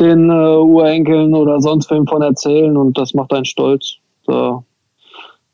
den 0.00 0.30
äh, 0.30 0.56
Urenkeln 0.58 1.34
oder 1.34 1.60
sonst 1.60 1.90
wem 1.90 2.06
von 2.06 2.22
erzählen 2.22 2.76
und 2.76 2.96
das 2.98 3.14
macht 3.14 3.32
einen 3.32 3.44
stolz. 3.44 3.96
So. 4.26 4.64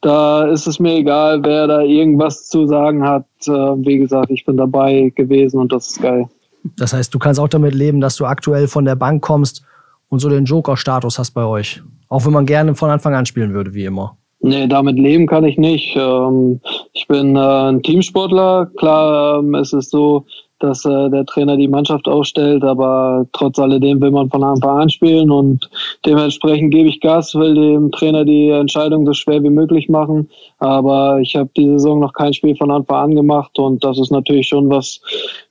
Da 0.00 0.46
ist 0.48 0.66
es 0.66 0.81
mir 0.81 0.96
egal, 0.96 1.44
wer 1.44 1.66
da 1.66 1.83
irgendwas 1.83 2.48
zu 2.48 2.66
sagen 2.66 3.05
hat. 3.05 3.24
Äh, 3.46 3.50
wie 3.50 3.98
gesagt, 3.98 4.31
ich 4.31 4.44
bin 4.44 4.57
dabei 4.57 5.12
gewesen 5.14 5.61
und 5.61 5.72
das 5.72 5.88
ist 5.88 6.02
geil. 6.02 6.28
Das 6.76 6.92
heißt, 6.92 7.12
du 7.14 7.18
kannst 7.18 7.40
auch 7.40 7.48
damit 7.48 7.74
leben, 7.74 8.00
dass 8.00 8.16
du 8.16 8.24
aktuell 8.24 8.68
von 8.68 8.85
der 8.85 8.96
Bank 8.96 9.22
kommst 9.22 9.64
und 10.09 10.18
so 10.18 10.28
den 10.28 10.44
Joker-Status 10.44 11.18
hast 11.18 11.33
bei 11.33 11.44
euch. 11.44 11.83
Auch 12.09 12.26
wenn 12.26 12.33
man 12.33 12.46
gerne 12.46 12.74
von 12.74 12.90
Anfang 12.90 13.14
an 13.14 13.26
spielen 13.26 13.55
würde, 13.55 13.74
wie 13.74 13.85
immer. 13.85 14.16
Nee, 14.40 14.66
damit 14.66 14.98
leben 14.98 15.28
kann 15.28 15.44
ich 15.44 15.57
nicht. 15.57 15.96
Ähm, 15.96 16.61
ich 16.92 17.07
bin 17.07 17.37
äh, 17.37 17.38
ein 17.38 17.83
Teamsportler. 17.83 18.70
Klar 18.76 19.38
ähm, 19.38 19.55
ist 19.55 19.72
es 19.72 19.88
so, 19.88 20.26
dass 20.62 20.85
äh, 20.85 21.11
der 21.11 21.27
Trainer 21.27 21.57
die 21.57 21.68
Mannschaft 21.68 22.07
aufstellt, 22.09 22.64
aber 22.64 23.27
trotz 23.33 23.59
alledem 23.59 24.01
will 24.01 24.11
man 24.11 24.31
von 24.31 24.44
Anfang 24.44 24.83
an 24.83 24.90
spielen 24.90 25.31
und 25.31 25.68
dementsprechend 26.07 26.72
gebe 26.72 26.88
ich 26.88 27.01
Gas, 27.01 27.35
will 27.35 27.55
dem 27.55 27.90
Trainer 27.90 28.25
die 28.25 28.51
Entscheidung 28.51 29.05
so 29.07 29.12
schwer 29.12 29.42
wie 29.42 29.51
möglich 29.51 29.88
machen. 29.88 30.29
Aber 30.59 31.20
ich 31.20 31.35
habe 31.35 31.51
die 31.57 31.68
Saison 31.68 32.01
noch 32.01 32.12
kein 32.12 32.33
Spiel 32.33 32.57
von 32.57 32.70
Anfang 32.70 32.96
an 32.96 33.14
gemacht 33.14 33.59
und 33.59 33.83
das 33.85 33.98
ist 33.98 34.11
natürlich 34.11 34.48
schon 34.48 34.70
was 34.70 35.01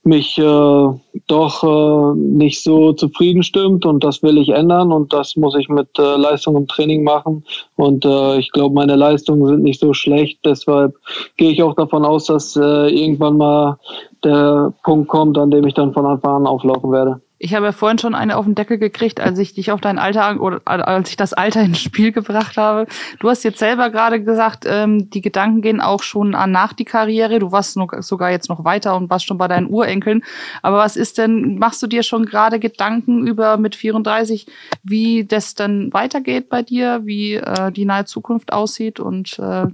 mich 0.04 0.38
äh, 0.38 0.88
doch 1.26 1.62
äh, 1.62 2.18
nicht 2.18 2.62
so 2.62 2.92
zufrieden 2.92 3.42
stimmt 3.42 3.86
und 3.86 4.02
das 4.02 4.22
will 4.22 4.38
ich 4.38 4.48
ändern 4.48 4.90
und 4.90 5.12
das 5.12 5.36
muss 5.36 5.54
ich 5.54 5.68
mit 5.68 5.88
äh, 5.98 6.16
Leistung 6.16 6.56
im 6.56 6.66
Training 6.66 7.04
machen 7.04 7.44
und 7.76 8.04
äh, 8.04 8.38
ich 8.38 8.50
glaube, 8.52 8.74
meine 8.74 8.96
Leistungen 8.96 9.46
sind 9.46 9.62
nicht 9.62 9.80
so 9.80 9.94
schlecht, 9.94 10.40
deshalb 10.44 10.96
gehe 11.36 11.50
ich 11.50 11.62
auch 11.62 11.74
davon 11.74 12.04
aus, 12.04 12.26
dass 12.26 12.56
äh, 12.56 12.88
irgendwann 12.88 13.36
mal 13.36 13.78
der 14.24 14.72
Punkt 14.82 15.08
kommt, 15.08 15.38
an 15.38 15.50
dem 15.50 15.66
ich 15.66 15.74
dann 15.74 15.92
von 15.92 16.06
Anfang 16.06 16.36
an 16.36 16.46
auflaufen 16.46 16.92
werde. 16.92 17.20
Ich 17.44 17.56
habe 17.56 17.66
ja 17.66 17.72
vorhin 17.72 17.98
schon 17.98 18.14
eine 18.14 18.36
auf 18.36 18.44
den 18.44 18.54
Deckel 18.54 18.78
gekriegt, 18.78 19.18
als 19.18 19.36
ich 19.40 19.52
dich 19.52 19.72
auf 19.72 19.80
dein 19.80 19.98
Alter 19.98 20.40
oder 20.40 20.60
als 20.64 21.10
ich 21.10 21.16
das 21.16 21.32
Alter 21.32 21.62
ins 21.62 21.80
Spiel 21.80 22.12
gebracht 22.12 22.56
habe. 22.56 22.86
Du 23.18 23.28
hast 23.28 23.42
jetzt 23.42 23.58
selber 23.58 23.90
gerade 23.90 24.22
gesagt, 24.22 24.64
ähm, 24.64 25.10
die 25.10 25.22
Gedanken 25.22 25.60
gehen 25.60 25.80
auch 25.80 26.04
schon 26.04 26.36
an 26.36 26.52
nach 26.52 26.72
die 26.72 26.84
Karriere. 26.84 27.40
Du 27.40 27.50
warst 27.50 27.76
noch, 27.76 27.92
sogar 27.98 28.30
jetzt 28.30 28.48
noch 28.48 28.64
weiter 28.64 28.96
und 28.96 29.10
warst 29.10 29.26
schon 29.26 29.38
bei 29.38 29.48
deinen 29.48 29.66
Urenkeln. 29.66 30.22
Aber 30.62 30.76
was 30.76 30.94
ist 30.94 31.18
denn, 31.18 31.58
machst 31.58 31.82
du 31.82 31.88
dir 31.88 32.04
schon 32.04 32.26
gerade 32.26 32.60
Gedanken 32.60 33.26
über 33.26 33.56
mit 33.56 33.74
34, 33.74 34.46
wie 34.84 35.24
das 35.24 35.56
dann 35.56 35.92
weitergeht 35.92 36.48
bei 36.48 36.62
dir, 36.62 37.00
wie 37.04 37.34
äh, 37.34 37.72
die 37.72 37.86
nahe 37.86 38.04
Zukunft 38.04 38.52
aussieht 38.52 39.00
und 39.00 39.40
äh, 39.40 39.66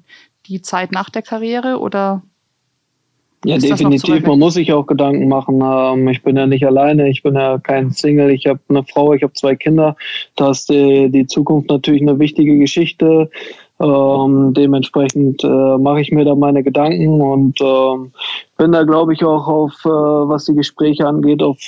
die 0.46 0.62
Zeit 0.62 0.90
nach 0.90 1.10
der 1.10 1.20
Karriere 1.20 1.80
oder 1.80 2.22
ja, 3.44 3.56
ist 3.56 3.68
definitiv. 3.68 4.26
Man 4.26 4.38
muss 4.38 4.54
sich 4.54 4.72
auch 4.72 4.86
Gedanken 4.86 5.28
machen. 5.28 5.62
Ähm, 5.62 6.08
ich 6.08 6.22
bin 6.22 6.36
ja 6.36 6.46
nicht 6.46 6.66
alleine, 6.66 7.08
ich 7.08 7.22
bin 7.22 7.34
ja 7.34 7.58
kein 7.58 7.90
Single, 7.90 8.30
ich 8.30 8.46
habe 8.46 8.60
eine 8.68 8.82
Frau, 8.84 9.12
ich 9.12 9.22
habe 9.22 9.32
zwei 9.34 9.54
Kinder. 9.54 9.96
Da 10.36 10.50
ist 10.50 10.68
die, 10.68 11.08
die 11.10 11.26
Zukunft 11.26 11.70
natürlich 11.70 12.02
eine 12.02 12.18
wichtige 12.18 12.58
Geschichte. 12.58 13.30
Ähm, 13.80 14.54
dementsprechend 14.54 15.44
äh, 15.44 15.78
mache 15.78 16.00
ich 16.00 16.10
mir 16.10 16.24
da 16.24 16.34
meine 16.34 16.64
Gedanken 16.64 17.20
und 17.20 17.60
ähm, 17.60 18.10
bin 18.56 18.72
da, 18.72 18.82
glaube 18.82 19.14
ich, 19.14 19.22
auch 19.22 19.46
auf, 19.46 19.72
äh, 19.84 19.88
was 19.88 20.46
die 20.46 20.54
Gespräche 20.54 21.06
angeht, 21.06 21.40
auf 21.42 21.58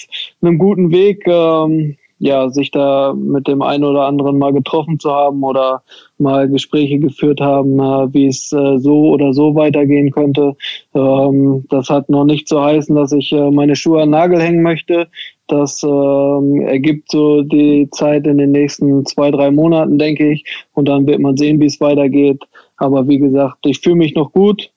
einem 0.43 0.59
guten 0.59 0.91
Weg. 0.91 1.23
Ähm, 1.29 1.97
ja, 2.21 2.51
sich 2.51 2.71
da 2.71 3.15
mit 3.15 3.49
dem 3.49 3.63
einen 3.63 3.83
oder 3.83 4.05
anderen 4.05 4.39
mal 4.39 4.53
getroffen 4.53 5.01
zu 5.01 5.11
haben 5.11 5.43
oder 5.43 5.83
mal 6.19 6.49
Gespräche 6.51 6.99
geführt 6.99 7.41
haben, 7.41 7.81
äh, 7.81 8.13
wie 8.13 8.27
es 8.27 8.53
äh, 8.53 8.79
so 8.79 9.09
oder 9.09 9.33
so 9.33 9.55
weitergehen 9.55 10.11
könnte. 10.11 10.55
Ähm, 10.95 11.65
das 11.71 11.89
hat 11.89 12.11
noch 12.11 12.27
nicht 12.27 12.47
zu 12.47 12.63
heißen, 12.63 12.95
dass 12.95 13.13
ich 13.13 13.33
äh, 13.33 13.51
meine 13.51 13.75
Schuhe 13.75 14.03
an 14.03 14.09
den 14.09 14.21
Nagel 14.21 14.41
hängen 14.41 14.63
möchte. 14.63 15.09
Das 15.49 15.83
ähm, 15.83 16.61
ergibt 16.61 17.11
so 17.11 17.41
die 17.41 17.89
Zeit 17.91 18.27
in 18.27 18.37
den 18.37 18.53
nächsten 18.53 19.07
zwei, 19.07 19.31
drei 19.31 19.51
Monaten, 19.51 19.99
denke 19.99 20.31
ich. 20.31 20.45
Und 20.75 20.89
dann 20.89 21.07
wird 21.07 21.21
man 21.21 21.39
sehen, 21.39 21.59
wie 21.59 21.67
es 21.67 21.81
weitergeht. 21.81 22.43
Aber 22.77 23.09
wie 23.09 23.19
gesagt, 23.19 23.65
ich 23.65 23.81
fühle 23.81 23.97
mich 23.97 24.15
noch 24.15 24.31
gut. 24.33 24.71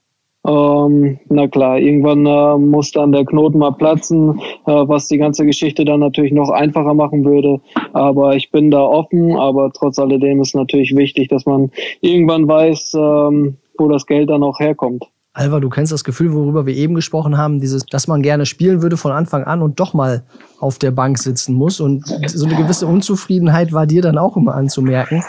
Ähm, 0.46 1.20
na 1.30 1.48
klar, 1.48 1.80
irgendwann 1.80 2.26
äh, 2.26 2.58
muss 2.58 2.92
dann 2.92 3.14
der 3.14 3.26
Knoten 3.26 3.60
mal 3.60 3.72
platzen, 3.72 4.40
äh, 4.66 4.72
was 4.72 5.08
die 5.08 5.18
ganze 5.18 5.46
Geschichte 5.46 5.86
dann 5.86 6.02
natürlich 6.02 6.34
noch 6.34 6.50
einfacher 6.50 6.94
machen 6.94 7.24
würde. 7.24 7.62
Aber 7.94 8.36
ich 8.36 8.52
bin 8.52 8.70
da 8.70 8.82
offen, 8.82 9.38
aber 9.38 9.72
trotz 9.72 10.00
alledem 10.00 10.42
ist 10.42 10.54
natürlich 10.54 10.96
wichtig, 10.96 11.30
dass 11.30 11.46
man 11.46 11.72
irgendwann 12.02 12.48
weiß, 12.48 12.94
ähm, 12.96 13.58
wo 13.78 13.88
das 13.88 14.06
Geld 14.06 14.30
dann 14.30 14.44
auch 14.44 14.60
herkommt. 14.60 15.06
Alva, 15.36 15.60
du 15.60 15.70
kennst 15.70 15.92
das 15.92 16.04
Gefühl, 16.04 16.32
worüber 16.34 16.68
wir 16.68 16.76
eben 16.76 16.94
gesprochen 16.94 17.38
haben, 17.38 17.60
dieses, 17.60 17.86
dass 17.86 18.08
man 18.08 18.22
gerne 18.22 18.46
spielen 18.46 18.84
würde 18.84 18.98
von 18.98 19.12
Anfang 19.12 19.46
an 19.46 19.64
und 19.64 19.80
doch 19.80 19.96
mal 19.96 20.24
auf 20.60 20.78
der 20.78 20.92
Bank 20.92 21.18
sitzen 21.18 21.56
muss. 21.56 21.80
Und 21.80 22.06
so 22.28 22.46
eine 22.46 22.56
gewisse 22.56 22.86
Unzufriedenheit 22.86 23.74
war 23.74 23.88
dir 23.88 24.04
dann 24.04 24.20
auch 24.20 24.38
immer 24.38 24.54
anzumerken. 24.54 25.24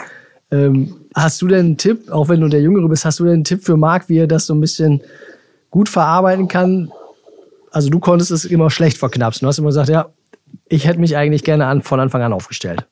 Ähm, 0.51 0.95
hast 1.15 1.41
du 1.41 1.47
denn 1.47 1.65
einen 1.65 1.77
Tipp, 1.77 2.09
auch 2.09 2.29
wenn 2.29 2.41
du 2.41 2.47
der 2.47 2.61
Jüngere 2.61 2.87
bist, 2.87 3.05
hast 3.05 3.19
du 3.19 3.23
denn 3.23 3.33
einen 3.33 3.43
Tipp 3.43 3.63
für 3.63 3.77
Marc, 3.77 4.09
wie 4.09 4.17
er 4.17 4.27
das 4.27 4.45
so 4.45 4.53
ein 4.53 4.61
bisschen 4.61 5.01
gut 5.71 5.89
verarbeiten 5.89 6.47
kann? 6.47 6.91
Also 7.71 7.89
du 7.89 7.99
konntest 7.99 8.31
es 8.31 8.45
immer 8.45 8.69
schlecht 8.69 8.97
verknapsen. 8.97 9.45
Du 9.45 9.49
hast 9.49 9.57
immer 9.57 9.69
gesagt, 9.69 9.89
ja, 9.89 10.09
ich 10.69 10.87
hätte 10.87 10.99
mich 10.99 11.17
eigentlich 11.17 11.43
gerne 11.43 11.65
an, 11.65 11.81
von 11.81 11.99
Anfang 11.99 12.21
an 12.21 12.33
aufgestellt. 12.33 12.85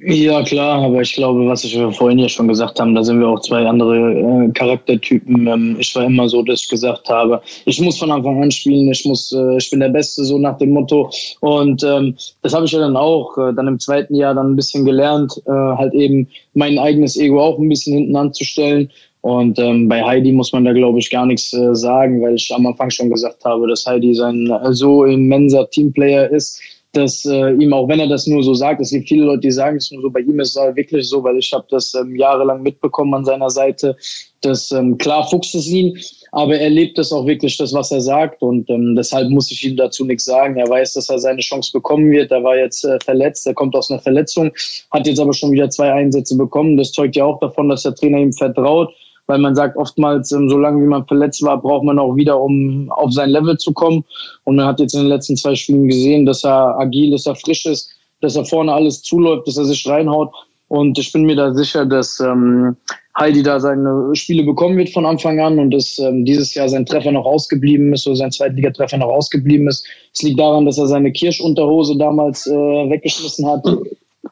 Ja, 0.00 0.42
klar, 0.44 0.82
aber 0.82 1.00
ich 1.00 1.14
glaube, 1.14 1.46
was 1.46 1.64
ich 1.64 1.76
vorhin 1.96 2.18
ja 2.18 2.28
schon 2.28 2.46
gesagt 2.46 2.78
habe, 2.78 2.92
da 2.92 3.02
sind 3.02 3.18
wir 3.18 3.28
auch 3.28 3.40
zwei 3.40 3.66
andere 3.66 4.12
äh, 4.12 4.52
Charaktertypen. 4.52 5.46
Ähm, 5.46 5.76
ich 5.80 5.94
war 5.96 6.04
immer 6.04 6.28
so, 6.28 6.42
dass 6.42 6.62
ich 6.62 6.68
gesagt 6.68 7.08
habe, 7.08 7.40
ich 7.64 7.80
muss 7.80 7.98
von 7.98 8.10
Anfang 8.12 8.42
an 8.42 8.50
spielen, 8.50 8.90
ich 8.92 9.04
muss, 9.04 9.32
äh, 9.32 9.56
ich 9.56 9.70
bin 9.70 9.80
der 9.80 9.88
Beste, 9.88 10.24
so 10.24 10.38
nach 10.38 10.58
dem 10.58 10.70
Motto. 10.70 11.10
Und 11.40 11.82
ähm, 11.82 12.14
das 12.42 12.54
habe 12.54 12.66
ich 12.66 12.72
ja 12.72 12.80
dann 12.80 12.96
auch 12.96 13.36
äh, 13.38 13.52
dann 13.54 13.66
im 13.66 13.80
zweiten 13.80 14.14
Jahr 14.14 14.34
dann 14.34 14.52
ein 14.52 14.56
bisschen 14.56 14.84
gelernt, 14.84 15.32
äh, 15.46 15.50
halt 15.50 15.94
eben 15.94 16.28
mein 16.54 16.78
eigenes 16.78 17.16
Ego 17.16 17.40
auch 17.40 17.58
ein 17.58 17.68
bisschen 17.68 17.94
hinten 17.94 18.14
anzustellen. 18.14 18.90
Und 19.22 19.58
ähm, 19.58 19.88
bei 19.88 20.02
Heidi 20.04 20.30
muss 20.30 20.52
man 20.52 20.64
da, 20.64 20.72
glaube 20.72 21.00
ich, 21.00 21.10
gar 21.10 21.26
nichts 21.26 21.52
äh, 21.52 21.74
sagen, 21.74 22.22
weil 22.22 22.36
ich 22.36 22.54
am 22.54 22.66
Anfang 22.66 22.90
schon 22.90 23.10
gesagt 23.10 23.44
habe, 23.44 23.66
dass 23.66 23.84
Heidi 23.86 24.14
sein 24.14 24.48
äh, 24.48 24.72
so 24.72 25.04
immenser 25.04 25.68
Teamplayer 25.70 26.30
ist 26.30 26.60
dass 26.92 27.24
äh, 27.26 27.52
ihm, 27.52 27.72
auch 27.72 27.86
wenn 27.88 28.00
er 28.00 28.08
das 28.08 28.26
nur 28.26 28.42
so 28.42 28.54
sagt, 28.54 28.80
es 28.80 28.90
gibt 28.90 29.08
viele 29.08 29.24
Leute, 29.24 29.40
die 29.40 29.50
sagen 29.50 29.76
es 29.76 29.90
nur 29.90 30.00
so, 30.00 30.10
bei 30.10 30.20
ihm 30.20 30.40
ist 30.40 30.50
es 30.50 30.56
halt 30.56 30.76
wirklich 30.76 31.06
so, 31.08 31.22
weil 31.22 31.36
ich 31.38 31.52
habe 31.52 31.66
das 31.70 31.94
ähm, 31.94 32.16
jahrelang 32.16 32.62
mitbekommen 32.62 33.12
an 33.14 33.24
seiner 33.24 33.50
Seite, 33.50 33.94
dass 34.40 34.70
ähm, 34.70 34.96
klar 34.96 35.28
fuchst 35.28 35.54
es 35.54 35.66
ihn, 35.66 35.98
aber 36.32 36.56
er 36.56 36.70
lebt 36.70 36.96
das 36.96 37.12
auch 37.12 37.26
wirklich, 37.26 37.56
das, 37.58 37.74
was 37.74 37.90
er 37.90 38.00
sagt 38.00 38.42
und 38.42 38.70
ähm, 38.70 38.94
deshalb 38.96 39.28
muss 39.28 39.50
ich 39.50 39.64
ihm 39.64 39.76
dazu 39.76 40.04
nichts 40.04 40.24
sagen. 40.24 40.56
Er 40.56 40.68
weiß, 40.68 40.94
dass 40.94 41.10
er 41.10 41.18
seine 41.18 41.40
Chance 41.40 41.72
bekommen 41.72 42.10
wird, 42.10 42.30
er 42.30 42.42
war 42.42 42.56
jetzt 42.56 42.84
äh, 42.84 42.98
verletzt, 43.04 43.46
er 43.46 43.54
kommt 43.54 43.76
aus 43.76 43.90
einer 43.90 44.00
Verletzung, 44.00 44.50
hat 44.90 45.06
jetzt 45.06 45.20
aber 45.20 45.34
schon 45.34 45.52
wieder 45.52 45.68
zwei 45.68 45.92
Einsätze 45.92 46.36
bekommen, 46.36 46.78
das 46.78 46.92
zeugt 46.92 47.16
ja 47.16 47.24
auch 47.24 47.38
davon, 47.40 47.68
dass 47.68 47.82
der 47.82 47.94
Trainer 47.94 48.18
ihm 48.18 48.32
vertraut 48.32 48.90
weil 49.28 49.38
man 49.38 49.54
sagt 49.54 49.76
oftmals, 49.76 50.32
ähm, 50.32 50.48
solange 50.48 50.82
wie 50.82 50.88
man 50.88 51.06
verletzt 51.06 51.42
war, 51.42 51.60
braucht 51.60 51.84
man 51.84 51.98
auch 51.98 52.16
wieder, 52.16 52.40
um 52.40 52.90
auf 52.90 53.12
sein 53.12 53.30
Level 53.30 53.56
zu 53.58 53.72
kommen. 53.72 54.04
Und 54.44 54.56
man 54.56 54.66
hat 54.66 54.80
jetzt 54.80 54.94
in 54.94 55.00
den 55.00 55.08
letzten 55.08 55.36
zwei 55.36 55.54
Spielen 55.54 55.86
gesehen, 55.86 56.26
dass 56.26 56.44
er 56.44 56.78
agil 56.80 57.12
ist, 57.12 57.26
dass 57.26 57.36
er 57.36 57.40
frisch 57.40 57.66
ist, 57.66 57.90
dass 58.20 58.36
er 58.36 58.46
vorne 58.46 58.72
alles 58.72 59.02
zuläuft, 59.02 59.46
dass 59.46 59.58
er 59.58 59.66
sich 59.66 59.86
reinhaut. 59.86 60.32
Und 60.68 60.98
ich 60.98 61.12
bin 61.12 61.24
mir 61.24 61.36
da 61.36 61.54
sicher, 61.54 61.84
dass 61.84 62.20
ähm, 62.20 62.76
Heidi 63.18 63.42
da 63.42 63.60
seine 63.60 64.10
Spiele 64.14 64.44
bekommen 64.44 64.78
wird 64.78 64.90
von 64.90 65.04
Anfang 65.04 65.40
an 65.40 65.58
und 65.58 65.72
dass 65.72 65.98
ähm, 65.98 66.24
dieses 66.24 66.54
Jahr 66.54 66.68
sein 66.68 66.86
Treffer 66.86 67.12
noch 67.12 67.26
ausgeblieben 67.26 67.92
ist 67.92 68.06
oder 68.06 68.16
sein 68.16 68.32
Zweitligatreffer 68.32 68.96
noch 68.96 69.08
ausgeblieben 69.08 69.68
ist. 69.68 69.86
Es 70.14 70.22
liegt 70.22 70.40
daran, 70.40 70.64
dass 70.64 70.78
er 70.78 70.86
seine 70.86 71.12
Kirschunterhose 71.12 71.98
damals 71.98 72.46
äh, 72.46 72.50
weggeschmissen 72.52 73.46
hat. 73.46 73.62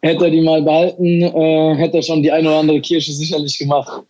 Hätte 0.02 0.26
er 0.26 0.30
die 0.30 0.42
mal 0.42 0.62
behalten, 0.62 1.22
äh, 1.22 1.74
hätte 1.76 1.98
er 1.98 2.02
schon 2.02 2.22
die 2.22 2.32
eine 2.32 2.48
oder 2.48 2.60
andere 2.60 2.80
Kirsche 2.80 3.12
sicherlich 3.12 3.58
gemacht. 3.58 4.02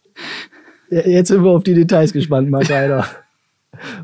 Jetzt 0.90 1.28
sind 1.28 1.42
wir 1.42 1.50
auf 1.50 1.64
die 1.64 1.74
Details 1.74 2.12
gespannt, 2.12 2.50
Marc 2.50 2.68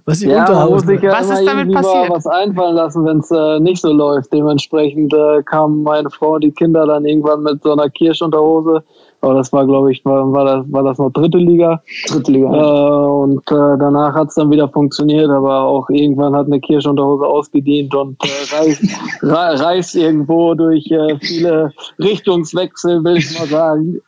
Was 0.04 0.18
die 0.18 0.26
Ja, 0.28 0.66
muss 0.66 0.82
sich 0.82 1.00
ja 1.00 1.12
Was 1.12 1.30
ist 1.30 1.46
damit 1.46 1.72
passiert? 1.72 2.10
was 2.10 2.26
einfallen 2.26 2.74
lassen, 2.74 3.04
wenn 3.04 3.18
es 3.18 3.30
äh, 3.30 3.60
nicht 3.60 3.80
so 3.80 3.92
läuft. 3.92 4.32
Dementsprechend 4.32 5.14
äh, 5.14 5.42
kamen 5.44 5.82
meine 5.82 6.10
Frau 6.10 6.34
und 6.34 6.44
die 6.44 6.52
Kinder 6.52 6.86
dann 6.86 7.04
irgendwann 7.06 7.42
mit 7.42 7.62
so 7.62 7.72
einer 7.72 7.88
Kirschunterhose. 7.88 8.82
Aber 9.22 9.34
das 9.34 9.52
war, 9.52 9.64
glaube 9.64 9.92
ich, 9.92 10.04
war, 10.04 10.30
war, 10.32 10.44
das, 10.44 10.72
war 10.72 10.82
das 10.82 10.98
noch 10.98 11.10
dritte 11.10 11.38
Liga. 11.38 11.80
Dritte 12.08 12.32
Liga. 12.32 12.48
Äh, 12.48 13.06
und 13.06 13.38
äh, 13.52 13.78
danach 13.78 14.14
hat 14.14 14.28
es 14.28 14.34
dann 14.34 14.50
wieder 14.50 14.68
funktioniert, 14.68 15.30
aber 15.30 15.62
auch 15.62 15.88
irgendwann 15.90 16.34
hat 16.34 16.46
eine 16.46 16.60
Kirschunterhose 16.60 17.24
ausgedient 17.24 17.94
und 17.94 18.16
äh, 18.24 18.56
reist, 18.56 18.82
re 19.22 19.60
reist 19.60 19.94
irgendwo 19.94 20.54
durch 20.54 20.90
äh, 20.90 21.16
viele 21.20 21.72
Richtungswechsel, 22.00 23.04
will 23.04 23.18
ich 23.18 23.38
mal 23.38 23.46
sagen. 23.46 24.00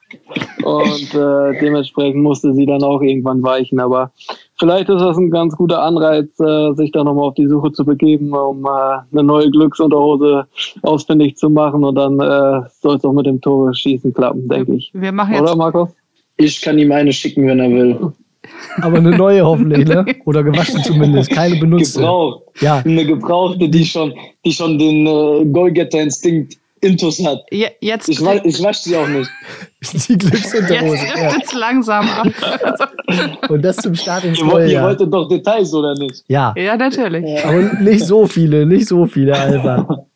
Und 0.65 1.15
äh, 1.15 1.61
dementsprechend 1.61 2.23
musste 2.23 2.53
sie 2.53 2.67
dann 2.67 2.83
auch 2.83 3.01
irgendwann 3.01 3.43
weichen. 3.43 3.79
Aber 3.79 4.11
vielleicht 4.59 4.89
ist 4.89 5.01
das 5.01 5.17
ein 5.17 5.31
ganz 5.31 5.57
guter 5.57 5.83
Anreiz, 5.83 6.29
äh, 6.41 6.73
sich 6.75 6.93
da 6.93 7.05
nochmal 7.05 7.29
auf 7.29 7.35
die 7.35 7.47
Suche 7.49 7.73
zu 7.73 7.85
begeben, 7.85 8.33
um 8.35 8.65
äh, 8.65 8.69
eine 9.13 9.23
neue 9.23 9.51
Glücksunterhose 9.51 10.47
ausfindig 10.83 11.37
zu 11.37 11.51
machen. 11.51 11.85
Und 11.85 11.95
dann 11.97 12.19
äh, 12.21 12.67
soll 12.81 12.97
es 12.97 13.05
auch 13.05 13.13
mit 13.13 13.27
dem 13.27 13.41
Tore 13.41 13.75
schießen 13.75 14.13
klappen, 14.15 14.49
denke 14.49 14.75
ich. 14.75 14.91
Wir 14.95 15.13
machen 15.13 15.35
jetzt 15.35 15.43
Oder, 15.43 15.57
Markus? 15.57 15.91
Ich 16.37 16.61
kann 16.61 16.79
ihm 16.79 16.91
eine 16.93 17.13
schicken, 17.13 17.47
wenn 17.47 17.61
er 17.61 17.71
will. 17.71 18.13
Aber 18.83 18.99
eine 18.99 19.17
neue 19.17 19.45
hoffentlich, 19.45 19.87
ne? 19.89 20.05
Oder 20.27 20.43
gewaschen 20.43 20.83
zumindest. 20.83 21.31
Keine 21.31 21.57
benutzte. 21.57 22.01
Gebraucht. 22.01 22.43
Ja. 22.61 22.83
Eine 22.85 23.07
gebrauchte, 23.07 23.69
die 23.69 23.85
schon, 23.85 24.13
die 24.45 24.53
schon 24.53 24.79
den 24.79 25.07
äh, 25.07 25.45
Goalgetter-Instinkt 25.47 26.59
intus 26.83 27.25
hat. 27.25 27.39
Je- 27.51 27.69
jetzt, 27.81 28.09
Ich, 28.11 28.23
wa 28.23 28.35
ich 28.45 28.63
wasche 28.63 28.83
sie 28.83 28.97
auch 28.97 29.09
nicht. 29.09 29.31
Die 30.09 30.19
Glücksunterhose. 30.19 30.97
jetzt 30.97 31.17
Ja. 31.17 31.33
wird's 31.33 31.55
langsam 31.55 32.07
ab. 32.09 32.27
Und 33.49 33.63
das 33.65 33.77
zum 33.77 33.95
Start 33.95 34.25
ins 34.25 34.39
Ihr, 34.39 34.45
neue 34.47 34.67
ihr 34.67 34.73
Jahr. 34.73 34.87
wolltet 34.89 35.13
doch 35.13 35.29
Details, 35.29 35.73
oder 35.75 35.95
nicht? 35.95 36.25
Ja. 36.29 36.55
ja, 36.57 36.77
natürlich. 36.77 37.25
Aber 37.45 37.61
nicht 37.81 38.05
so 38.05 38.27
viele, 38.27 38.67
nicht 38.67 38.89
so 38.89 39.07
viele, 39.07 39.37
Alter. 39.39 40.07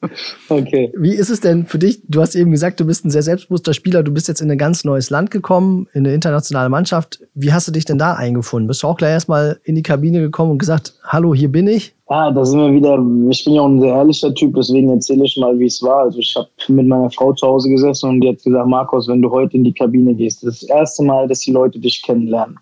Okay. 0.48 0.92
Wie 0.96 1.12
ist 1.12 1.28
es 1.28 1.40
denn 1.40 1.66
für 1.66 1.78
dich? 1.78 2.00
Du 2.08 2.20
hast 2.22 2.34
eben 2.36 2.52
gesagt, 2.52 2.78
du 2.80 2.86
bist 2.86 3.04
ein 3.04 3.10
sehr 3.10 3.22
selbstbewusster 3.22 3.74
Spieler. 3.74 4.02
Du 4.04 4.12
bist 4.12 4.28
jetzt 4.28 4.40
in 4.40 4.50
ein 4.50 4.56
ganz 4.56 4.84
neues 4.84 5.10
Land 5.10 5.30
gekommen, 5.30 5.88
in 5.92 6.06
eine 6.06 6.14
internationale 6.14 6.68
Mannschaft. 6.70 7.20
Wie 7.34 7.52
hast 7.52 7.66
du 7.68 7.72
dich 7.72 7.84
denn 7.84 7.98
da 7.98 8.14
eingefunden? 8.14 8.68
Bist 8.68 8.82
du 8.82 8.86
auch 8.86 8.96
gleich 8.96 9.10
erstmal 9.10 9.58
in 9.64 9.74
die 9.74 9.82
Kabine 9.82 10.20
gekommen 10.20 10.52
und 10.52 10.58
gesagt, 10.58 10.94
hallo, 11.04 11.34
hier 11.34 11.50
bin 11.50 11.66
ich? 11.66 11.94
Ja, 12.08 12.30
da 12.30 12.42
sind 12.44 12.58
wir 12.60 12.72
wieder. 12.72 12.98
Ich 13.30 13.44
bin 13.44 13.54
ja 13.54 13.60
auch 13.60 13.68
ein 13.68 13.80
sehr 13.80 13.92
ehrlicher 13.94 14.32
Typ, 14.34 14.54
deswegen 14.54 14.88
erzähle 14.88 15.24
ich 15.24 15.36
mal, 15.36 15.58
wie 15.58 15.66
es 15.66 15.82
war. 15.82 16.04
Also 16.04 16.20
ich 16.20 16.34
habe 16.38 16.48
mit 16.68 16.86
meiner 16.86 17.10
Frau 17.10 17.32
zu 17.34 17.46
Hause 17.46 17.68
gesessen 17.68 18.08
und 18.08 18.20
die 18.22 18.28
hat 18.30 18.42
gesagt, 18.42 18.66
Markus, 18.68 19.08
wenn 19.08 19.20
du 19.20 19.30
heute 19.30 19.57
in 19.58 19.64
die 19.64 19.72
Kabine 19.72 20.14
gehst, 20.14 20.42
das 20.42 20.54
ist 20.54 20.62
das 20.62 20.70
erste 20.70 21.02
Mal, 21.04 21.28
dass 21.28 21.40
die 21.40 21.52
Leute 21.52 21.78
dich 21.78 22.02
kennenlernen. 22.02 22.58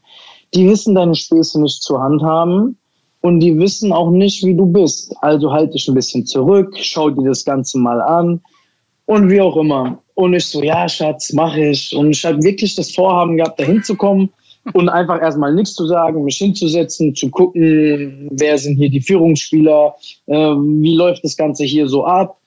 Die 0.54 0.68
wissen 0.68 0.94
deine 0.94 1.14
Späße 1.14 1.60
nicht 1.60 1.82
zur 1.82 2.00
Hand 2.02 2.22
haben 2.22 2.76
und 3.20 3.40
die 3.40 3.58
wissen 3.58 3.92
auch 3.92 4.10
nicht, 4.10 4.44
wie 4.44 4.54
du 4.54 4.66
bist. 4.66 5.14
Also 5.20 5.52
halt 5.52 5.74
dich 5.74 5.88
ein 5.88 5.94
bisschen 5.94 6.24
zurück, 6.26 6.74
schau 6.80 7.10
dir 7.10 7.28
das 7.28 7.44
Ganze 7.44 7.78
mal 7.78 8.00
an 8.00 8.40
und 9.06 9.30
wie 9.30 9.40
auch 9.40 9.56
immer. 9.56 9.98
Und 10.14 10.34
ich 10.34 10.46
so, 10.46 10.62
ja, 10.62 10.88
Schatz, 10.88 11.32
mach 11.32 11.56
ich. 11.56 11.94
Und 11.94 12.10
ich 12.10 12.24
habe 12.24 12.42
wirklich 12.42 12.74
das 12.74 12.92
Vorhaben 12.92 13.36
gehabt, 13.36 13.60
da 13.60 13.64
hinzukommen 13.64 14.30
und 14.72 14.88
einfach 14.88 15.20
erstmal 15.20 15.54
nichts 15.54 15.74
zu 15.74 15.86
sagen, 15.86 16.24
mich 16.24 16.38
hinzusetzen, 16.38 17.14
zu 17.14 17.30
gucken, 17.30 18.28
wer 18.32 18.58
sind 18.58 18.76
hier 18.76 18.90
die 18.90 19.00
Führungsspieler, 19.00 19.94
äh, 20.26 20.34
wie 20.34 20.96
läuft 20.96 21.24
das 21.24 21.36
Ganze 21.36 21.64
hier 21.64 21.88
so 21.88 22.04
ab. 22.04 22.38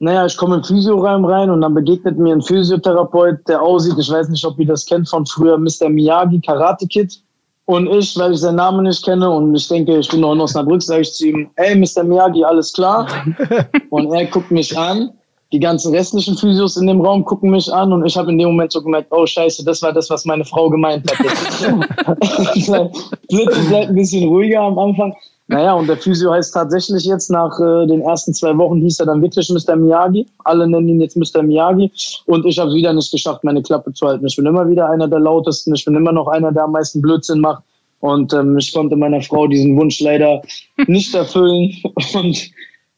Naja, 0.00 0.26
ich 0.26 0.36
komme 0.36 0.56
im 0.56 0.64
Physioraum 0.64 1.24
rein 1.24 1.50
und 1.50 1.60
dann 1.60 1.74
begegnet 1.74 2.18
mir 2.18 2.34
ein 2.34 2.42
Physiotherapeut, 2.42 3.48
der 3.48 3.62
aussieht, 3.62 3.94
ich 3.98 4.10
weiß 4.10 4.28
nicht, 4.28 4.44
ob 4.44 4.58
ihr 4.58 4.66
das 4.66 4.84
kennt 4.84 5.08
von 5.08 5.24
früher, 5.24 5.56
Mr. 5.56 5.88
Miyagi, 5.88 6.40
Karate 6.40 6.86
Kid. 6.86 7.20
Und 7.66 7.86
ich, 7.86 8.16
weil 8.18 8.32
ich 8.32 8.40
seinen 8.40 8.56
Namen 8.56 8.84
nicht 8.84 9.02
kenne 9.04 9.30
und 9.30 9.54
ich 9.54 9.68
denke, 9.68 9.98
ich 9.98 10.08
bin 10.08 10.20
noch 10.20 10.34
in 10.34 10.40
Osnabrück, 10.40 10.82
sage 10.82 11.02
ich 11.02 11.14
zu 11.14 11.28
ihm, 11.28 11.48
ey, 11.56 11.74
Mr. 11.74 12.04
Miyagi, 12.04 12.44
alles 12.44 12.72
klar? 12.72 13.06
und 13.90 14.12
er 14.12 14.26
guckt 14.26 14.50
mich 14.50 14.76
an. 14.76 15.10
Die 15.52 15.60
ganzen 15.60 15.94
restlichen 15.94 16.36
Physios 16.36 16.76
in 16.76 16.88
dem 16.88 17.00
Raum 17.00 17.24
gucken 17.24 17.50
mich 17.50 17.72
an 17.72 17.92
und 17.92 18.04
ich 18.04 18.16
habe 18.16 18.32
in 18.32 18.38
dem 18.38 18.48
Moment 18.48 18.72
so 18.72 18.82
gemerkt, 18.82 19.12
oh 19.12 19.24
scheiße, 19.24 19.64
das 19.64 19.80
war 19.82 19.92
das, 19.92 20.10
was 20.10 20.24
meine 20.24 20.44
Frau 20.44 20.68
gemeint 20.68 21.08
hat. 21.08 21.16
Blitz 23.28 23.66
bleibt 23.68 23.88
ein 23.88 23.94
bisschen 23.94 24.28
ruhiger 24.28 24.62
am 24.62 24.76
Anfang. 24.78 25.14
Naja, 25.46 25.74
und 25.74 25.86
der 25.88 25.98
Physio 25.98 26.32
heißt 26.32 26.54
tatsächlich 26.54 27.04
jetzt 27.04 27.30
nach 27.30 27.58
äh, 27.60 27.86
den 27.86 28.00
ersten 28.00 28.32
zwei 28.32 28.56
Wochen 28.56 28.80
hieß 28.80 29.00
er 29.00 29.06
dann 29.06 29.20
wirklich 29.20 29.50
Mr. 29.50 29.76
Miyagi. 29.76 30.26
Alle 30.44 30.66
nennen 30.66 30.88
ihn 30.88 31.00
jetzt 31.02 31.16
Mr. 31.16 31.42
Miyagi. 31.42 31.92
Und 32.24 32.46
ich 32.46 32.58
habe 32.58 32.70
es 32.70 32.74
wieder 32.74 32.94
nicht 32.94 33.12
geschafft, 33.12 33.44
meine 33.44 33.62
Klappe 33.62 33.92
zu 33.92 34.06
halten. 34.06 34.26
Ich 34.26 34.36
bin 34.36 34.46
immer 34.46 34.66
wieder 34.68 34.88
einer 34.88 35.06
der 35.06 35.20
lautesten. 35.20 35.74
Ich 35.74 35.84
bin 35.84 35.96
immer 35.96 36.12
noch 36.12 36.28
einer, 36.28 36.50
der 36.50 36.64
am 36.64 36.72
meisten 36.72 37.02
Blödsinn 37.02 37.40
macht. 37.40 37.62
Und 38.00 38.32
ähm, 38.32 38.56
ich 38.56 38.72
konnte 38.72 38.96
meiner 38.96 39.20
Frau 39.20 39.46
diesen 39.46 39.76
Wunsch 39.76 40.00
leider 40.00 40.40
nicht 40.86 41.14
erfüllen. 41.14 41.74
Und 42.14 42.50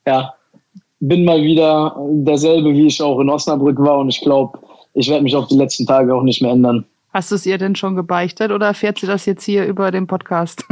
ja, 0.06 0.32
bin 1.00 1.24
mal 1.24 1.42
wieder 1.42 1.96
derselbe, 2.10 2.72
wie 2.74 2.86
ich 2.86 3.02
auch 3.02 3.18
in 3.18 3.28
Osnabrück 3.28 3.78
war. 3.80 3.98
Und 3.98 4.10
ich 4.10 4.20
glaube, 4.20 4.56
ich 4.94 5.08
werde 5.08 5.24
mich 5.24 5.34
auf 5.34 5.48
die 5.48 5.56
letzten 5.56 5.84
Tage 5.84 6.14
auch 6.14 6.22
nicht 6.22 6.40
mehr 6.42 6.52
ändern. 6.52 6.84
Hast 7.12 7.32
du 7.32 7.34
es 7.34 7.46
ihr 7.46 7.58
denn 7.58 7.74
schon 7.74 7.96
gebeichtet 7.96 8.52
oder 8.52 8.66
erfährt 8.66 8.98
sie 8.98 9.06
das 9.06 9.26
jetzt 9.26 9.42
hier 9.42 9.64
über 9.66 9.90
den 9.90 10.06
Podcast? 10.06 10.64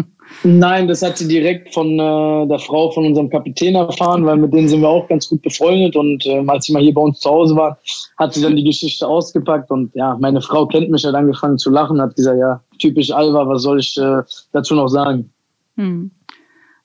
Nein, 0.43 0.89
das 0.89 1.03
hat 1.03 1.17
sie 1.17 1.29
direkt 1.29 1.73
von 1.73 1.99
äh, 1.99 2.47
der 2.47 2.59
Frau 2.59 2.91
von 2.91 3.07
unserem 3.07 3.31
Kapitän 3.31 3.75
erfahren, 3.75 4.27
weil 4.27 4.37
mit 4.37 4.53
denen 4.53 4.69
sind 4.69 4.83
wir 4.83 4.89
auch 4.89 5.09
ganz 5.09 5.29
gut 5.29 5.43
befreundet. 5.43 5.97
Und 5.97 6.25
ähm, 6.27 6.49
als 6.51 6.67
sie 6.67 6.73
mal 6.73 6.83
hier 6.83 6.95
bei 6.95 7.01
uns 7.01 7.21
zu 7.21 7.31
Hause 7.31 7.57
war, 7.57 7.79
hat 8.19 8.35
sie 8.35 8.43
dann 8.43 8.57
die 8.57 8.65
Geschichte 8.65 9.07
ausgepackt. 9.07 9.71
Und 9.71 9.95
ja, 9.95 10.17
meine 10.21 10.41
Frau 10.43 10.67
kennt 10.67 10.91
mich, 10.91 11.05
hat 11.05 11.15
angefangen 11.15 11.59
zu 11.59 11.71
lachen, 11.71 12.01
hat 12.01 12.17
gesagt, 12.17 12.39
ja, 12.39 12.61
typisch 12.79 13.11
Alva, 13.11 13.49
was 13.49 13.63
soll 13.63 13.81
ich 13.81 13.97
äh, 13.97 14.23
dazu 14.53 14.75
noch 14.75 14.89
sagen? 14.89 15.33
Hm. 15.77 16.11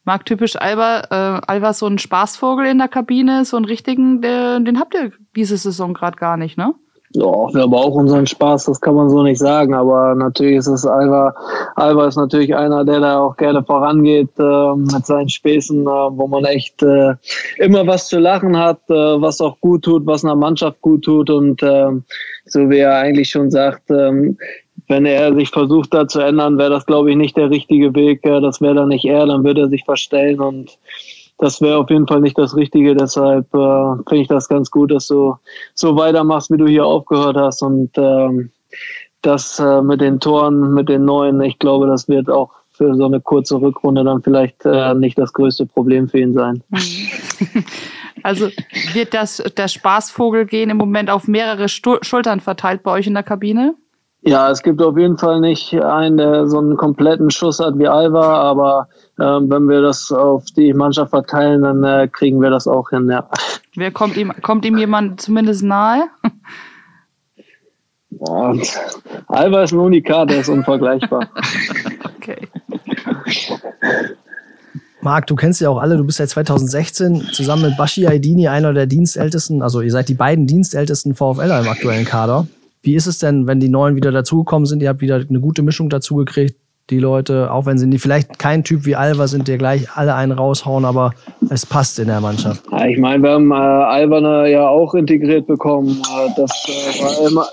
Mag 0.06 0.26
typisch 0.26 0.56
Alba, 0.56 1.02
äh, 1.12 1.42
Alba 1.46 1.74
so 1.74 1.86
ein 1.86 1.98
Spaßvogel 1.98 2.66
in 2.66 2.78
der 2.78 2.88
Kabine, 2.88 3.46
so 3.46 3.58
einen 3.58 3.66
richtigen, 3.66 4.22
den 4.22 4.80
habt 4.80 4.96
ihr 4.96 5.12
diese 5.36 5.58
Saison 5.58 5.94
gerade 5.94 6.18
gar 6.18 6.38
nicht, 6.38 6.58
ne? 6.58 6.74
Ja, 7.16 7.24
wir 7.24 7.64
haben 7.64 7.74
auch 7.74 7.96
unseren 7.96 8.28
Spaß, 8.28 8.66
das 8.66 8.80
kann 8.80 8.94
man 8.94 9.10
so 9.10 9.24
nicht 9.24 9.40
sagen, 9.40 9.74
aber 9.74 10.14
natürlich 10.14 10.58
ist 10.58 10.68
es 10.68 10.86
Alba, 10.86 11.34
Alba 11.76 12.08
ist 12.08 12.18
natürlich 12.18 12.56
einer, 12.56 12.86
der 12.86 13.00
da 13.00 13.20
auch 13.20 13.36
gerne 13.36 13.64
vorangeht 13.64 14.30
äh, 14.38 14.76
mit 14.76 15.08
seinen 15.08 15.28
Späßen, 15.28 15.82
äh, 15.82 15.88
wo 15.88 16.28
man 16.28 16.46
echt 16.46 16.84
äh, 16.84 17.16
immer 17.58 17.88
was 17.88 18.10
zu 18.10 18.20
lachen 18.20 18.56
hat, 18.56 18.78
äh, 18.90 18.94
was 18.94 19.42
auch 19.42 19.60
gut 19.60 19.86
tut, 19.86 20.06
was 20.06 20.24
einer 20.24 20.36
Mannschaft 20.36 20.80
gut 20.82 21.04
tut 21.04 21.32
und 21.32 21.64
äh, 21.64 21.90
so 22.46 22.70
wie 22.70 22.78
er 22.78 23.00
eigentlich 23.00 23.32
schon 23.32 23.50
sagt, 23.50 23.90
ähm, 23.90 24.38
wenn 24.88 25.08
er 25.08 25.34
sich 25.34 25.50
versucht 25.50 25.92
da 25.96 26.08
zu 26.08 26.20
ändern, 26.20 26.60
wäre 26.60 26.70
das 26.70 26.86
glaube 26.86 27.10
ich 27.10 27.18
nicht 27.18 27.36
der 27.38 27.50
richtige 27.50 27.96
Weg, 27.96 28.24
äh, 28.24 28.40
das 28.40 28.62
wäre 28.62 28.76
dann 28.76 28.90
nicht 28.90 29.06
er, 29.06 29.26
dann 29.26 29.44
würde 29.44 29.62
er 29.62 29.70
sich 29.70 29.84
verstellen 29.84 30.40
und 30.40 30.78
das 31.40 31.62
wäre 31.62 31.78
auf 31.78 31.90
jeden 31.90 32.08
Fall 32.08 32.22
nicht 32.22 32.38
das 32.38 32.56
Richtige. 32.56 32.96
Deshalb 32.96 33.54
äh, 33.54 33.96
finde 34.08 34.22
ich 34.22 34.28
das 34.28 34.48
ganz 34.48 34.70
gut, 34.70 34.92
dass 34.92 35.08
du 35.08 35.36
so 35.74 35.96
weitermachst, 35.96 36.52
wie 36.52 36.58
du 36.58 36.68
hier 36.68 36.86
aufgehört 36.86 37.38
hast. 37.38 37.64
Und 37.64 37.92
ähm, 37.98 38.52
das 39.22 39.58
äh, 39.60 39.82
mit 39.82 40.02
den 40.02 40.20
Toren, 40.20 40.74
mit 40.74 40.90
den 40.90 41.06
neuen, 41.06 41.42
ich 41.42 41.58
glaube, 41.58 41.88
das 41.88 42.08
wird 42.08 42.30
auch 42.30 42.52
für 42.70 42.94
so 42.96 43.06
eine 43.06 43.20
kurze 43.20 43.60
Rückrunde 43.60 44.04
dann 44.04 44.22
vielleicht 44.22 44.66
äh, 44.66 44.94
nicht 44.94 45.18
das 45.18 45.34
größte 45.34 45.66
Problem 45.66 46.08
für 46.08 46.20
ihn 46.20 46.34
sein. 46.34 46.64
Hm. 46.72 47.66
Also 48.24 48.50
wird 48.94 49.14
das 49.14 49.38
der 49.58 49.70
Spaßvogel 49.70 50.46
gehen 50.46 50.70
im 50.70 50.78
Moment 50.78 51.10
auf 51.10 51.28
mehrere 51.28 51.70
Stu 51.70 51.98
Schultern 52.02 52.42
verteilt 52.42 52.84
bei 52.84 52.92
euch 52.92 53.08
in 53.08 53.14
der 53.14 53.24
Kabine? 53.24 53.76
Ja, 54.22 54.52
es 54.52 54.62
gibt 54.62 54.82
auf 54.82 54.98
jeden 54.98 55.18
Fall 55.18 55.40
nicht 55.40 55.74
einen, 55.74 56.18
der 56.18 56.48
so 56.48 56.58
einen 56.58 56.76
kompletten 56.76 57.32
Schuss 57.32 57.60
hat 57.60 57.80
wie 57.80 57.88
Alva, 57.88 58.42
aber 58.42 58.90
wenn 59.20 59.68
wir 59.68 59.82
das 59.82 60.12
auf 60.12 60.46
die 60.56 60.74
Mannschaft 60.74 61.12
verteilen, 61.12 61.62
dann 61.62 61.84
äh, 61.84 62.08
kriegen 62.08 62.42
wir 62.42 62.50
das 62.50 62.68
auch 62.68 62.90
hin, 62.90 63.10
ja. 63.10 63.30
Wer 63.76 63.92
kommt 63.92 64.18
ihm, 64.18 64.34
kommt 64.42 64.66
ihm 64.66 64.78
jemand 64.78 65.22
zumindest 65.22 65.64
nahe? 65.64 66.10
Und 68.18 68.68
Alva 69.28 69.64
ist 69.64 69.72
ein 69.72 69.80
Unikat, 69.80 70.30
der 70.30 70.40
ist 70.40 70.50
unvergleichbar. 70.50 71.30
Okay. 72.22 72.48
Marc, 75.02 75.28
du 75.28 75.36
kennst 75.36 75.62
ja 75.62 75.70
auch 75.70 75.78
alle, 75.78 75.96
du 75.96 76.04
bist 76.04 76.18
seit 76.18 76.30
2016 76.30 77.30
zusammen 77.32 77.64
mit 77.64 77.78
Bashi 77.78 78.06
Aidini 78.06 78.50
einer 78.50 78.74
der 78.74 78.86
Dienstältesten, 78.86 79.62
also 79.62 79.82
ihr 79.82 79.92
seid 79.92 80.10
die 80.10 80.16
beiden 80.16 80.46
Dienstältesten 80.46 81.16
VfLer 81.16 81.62
im 81.62 81.70
aktuellen 81.70 82.06
Kader. 82.06 82.48
Wie 82.82 82.96
ist 82.96 83.08
es 83.08 83.20
denn, 83.20 83.48
wenn 83.48 83.60
die 83.60 83.70
Neuen 83.70 83.96
wieder 83.96 84.12
dazugekommen 84.12 84.66
sind? 84.66 84.82
Ihr 84.82 84.90
habt 84.90 85.02
wieder 85.02 85.16
eine 85.16 85.40
gute 85.40 85.62
Mischung 85.62 85.90
dazu 85.90 86.16
gekriegt, 86.16 86.56
die 86.90 87.00
Leute, 87.00 87.52
auch 87.52 87.66
wenn 87.66 87.78
sie 87.78 87.88
nicht, 87.88 88.02
vielleicht 88.02 88.40
kein 88.40 88.64
Typ 88.64 88.86
wie 88.86 88.96
Alva 88.96 89.28
sind, 89.28 89.48
der 89.48 89.58
gleich 89.58 89.88
alle 89.96 90.16
einen 90.16 90.32
raushauen, 90.32 90.86
aber 90.86 91.12
es 91.50 91.66
passt 91.66 92.00
in 92.00 92.08
der 92.08 92.22
Mannschaft. 92.22 92.64
Ja, 92.72 92.86
ich 92.86 92.98
meine, 92.98 93.24
wir 93.24 93.32
haben 93.32 93.52
äh, 93.52 93.56
Alberne 93.56 94.50
ja 94.52 94.68
auch 94.68 94.94
integriert 94.94 95.48
bekommen. 95.48 95.90
Äh, 95.90 96.30
das, 96.36 96.52
äh, 96.68 97.04
war 97.04 97.30
immer, 97.30 97.46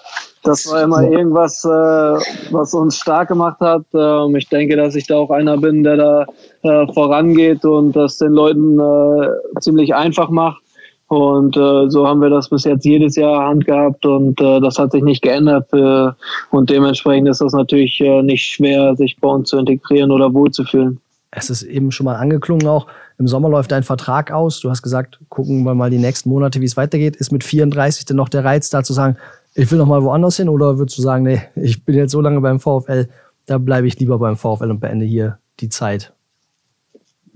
das 0.43 0.70
war 0.70 0.82
immer 0.82 1.03
irgendwas, 1.03 1.64
äh, 1.64 1.68
was 1.68 2.72
uns 2.74 2.99
stark 2.99 3.28
gemacht 3.28 3.61
hat. 3.61 3.82
Ähm, 3.95 4.37
ich 4.37 4.49
denke, 4.49 4.76
dass 4.76 4.95
ich 4.95 5.07
da 5.07 5.16
auch 5.16 5.30
einer 5.30 5.59
bin, 5.59 5.82
der 5.84 5.97
da 5.97 6.26
äh, 6.62 6.93
vorangeht 6.93 7.64
und 7.64 7.95
das 7.95 8.18
den 8.18 8.32
Leuten 8.32 8.78
äh, 8.78 9.61
ziemlich 9.61 9.95
einfach 9.95 10.30
macht. 10.30 10.62
Und 11.09 11.57
äh, 11.57 11.89
so 11.89 12.07
haben 12.07 12.21
wir 12.21 12.31
das 12.31 12.49
bis 12.49 12.65
jetzt 12.65 12.85
jedes 12.85 13.15
Jahr 13.15 13.47
handgehabt 13.47 14.05
und 14.05 14.41
äh, 14.41 14.61
das 14.61 14.79
hat 14.79 14.91
sich 14.91 15.05
nicht 15.05 15.23
geändert. 15.23 15.73
Äh, 15.73 16.11
und 16.51 16.69
dementsprechend 16.69 17.29
ist 17.29 17.41
das 17.41 17.53
natürlich 17.53 18.01
äh, 18.01 18.23
nicht 18.23 18.45
schwer, 18.45 18.97
sich 18.97 19.17
bei 19.21 19.29
uns 19.29 19.51
zu 19.51 19.59
integrieren 19.59 20.11
oder 20.11 20.35
wohlzufühlen. 20.35 21.01
es 21.31 21.49
ist 21.49 21.63
eben 21.63 21.93
schon 21.93 22.07
mal 22.07 22.17
angeklungen 22.17 22.67
auch, 22.67 22.87
im 23.19 23.29
Sommer 23.29 23.49
läuft 23.49 23.71
dein 23.71 23.83
Vertrag 23.83 24.31
aus. 24.31 24.61
Du 24.61 24.69
hast 24.69 24.83
gesagt, 24.83 25.21
gucken 25.29 25.63
wir 25.63 25.75
mal 25.75 25.91
die 25.91 25.99
nächsten 25.99 26.29
Monate, 26.29 26.61
wie 26.61 26.67
es 26.67 26.77
weitergeht. 26.77 27.17
Ist 27.17 27.33
mit 27.33 27.45
34 27.45 28.05
denn 28.05 28.17
noch 28.17 28.29
der 28.29 28.45
Reiz 28.45 28.69
da 28.69 28.83
zu 28.83 28.93
sagen, 28.93 29.17
ich 29.55 29.71
will 29.71 29.79
noch 29.79 29.87
mal 29.87 30.03
woanders 30.03 30.37
hin? 30.37 30.49
Oder 30.49 30.77
würdest 30.79 30.99
du 30.99 31.03
sagen, 31.03 31.25
nee, 31.25 31.41
ich 31.55 31.85
bin 31.85 31.95
jetzt 31.95 32.13
so 32.13 32.21
lange 32.21 32.41
beim 32.41 32.61
VfL, 32.61 33.09
da 33.47 33.59
bleibe 33.59 33.87
ich 33.87 33.99
lieber 33.99 34.19
beim 34.19 34.37
VfL 34.37 34.71
und 34.71 34.81
beende 34.81 35.07
hier 35.07 35.39
die 35.61 35.69
Zeit? 35.69 36.13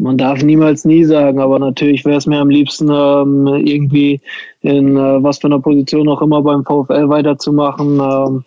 Man 0.00 0.16
darf 0.16 0.42
niemals 0.42 0.86
nie 0.86 1.04
sagen, 1.04 1.40
aber 1.40 1.58
natürlich 1.58 2.04
wäre 2.06 2.16
es 2.16 2.26
mir 2.26 2.38
am 2.38 2.48
liebsten, 2.48 2.88
ähm, 2.90 3.46
irgendwie 3.46 4.20
in 4.62 4.96
äh, 4.96 5.22
was 5.22 5.38
für 5.38 5.48
einer 5.48 5.60
Position 5.60 6.08
auch 6.08 6.22
immer 6.22 6.42
beim 6.42 6.64
VfL 6.64 7.08
weiterzumachen. 7.08 8.00
Ähm, 8.00 8.44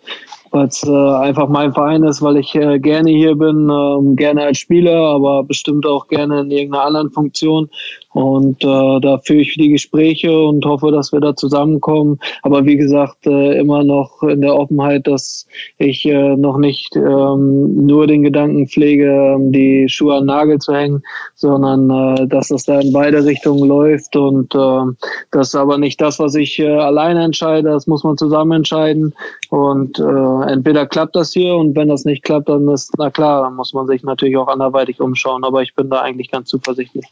weil 0.54 0.68
es 0.68 0.84
äh, 0.84 0.90
einfach 0.90 1.48
mein 1.48 1.72
Verein 1.72 2.04
ist, 2.04 2.22
weil 2.22 2.36
ich 2.36 2.54
äh, 2.54 2.78
gerne 2.78 3.10
hier 3.10 3.34
bin, 3.34 3.68
ähm, 3.68 4.14
gerne 4.14 4.44
als 4.44 4.58
Spieler, 4.58 4.94
aber 4.94 5.42
bestimmt 5.42 5.84
auch 5.84 6.06
gerne 6.06 6.42
in 6.42 6.50
irgendeiner 6.52 6.84
anderen 6.84 7.10
Funktion. 7.10 7.68
Und 8.14 8.62
äh, 8.62 9.00
da 9.00 9.18
führe 9.18 9.40
ich 9.40 9.54
die 9.56 9.70
Gespräche 9.70 10.32
und 10.32 10.64
hoffe, 10.64 10.92
dass 10.92 11.12
wir 11.12 11.18
da 11.18 11.34
zusammenkommen. 11.34 12.20
Aber 12.42 12.64
wie 12.64 12.76
gesagt, 12.76 13.26
äh, 13.26 13.58
immer 13.58 13.82
noch 13.82 14.22
in 14.22 14.40
der 14.40 14.54
Offenheit, 14.54 15.08
dass 15.08 15.48
ich 15.78 16.06
äh, 16.06 16.36
noch 16.36 16.56
nicht 16.56 16.94
ähm, 16.94 17.84
nur 17.84 18.06
den 18.06 18.22
Gedanken 18.22 18.68
pflege, 18.68 19.34
ähm, 19.34 19.50
die 19.50 19.88
Schuhe 19.88 20.14
an 20.14 20.22
den 20.22 20.26
Nagel 20.26 20.58
zu 20.60 20.72
hängen, 20.72 21.02
sondern 21.34 21.90
äh, 21.90 22.28
dass 22.28 22.48
das 22.48 22.64
da 22.64 22.78
in 22.78 22.92
beide 22.92 23.24
Richtungen 23.24 23.68
läuft. 23.68 24.14
Und 24.14 24.54
äh, 24.54 25.08
das 25.32 25.48
ist 25.48 25.56
aber 25.56 25.78
nicht 25.78 26.00
das, 26.00 26.20
was 26.20 26.36
ich 26.36 26.60
äh, 26.60 26.68
alleine 26.68 27.24
entscheide. 27.24 27.70
Das 27.70 27.88
muss 27.88 28.04
man 28.04 28.16
zusammen 28.16 28.52
entscheiden. 28.52 29.12
Und 29.50 29.98
äh, 29.98 30.52
entweder 30.52 30.86
klappt 30.86 31.16
das 31.16 31.32
hier 31.32 31.56
und 31.56 31.74
wenn 31.74 31.88
das 31.88 32.04
nicht 32.04 32.22
klappt, 32.22 32.48
dann 32.48 32.68
ist, 32.68 32.92
na 32.96 33.10
klar, 33.10 33.42
dann 33.42 33.56
muss 33.56 33.74
man 33.74 33.88
sich 33.88 34.04
natürlich 34.04 34.36
auch 34.36 34.46
anderweitig 34.46 35.00
umschauen. 35.00 35.42
Aber 35.42 35.62
ich 35.62 35.74
bin 35.74 35.90
da 35.90 36.00
eigentlich 36.00 36.30
ganz 36.30 36.48
zuversichtlich. 36.48 37.06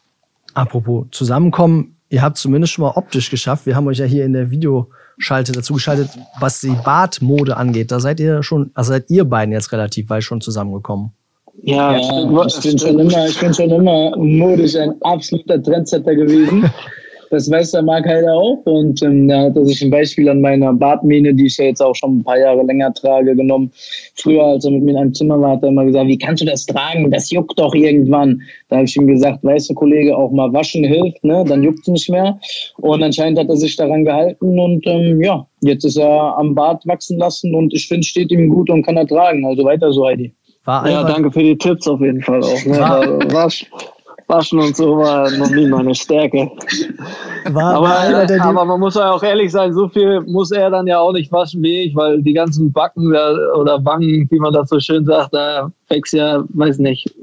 Apropos 0.55 1.07
zusammenkommen, 1.11 1.97
ihr 2.11 2.23
habt 2.23 2.37
zumindest 2.37 2.75
schon 2.75 2.85
mal 2.85 2.93
optisch 2.95 3.31
geschafft. 3.31 3.67
Wir 3.67 3.77
haben 3.77 3.87
euch 3.87 3.99
ja 3.99 4.05
hier 4.05 4.25
in 4.25 4.33
der 4.33 4.51
Videoschalte 4.51 5.53
dazu 5.53 5.75
geschaltet, 5.75 6.11
was 6.39 6.61
die 6.61 6.77
Bartmode 6.85 7.57
angeht. 7.57 7.91
Da 7.91 8.01
seid 8.01 8.21
ihr 8.21 8.43
schon, 8.43 8.71
also 8.75 8.93
seid 8.93 9.11
ihr 9.11 9.25
beiden 9.25 9.53
jetzt 9.53 9.73
relativ 9.73 10.11
weit 10.11 10.25
schon 10.25 10.41
zusammengekommen. 10.41 11.13
Ja, 11.63 11.97
ja 11.97 12.47
ich, 12.47 12.61
bin 12.61 12.79
schon 12.79 12.99
immer, 12.99 13.27
ich 13.27 13.39
bin 13.39 13.55
schon 13.55 13.71
immer 13.71 14.17
modisch 14.17 14.77
ein 14.77 14.95
absoluter 15.03 15.63
Trendsetter 15.63 16.15
gewesen. 16.15 16.71
Das 17.33 17.51
weiß 17.51 17.70
der 17.70 17.80
Marc 17.80 18.07
halt 18.07 18.28
auch. 18.28 18.59
Und 18.64 19.03
ähm, 19.03 19.26
da 19.26 19.45
hat 19.45 19.57
er 19.57 19.64
sich 19.64 19.80
ein 19.80 19.91
Beispiel 19.91 20.28
an 20.28 20.43
meiner 20.43 20.74
Bartmähne, 20.74 21.33
die 21.33 21.47
ich 21.47 21.57
ja 21.57 21.64
jetzt 21.64 21.80
auch 21.80 21.95
schon 21.95 22.18
ein 22.18 22.24
paar 22.24 22.39
Jahre 22.39 22.62
länger 22.62 22.93
trage, 22.93 23.35
genommen. 23.35 23.72
Früher, 24.16 24.45
als 24.45 24.66
er 24.66 24.72
mit 24.72 24.83
mir 24.83 24.91
in 24.91 24.99
einem 24.99 25.14
Zimmer 25.14 25.41
war, 25.41 25.53
hat 25.53 25.62
er 25.62 25.70
immer 25.70 25.87
gesagt, 25.87 26.09
wie 26.09 26.18
kannst 26.18 26.43
du 26.43 26.47
das 26.47 26.66
tragen? 26.66 27.11
Das 27.11 27.30
juckt 27.30 27.59
doch 27.59 27.74
irgendwann. 27.74 28.43
Da 28.68 28.76
habe 28.76 28.85
ich 28.85 28.95
ihm 28.97 29.07
gesagt, 29.07 29.43
weißt 29.43 29.70
du, 29.70 29.74
Kollege, 29.74 30.14
auch 30.14 30.30
mal 30.30 30.53
waschen 30.53 30.85
hilft, 30.85 31.24
ne? 31.24 31.43
dann 31.49 31.62
juckt 31.62 31.80
es 31.80 31.89
nicht 31.89 32.11
mehr. 32.11 32.39
Und 32.76 33.03
anscheinend 33.03 33.39
hat 33.39 33.49
er 33.49 33.57
sich 33.57 33.76
daran 33.76 34.05
gehalten 34.05 34.59
und 34.59 34.87
ähm, 34.87 35.22
ja, 35.22 35.47
jetzt 35.62 35.85
ist 35.85 35.97
er 35.97 36.37
am 36.37 36.55
Bart 36.55 36.87
wachsen 36.87 37.16
lassen 37.16 37.55
und 37.55 37.72
ich 37.72 37.89
finde, 37.89 38.07
steht 38.07 38.30
ihm 38.30 38.51
gut 38.51 38.68
und 38.68 38.83
kann 38.83 38.99
er 38.99 39.07
tragen. 39.07 39.47
Also 39.47 39.64
weiter 39.64 39.91
so, 39.91 40.07
Heidi. 40.07 40.35
War 40.66 40.87
ja, 40.89 41.03
danke 41.03 41.33
für 41.33 41.43
die 41.43 41.57
Tipps 41.57 41.89
auf 41.89 42.03
jeden 42.03 42.20
Fall 42.20 42.43
auch. 42.43 42.64
Ne? 42.66 42.78
War, 42.78 43.33
war, 43.33 43.51
Waschen 44.33 44.59
und 44.61 44.76
so 44.76 44.97
war 44.97 45.30
noch 45.30 45.51
nie 45.51 45.66
meine 45.66 45.95
Stärke. 45.95 46.51
War, 47.51 47.74
aber, 47.74 47.89
war 47.89 48.30
äh, 48.30 48.39
aber 48.39 48.64
man 48.64 48.80
muss 48.80 48.95
ja 48.95 49.11
auch 49.11 49.22
ehrlich 49.22 49.53
sein, 49.53 49.72
so 49.72 49.89
viel 49.89 50.20
muss 50.22 50.51
er 50.51 50.70
dann 50.70 50.87
ja 50.87 50.99
auch 50.99 51.12
nicht 51.12 51.30
waschen 51.30 51.62
wie 51.62 51.83
ich, 51.83 51.95
weil 51.95 52.22
die 52.22 52.33
ganzen 52.33 52.72
Backen 52.72 53.09
oder 53.09 53.85
Wangen, 53.85 54.26
wie 54.30 54.39
man 54.39 54.53
das 54.53 54.70
so 54.70 54.80
schön 54.80 55.05
sagt, 55.05 55.35
da 55.35 55.70
wächst 55.89 56.14
ja, 56.14 56.45
weiß 56.49 56.78
nicht, 56.78 57.14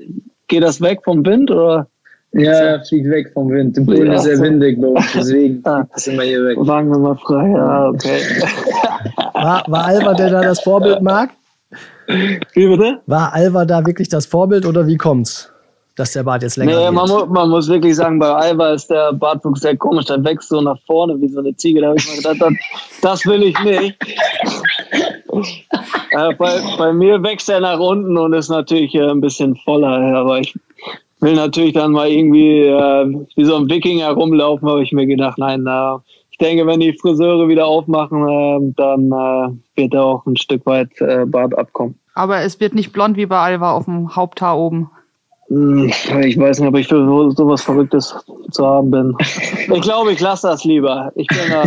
geht 0.48 0.64
das 0.64 0.82
weg 0.82 1.00
vom 1.04 1.26
Wind 1.26 1.50
oder? 1.50 1.88
Ja, 2.34 2.52
er 2.52 2.86
fliegt 2.86 3.10
weg 3.10 3.32
vom 3.34 3.50
Wind. 3.50 3.76
Im 3.76 3.88
Polen 3.88 4.08
ja, 4.08 4.14
ist 4.14 4.28
er 4.28 4.40
windig, 4.40 4.78
deswegen 5.16 5.62
ah, 5.66 5.88
ist 5.96 6.08
immer 6.08 6.22
hier 6.22 6.46
weg. 6.46 6.58
Wangen 6.60 6.92
wir 6.92 7.00
mal 7.00 7.16
frei, 7.16 7.50
ja, 7.50 7.90
okay. 7.90 8.20
War, 9.34 9.64
war 9.68 9.86
Alva 9.86 10.14
der 10.14 10.30
da 10.30 10.42
das 10.42 10.60
Vorbild, 10.60 11.02
Marc? 11.02 11.32
Wie 12.08 12.68
bitte? 12.68 13.00
War 13.08 13.34
Alva 13.34 13.66
da 13.66 13.84
wirklich 13.86 14.10
das 14.10 14.28
Vorbild 14.28 14.68
oder 14.68 14.86
wie 14.86 14.98
kommt's? 14.98 15.52
Dass 16.00 16.14
der 16.14 16.24
Bart 16.24 16.42
jetzt 16.42 16.56
länger 16.56 16.76
nee, 16.76 16.92
man, 16.92 17.10
mu 17.10 17.26
man, 17.26 17.50
muss 17.50 17.68
wirklich 17.68 17.96
sagen, 17.96 18.20
bei 18.20 18.30
Alba 18.30 18.72
ist 18.72 18.88
der 18.90 19.12
Bartwuchs 19.12 19.62
sehr 19.62 19.76
komisch. 19.76 20.06
Der 20.06 20.24
wächst 20.24 20.48
so 20.48 20.62
nach 20.62 20.80
vorne 20.88 21.20
wie 21.20 21.28
so 21.28 21.40
eine 21.40 21.54
Ziege. 21.58 21.82
Da 21.82 21.88
habe 21.88 21.98
ich 22.00 22.08
mir 22.10 22.18
gedacht, 22.18 22.38
das, 22.40 22.54
das 23.02 23.26
will 23.26 23.44
ich 23.44 23.60
nicht. 23.60 23.98
äh, 26.12 26.34
bei, 26.36 26.62
bei, 26.78 26.94
mir 26.94 27.22
wächst 27.22 27.50
er 27.50 27.60
nach 27.60 27.80
unten 27.80 28.18
und 28.18 28.34
ist 28.34 28.50
natürlich 28.50 28.96
äh, 28.96 29.10
ein 29.10 29.20
bisschen 29.20 29.58
voller. 29.58 29.90
Aber 30.16 30.40
ich 30.40 30.58
will 31.20 31.36
natürlich 31.36 31.74
dann 31.74 31.92
mal 31.92 32.08
irgendwie 32.08 32.62
äh, 32.62 33.26
wie 33.36 33.44
so 33.44 33.58
ein 33.58 33.70
Wikinger 33.70 34.12
rumlaufen, 34.12 34.70
habe 34.70 34.84
ich 34.84 34.94
mir 34.94 35.06
gedacht, 35.06 35.38
nein, 35.38 35.68
ich 36.32 36.38
denke, 36.38 36.66
wenn 36.66 36.80
die 36.80 36.94
Friseure 36.94 37.50
wieder 37.50 37.68
aufmachen, 37.68 38.26
äh, 38.26 38.74
dann 38.78 39.12
äh, 39.12 39.82
wird 39.82 39.94
da 39.94 40.04
auch 40.04 40.26
ein 40.26 40.38
Stück 40.38 40.66
weit 40.66 40.90
äh, 41.02 41.26
Bart 41.26 41.58
abkommen. 41.58 42.00
Aber 42.14 42.40
es 42.40 42.62
wird 42.62 42.74
nicht 42.74 42.94
blond 42.94 43.18
wie 43.18 43.26
bei 43.26 43.38
Alva 43.38 43.74
auf 43.74 43.84
dem 43.84 44.16
Haupthaar 44.16 44.58
oben. 44.58 44.90
Hm, 45.50 45.92
ich 46.24 46.40
weiß 46.40 46.60
nicht, 46.60 46.70
ob 46.70 46.78
ich 46.78 46.88
für 46.88 47.32
sowas 47.32 47.62
Verrücktes 47.62 48.16
zu 48.52 48.66
haben 48.66 48.92
bin. 48.92 49.16
Ich 49.74 49.82
glaube, 49.82 50.14
ich 50.14 50.20
lasse 50.20 50.48
das 50.48 50.64
lieber. 50.64 51.12
Ich 51.16 51.28
bin 51.28 51.38
da 51.50 51.64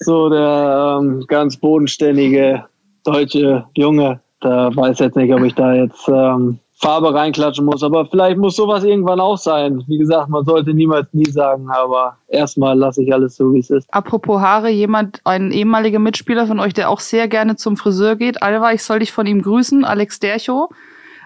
so 0.00 0.28
der 0.28 0.98
ähm, 1.00 1.24
ganz 1.26 1.56
bodenständige 1.56 2.64
deutsche 3.04 3.64
Junge. 3.76 4.20
Da 4.40 4.74
weiß 4.74 5.00
jetzt 5.00 5.16
nicht, 5.16 5.34
ob 5.34 5.42
ich 5.42 5.54
da 5.54 5.74
jetzt 5.74 6.08
ähm, 6.08 6.60
Farbe 6.80 7.12
reinklatschen 7.12 7.64
muss. 7.64 7.82
Aber 7.82 8.06
vielleicht 8.06 8.38
muss 8.38 8.54
sowas 8.54 8.84
irgendwann 8.84 9.18
auch 9.18 9.36
sein. 9.36 9.82
Wie 9.88 9.98
gesagt, 9.98 10.28
man 10.28 10.44
sollte 10.44 10.72
niemals 10.72 11.08
nie 11.12 11.28
sagen, 11.28 11.68
aber 11.70 12.16
erstmal 12.28 12.78
lasse 12.78 13.02
ich 13.02 13.12
alles 13.12 13.34
so, 13.34 13.52
wie 13.52 13.58
es 13.58 13.70
ist. 13.70 13.92
Apropos 13.92 14.40
Haare, 14.40 14.68
jemand, 14.68 15.20
ein 15.24 15.50
ehemaliger 15.50 15.98
Mitspieler 15.98 16.46
von 16.46 16.60
euch, 16.60 16.74
der 16.74 16.88
auch 16.88 17.00
sehr 17.00 17.26
gerne 17.26 17.56
zum 17.56 17.76
Friseur 17.76 18.14
geht. 18.14 18.42
Alva, 18.42 18.72
ich 18.72 18.84
soll 18.84 19.00
dich 19.00 19.10
von 19.10 19.26
ihm 19.26 19.42
grüßen, 19.42 19.84
Alex 19.84 20.20
Dercho. 20.20 20.68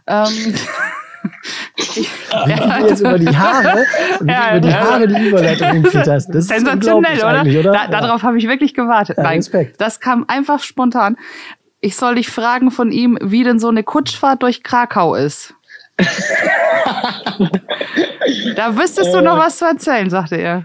Ähm, 0.07 0.27
wie 1.77 2.55
du 2.55 2.89
jetzt 2.89 3.01
über 3.01 3.19
die 3.19 3.37
Haare, 3.37 3.85
ja, 4.27 4.57
über 4.57 4.61
die 4.61 4.75
Haare 4.75 5.09
die 5.09 5.29
Überleitung 5.29 5.73
hinkriegt 5.73 6.09
hast. 6.09 6.29
Das 6.35 6.47
Sensationell, 6.47 7.17
ist 7.17 7.25
oder? 7.25 7.43
oder? 7.43 7.73
Da, 7.73 7.87
darauf 7.89 8.23
habe 8.23 8.39
ich 8.39 8.49
wirklich 8.49 8.75
gewartet. 8.75 9.17
Ja, 9.17 9.25
Nein, 9.25 9.39
Respekt. 9.39 9.81
Das 9.81 10.01
kam 10.01 10.25
einfach 10.29 10.61
spontan. 10.61 11.17
Ich 11.81 11.97
soll 11.97 12.15
dich 12.17 12.29
fragen 12.29 12.71
von 12.71 12.93
ihm, 12.93 13.19
wie 13.21 13.43
denn 13.45 13.59
so 13.59 13.69
eine 13.69 13.83
Kutschfahrt 13.83 14.43
durch 14.43 14.63
Krakau 14.63 15.15
ist. 15.15 15.55
da 18.57 18.77
wüsstest 18.77 19.13
du 19.15 19.21
noch 19.21 19.37
was 19.39 19.59
zu 19.59 19.65
erzählen, 19.67 20.09
sagte 20.09 20.37
er. 20.37 20.65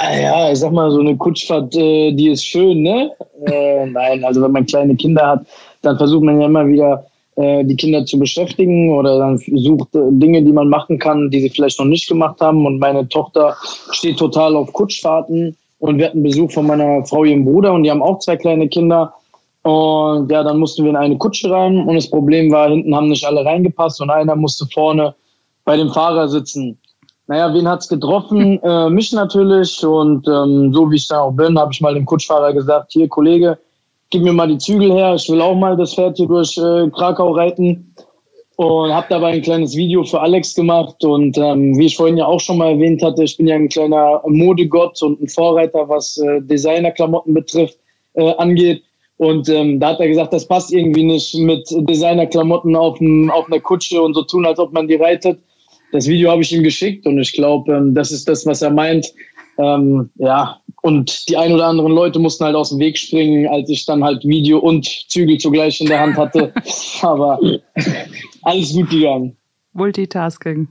Ja, 0.00 0.52
ich 0.52 0.58
sag 0.60 0.72
mal, 0.72 0.90
so 0.90 1.00
eine 1.00 1.16
Kutschfahrt, 1.16 1.74
äh, 1.74 2.12
die 2.12 2.30
ist 2.30 2.44
schön, 2.44 2.82
ne? 2.82 3.10
Äh, 3.46 3.86
nein, 3.86 4.22
also 4.24 4.40
wenn 4.42 4.52
man 4.52 4.64
kleine 4.64 4.94
Kinder 4.94 5.26
hat, 5.26 5.46
dann 5.82 5.96
versucht 5.96 6.22
man 6.22 6.40
ja 6.40 6.46
immer 6.46 6.66
wieder 6.68 7.04
äh, 7.04 7.17
die 7.64 7.76
Kinder 7.76 8.04
zu 8.04 8.18
beschäftigen 8.18 8.92
oder 8.92 9.18
dann 9.18 9.38
sucht 9.38 9.94
äh, 9.94 10.00
Dinge, 10.10 10.42
die 10.42 10.52
man 10.52 10.68
machen 10.68 10.98
kann, 10.98 11.30
die 11.30 11.40
sie 11.40 11.50
vielleicht 11.50 11.78
noch 11.78 11.86
nicht 11.86 12.08
gemacht 12.08 12.40
haben. 12.40 12.66
Und 12.66 12.80
meine 12.80 13.08
Tochter 13.08 13.56
steht 13.92 14.18
total 14.18 14.56
auf 14.56 14.72
Kutschfahrten 14.72 15.56
und 15.78 15.98
wir 15.98 16.06
hatten 16.06 16.22
Besuch 16.22 16.50
von 16.50 16.66
meiner 16.66 17.04
Frau, 17.04 17.24
ihrem 17.24 17.44
Bruder 17.44 17.72
und 17.72 17.84
die 17.84 17.90
haben 17.90 18.02
auch 18.02 18.18
zwei 18.18 18.36
kleine 18.36 18.68
Kinder. 18.68 19.14
Und 19.62 20.30
ja, 20.30 20.42
dann 20.42 20.58
mussten 20.58 20.82
wir 20.82 20.90
in 20.90 20.96
eine 20.96 21.18
Kutsche 21.18 21.50
rein 21.50 21.86
und 21.86 21.94
das 21.94 22.10
Problem 22.10 22.50
war, 22.50 22.70
hinten 22.70 22.94
haben 22.94 23.08
nicht 23.08 23.24
alle 23.24 23.44
reingepasst 23.44 24.00
und 24.00 24.10
einer 24.10 24.34
musste 24.34 24.66
vorne 24.72 25.14
bei 25.64 25.76
dem 25.76 25.90
Fahrer 25.90 26.28
sitzen. 26.28 26.78
Naja, 27.28 27.52
wen 27.52 27.68
hat's 27.68 27.88
getroffen? 27.88 28.58
Äh, 28.62 28.90
mich 28.90 29.12
natürlich. 29.12 29.84
Und 29.84 30.26
ähm, 30.26 30.72
so 30.72 30.90
wie 30.90 30.96
ich 30.96 31.06
da 31.06 31.20
auch 31.20 31.32
bin, 31.32 31.58
habe 31.58 31.72
ich 31.72 31.80
mal 31.80 31.94
dem 31.94 32.06
Kutschfahrer 32.06 32.52
gesagt, 32.52 32.92
hier 32.92 33.08
Kollege, 33.08 33.58
gib 34.10 34.22
mir 34.22 34.32
mal 34.32 34.48
die 34.48 34.58
Zügel 34.58 34.92
her, 34.92 35.14
ich 35.14 35.28
will 35.28 35.40
auch 35.40 35.54
mal 35.54 35.76
das 35.76 35.94
Pferd 35.94 36.16
hier 36.16 36.28
durch 36.28 36.56
äh, 36.56 36.90
Krakau 36.90 37.32
reiten. 37.32 37.94
Und 38.56 38.92
habe 38.92 39.06
dabei 39.08 39.34
ein 39.34 39.42
kleines 39.42 39.76
Video 39.76 40.02
für 40.02 40.20
Alex 40.20 40.52
gemacht. 40.52 41.04
Und 41.04 41.38
ähm, 41.38 41.78
wie 41.78 41.86
ich 41.86 41.96
vorhin 41.96 42.16
ja 42.16 42.26
auch 42.26 42.40
schon 42.40 42.58
mal 42.58 42.72
erwähnt 42.72 43.00
hatte, 43.04 43.22
ich 43.22 43.36
bin 43.36 43.46
ja 43.46 43.54
ein 43.54 43.68
kleiner 43.68 44.20
Modegott 44.26 45.00
und 45.00 45.22
ein 45.22 45.28
Vorreiter, 45.28 45.88
was 45.88 46.16
äh, 46.18 46.40
Designerklamotten 46.42 47.34
betrifft, 47.34 47.78
äh, 48.14 48.34
angeht. 48.34 48.82
Und 49.18 49.48
ähm, 49.48 49.78
da 49.78 49.90
hat 49.90 50.00
er 50.00 50.08
gesagt, 50.08 50.32
das 50.32 50.46
passt 50.46 50.72
irgendwie 50.72 51.04
nicht 51.04 51.36
mit 51.36 51.68
Designerklamotten 51.70 52.74
auf, 52.74 52.98
auf 53.30 53.46
einer 53.46 53.60
Kutsche 53.60 54.02
und 54.02 54.14
so 54.14 54.22
tun, 54.22 54.44
als 54.44 54.58
ob 54.58 54.72
man 54.72 54.88
die 54.88 54.96
reitet. 54.96 55.38
Das 55.92 56.08
Video 56.08 56.30
habe 56.32 56.42
ich 56.42 56.52
ihm 56.52 56.64
geschickt 56.64 57.06
und 57.06 57.20
ich 57.20 57.32
glaube, 57.32 57.72
ähm, 57.72 57.94
das 57.94 58.10
ist 58.10 58.28
das, 58.28 58.44
was 58.44 58.62
er 58.62 58.70
meint. 58.70 59.12
Ähm, 59.58 60.10
ja, 60.16 60.60
und 60.88 61.28
die 61.28 61.36
ein 61.36 61.52
oder 61.52 61.66
anderen 61.66 61.92
Leute 61.92 62.18
mussten 62.18 62.44
halt 62.44 62.56
aus 62.56 62.70
dem 62.70 62.78
Weg 62.78 62.96
springen, 62.96 63.46
als 63.46 63.68
ich 63.68 63.84
dann 63.84 64.02
halt 64.02 64.24
Video 64.24 64.58
und 64.58 64.86
Zügel 65.08 65.36
zugleich 65.36 65.80
in 65.82 65.86
der 65.86 66.00
Hand 66.00 66.16
hatte. 66.16 66.50
Aber 67.02 67.38
alles 68.42 68.72
gut 68.72 68.88
gegangen. 68.88 69.36
Multitasking. 69.74 70.66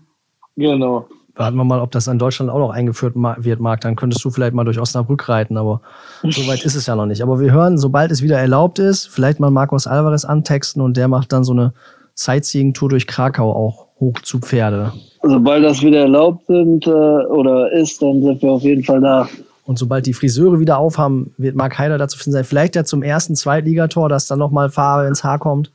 Genau. 0.56 1.08
Warten 1.36 1.56
wir 1.56 1.64
mal, 1.64 1.80
ob 1.80 1.92
das 1.92 2.08
in 2.08 2.18
Deutschland 2.18 2.50
auch 2.50 2.58
noch 2.58 2.72
eingeführt 2.72 3.14
wird, 3.16 3.60
Marc. 3.60 3.82
Dann 3.82 3.96
könntest 3.96 4.26
du 4.26 4.32
vielleicht 4.32 4.56
mal 4.56 4.64
durch 4.64 4.80
Osnabrück 4.80 5.30
reiten, 5.30 5.56
aber 5.56 5.82
so 6.24 6.48
weit 6.48 6.66
ist 6.66 6.74
es 6.74 6.88
ja 6.88 6.96
noch 6.96 7.06
nicht. 7.06 7.22
Aber 7.22 7.40
wir 7.40 7.52
hören, 7.52 7.78
sobald 7.78 8.10
es 8.10 8.24
wieder 8.24 8.40
erlaubt 8.40 8.80
ist, 8.80 9.06
vielleicht 9.06 9.40
mal 9.40 9.52
Marcos 9.52 9.86
Alvarez 9.86 10.26
antexten 10.26 10.82
und 10.82 10.98
der 10.98 11.08
macht 11.08 11.32
dann 11.32 11.44
so 11.44 11.54
eine 11.54 11.74
Sightseeing-Tour 12.16 12.90
durch 12.90 13.06
Krakau 13.06 13.54
auch 13.54 13.86
hoch 14.00 14.20
zu 14.24 14.40
Pferde. 14.40 14.94
sobald 15.22 15.64
das 15.64 15.82
wieder 15.84 16.02
erlaubt 16.02 16.46
sind 16.48 16.88
äh, 16.88 16.90
oder 16.90 17.72
ist, 17.72 18.02
dann 18.02 18.24
sind 18.24 18.42
wir 18.42 18.52
auf 18.52 18.64
jeden 18.64 18.84
Fall 18.84 19.02
da. 19.02 19.30
Und 19.68 19.78
sobald 19.78 20.06
die 20.06 20.14
Friseure 20.14 20.62
wieder 20.62 20.78
aufhaben, 20.78 21.34
wird 21.38 21.58
Mark 21.58 21.78
Heider 21.78 21.98
dazu 21.98 22.18
finden 22.18 22.32
sein. 22.32 22.46
Vielleicht 22.46 22.78
ja 22.78 22.86
zum 22.86 23.04
ersten 23.04 23.36
Zweitligator, 23.36 24.08
dass 24.08 24.26
dann 24.26 24.40
nochmal 24.40 24.70
Farbe 24.70 25.10
ins 25.10 25.26
Haar 25.26 25.40
kommt. 25.40 25.72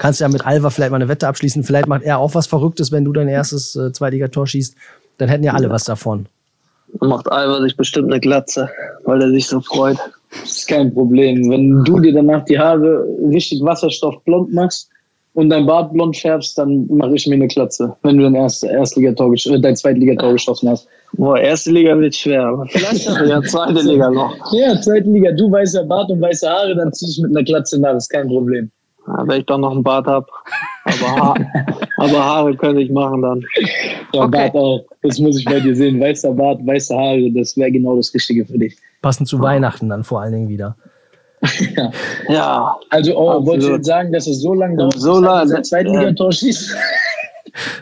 Kannst 0.00 0.20
ja 0.20 0.28
mit 0.28 0.46
Alva 0.46 0.70
vielleicht 0.70 0.92
mal 0.92 0.96
eine 0.96 1.08
Wette 1.08 1.28
abschließen. 1.28 1.62
Vielleicht 1.62 1.88
macht 1.88 2.04
er 2.04 2.18
auch 2.18 2.34
was 2.34 2.46
Verrücktes, 2.46 2.90
wenn 2.90 3.04
du 3.04 3.12
dein 3.12 3.28
erstes 3.28 3.76
äh, 3.76 3.92
Zweitligator 3.92 4.46
schießt. 4.46 4.74
Dann 5.18 5.28
hätten 5.28 5.44
ja 5.44 5.52
alle 5.52 5.68
was 5.68 5.84
davon. 5.84 6.24
Dann 7.00 7.10
macht 7.10 7.30
Alva 7.30 7.60
sich 7.60 7.76
bestimmt 7.76 8.10
eine 8.10 8.18
Glatze, 8.18 8.70
weil 9.04 9.20
er 9.20 9.28
sich 9.28 9.46
so 9.46 9.60
freut. 9.60 9.98
Das 10.30 10.50
ist 10.50 10.68
kein 10.68 10.94
Problem. 10.94 11.50
Wenn 11.50 11.84
du 11.84 12.00
dir 12.00 12.14
danach 12.14 12.46
die 12.46 12.58
Haare 12.58 13.06
richtig 13.30 13.62
wasserstoffblond 13.62 14.54
machst 14.54 14.88
und 15.34 15.50
dein 15.50 15.66
Bart 15.66 15.92
blond 15.92 16.16
färbst, 16.16 16.56
dann 16.56 16.86
mache 16.88 17.14
ich 17.14 17.26
mir 17.26 17.34
eine 17.34 17.48
Glatze, 17.48 17.94
wenn 18.04 18.16
du 18.16 18.22
dein 18.22 18.36
erst, 18.36 18.64
Erstligator, 18.64 19.34
äh, 19.34 19.60
dein 19.60 19.76
Zweitligator 19.76 20.32
geschossen 20.32 20.70
hast. 20.70 20.88
Boah, 21.14 21.38
erste 21.38 21.70
Liga 21.70 21.98
wird 21.98 22.14
schwer, 22.14 22.44
aber 22.44 22.66
vielleicht 22.66 23.06
ja 23.06 23.42
zweite 23.42 23.80
Liga 23.82 24.10
noch. 24.10 24.34
Ja, 24.52 24.80
zweite 24.80 25.10
Liga. 25.10 25.32
Du 25.32 25.50
weißer 25.50 25.84
Bart 25.84 26.10
und 26.10 26.20
weiße 26.20 26.48
Haare, 26.48 26.74
dann 26.74 26.92
zieh 26.92 27.06
ich 27.06 27.18
mit 27.20 27.30
einer 27.30 27.44
Glatze 27.44 27.78
nach. 27.80 27.92
Das 27.92 28.04
ist 28.04 28.08
kein 28.08 28.28
Problem. 28.28 28.70
Ja, 29.06 29.22
wenn 29.26 29.40
ich 29.40 29.46
doch 29.46 29.58
noch 29.58 29.72
einen 29.72 29.82
Bart 29.82 30.06
habe. 30.06 30.26
Aber, 30.84 31.16
ha 31.16 31.34
aber 31.98 32.24
Haare 32.24 32.56
könnte 32.56 32.80
ich 32.80 32.90
machen 32.90 33.22
dann. 33.22 33.44
Ja, 34.12 34.22
okay. 34.24 34.30
Bart 34.30 34.54
auch. 34.54 34.84
Das 35.02 35.18
muss 35.18 35.38
ich 35.38 35.44
bei 35.44 35.60
dir 35.60 35.76
sehen. 35.76 36.00
Weißer 36.00 36.32
Bart, 36.32 36.64
weiße 36.66 36.96
Haare, 36.96 37.30
das 37.32 37.56
wäre 37.56 37.70
genau 37.70 37.96
das 37.96 38.12
Richtige 38.14 38.46
für 38.46 38.58
dich. 38.58 38.76
Passend 39.02 39.28
zu 39.28 39.40
Weihnachten 39.40 39.88
dann 39.88 40.04
vor 40.04 40.22
allen 40.22 40.32
Dingen 40.32 40.48
wieder. 40.48 40.76
ja. 41.76 41.90
ja. 42.28 42.76
Also, 42.90 43.16
oh, 43.16 43.44
wolltest 43.44 43.68
du 43.68 43.74
jetzt 43.74 43.86
sagen, 43.86 44.12
dass 44.12 44.26
es 44.26 44.40
so 44.40 44.54
lange 44.54 44.76
dauert, 44.76 44.98
so 44.98 45.20
lange, 45.20 45.42
bis 45.42 45.52
er 45.52 45.62
Zweitligator 45.62 46.32
schießt? 46.32 46.76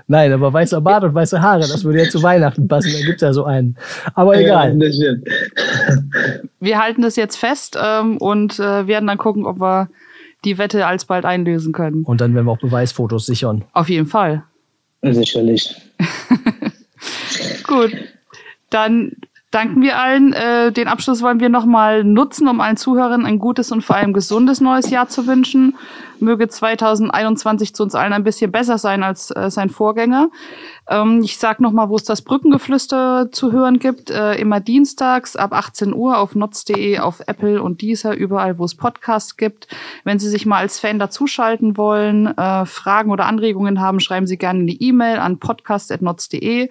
Nein, 0.06 0.32
aber 0.32 0.52
weißer 0.52 0.80
Bart 0.80 1.04
und 1.04 1.14
weiße 1.14 1.40
Haare, 1.40 1.60
das 1.60 1.84
würde 1.84 2.02
ja 2.04 2.08
zu 2.08 2.22
Weihnachten 2.22 2.68
passen. 2.68 2.92
Da 2.92 3.04
gibt 3.04 3.16
es 3.16 3.22
ja 3.22 3.32
so 3.32 3.44
einen. 3.44 3.76
Aber 4.14 4.38
egal. 4.38 4.76
Ja, 4.80 5.14
wir 6.60 6.78
halten 6.78 7.02
das 7.02 7.16
jetzt 7.16 7.36
fest 7.36 7.78
ähm, 7.80 8.16
und 8.18 8.58
äh, 8.58 8.86
werden 8.86 9.06
dann 9.06 9.18
gucken, 9.18 9.46
ob 9.46 9.60
wir 9.60 9.88
die 10.44 10.58
Wette 10.58 10.86
alsbald 10.86 11.24
einlösen 11.24 11.72
können. 11.72 12.04
Und 12.04 12.20
dann 12.20 12.34
werden 12.34 12.46
wir 12.46 12.52
auch 12.52 12.58
Beweisfotos 12.58 13.26
sichern. 13.26 13.64
Auf 13.72 13.88
jeden 13.88 14.06
Fall. 14.06 14.44
Sicherlich. 15.02 15.74
Gut. 17.66 17.92
Dann 18.70 19.12
danken 19.50 19.82
wir 19.82 19.98
allen. 19.98 20.32
Äh, 20.32 20.72
den 20.72 20.88
Abschluss 20.88 21.22
wollen 21.22 21.40
wir 21.40 21.48
nochmal 21.48 22.04
nutzen, 22.04 22.48
um 22.48 22.60
allen 22.60 22.76
Zuhörern 22.76 23.26
ein 23.26 23.38
gutes 23.38 23.72
und 23.72 23.82
vor 23.82 23.96
allem 23.96 24.12
gesundes 24.12 24.60
neues 24.60 24.90
Jahr 24.90 25.08
zu 25.08 25.26
wünschen. 25.26 25.76
Möge 26.20 26.48
2021 26.48 27.74
zu 27.74 27.82
uns 27.82 27.94
allen 27.94 28.12
ein 28.12 28.24
bisschen 28.24 28.52
besser 28.52 28.78
sein 28.78 29.02
als 29.02 29.30
äh, 29.30 29.50
sein 29.50 29.70
Vorgänger. 29.70 30.30
Ähm, 30.88 31.22
ich 31.22 31.38
sag 31.38 31.60
nochmal, 31.60 31.88
wo 31.88 31.96
es 31.96 32.04
das 32.04 32.22
Brückengeflüster 32.22 33.30
zu 33.32 33.52
hören 33.52 33.78
gibt. 33.78 34.10
Äh, 34.10 34.34
immer 34.34 34.60
dienstags 34.60 35.36
ab 35.36 35.52
18 35.52 35.94
Uhr 35.94 36.18
auf 36.18 36.34
notz.de, 36.34 36.98
auf 36.98 37.20
Apple 37.26 37.62
und 37.62 37.80
dieser, 37.80 38.14
überall, 38.14 38.58
wo 38.58 38.64
es 38.64 38.74
Podcasts 38.74 39.36
gibt. 39.36 39.68
Wenn 40.04 40.18
Sie 40.18 40.28
sich 40.28 40.46
mal 40.46 40.58
als 40.58 40.78
Fan 40.78 40.98
dazuschalten 40.98 41.76
wollen, 41.76 42.26
äh, 42.26 42.66
Fragen 42.66 43.10
oder 43.10 43.26
Anregungen 43.26 43.80
haben, 43.80 44.00
schreiben 44.00 44.26
Sie 44.26 44.36
gerne 44.36 44.60
eine 44.60 44.72
E-Mail 44.72 45.18
an 45.18 45.38
podcast.notz.de. 45.38 46.68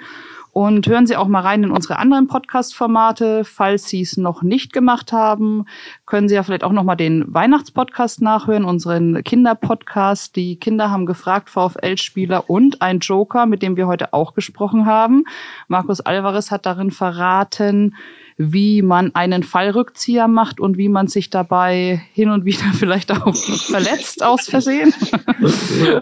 Und 0.52 0.88
hören 0.88 1.06
Sie 1.06 1.16
auch 1.16 1.28
mal 1.28 1.42
rein 1.42 1.64
in 1.64 1.72
unsere 1.72 2.00
anderen 2.00 2.28
Podcast-Formate. 2.28 3.44
Falls 3.46 3.88
Sie 3.88 4.02
es 4.02 4.18
noch 4.18 4.42
nicht 4.42 4.74
gemacht 4.74 5.14
haben, 5.14 5.66
können 6.06 6.28
Sie 6.28 6.36
ja 6.36 6.44
vielleicht 6.44 6.64
auch 6.64 6.72
noch 6.72 6.84
mal 6.84 6.96
den 6.96 7.32
Weihnachtspodcast 7.34 8.22
nachhören, 8.22 8.66
unseren 8.66 9.24
Kinderpodcast. 9.24 10.36
Die 10.36 10.58
Kinder 10.58 10.90
haben 10.90 11.06
gefragt, 11.06 11.50
VfL-Spieler 11.50 12.50
und 12.50 12.82
ein 12.82 13.00
Joker, 13.00 13.46
mit 13.46 13.62
dem 13.62 13.78
wir 13.78 13.88
heute 13.88 14.14
auch 14.14 14.34
gesprochen 14.34 14.86
haben. 14.86 15.26
Markus 15.68 16.02
Alvarez 16.02 16.52
hat 16.52 16.66
darin 16.66 16.92
verraten, 16.92 17.96
wie 18.42 18.82
man 18.82 19.14
einen 19.16 19.44
Fallrückzieher 19.44 20.30
macht 20.30 20.62
und 20.62 20.78
wie 20.78 20.88
man 20.88 21.08
sich 21.08 21.30
dabei 21.30 22.02
hin 22.14 22.30
und 22.30 22.46
wieder 22.46 22.64
vielleicht 22.74 23.12
auch 23.12 23.36
verletzt 23.36 24.24
aus 24.24 24.48
Versehen. 24.48 24.94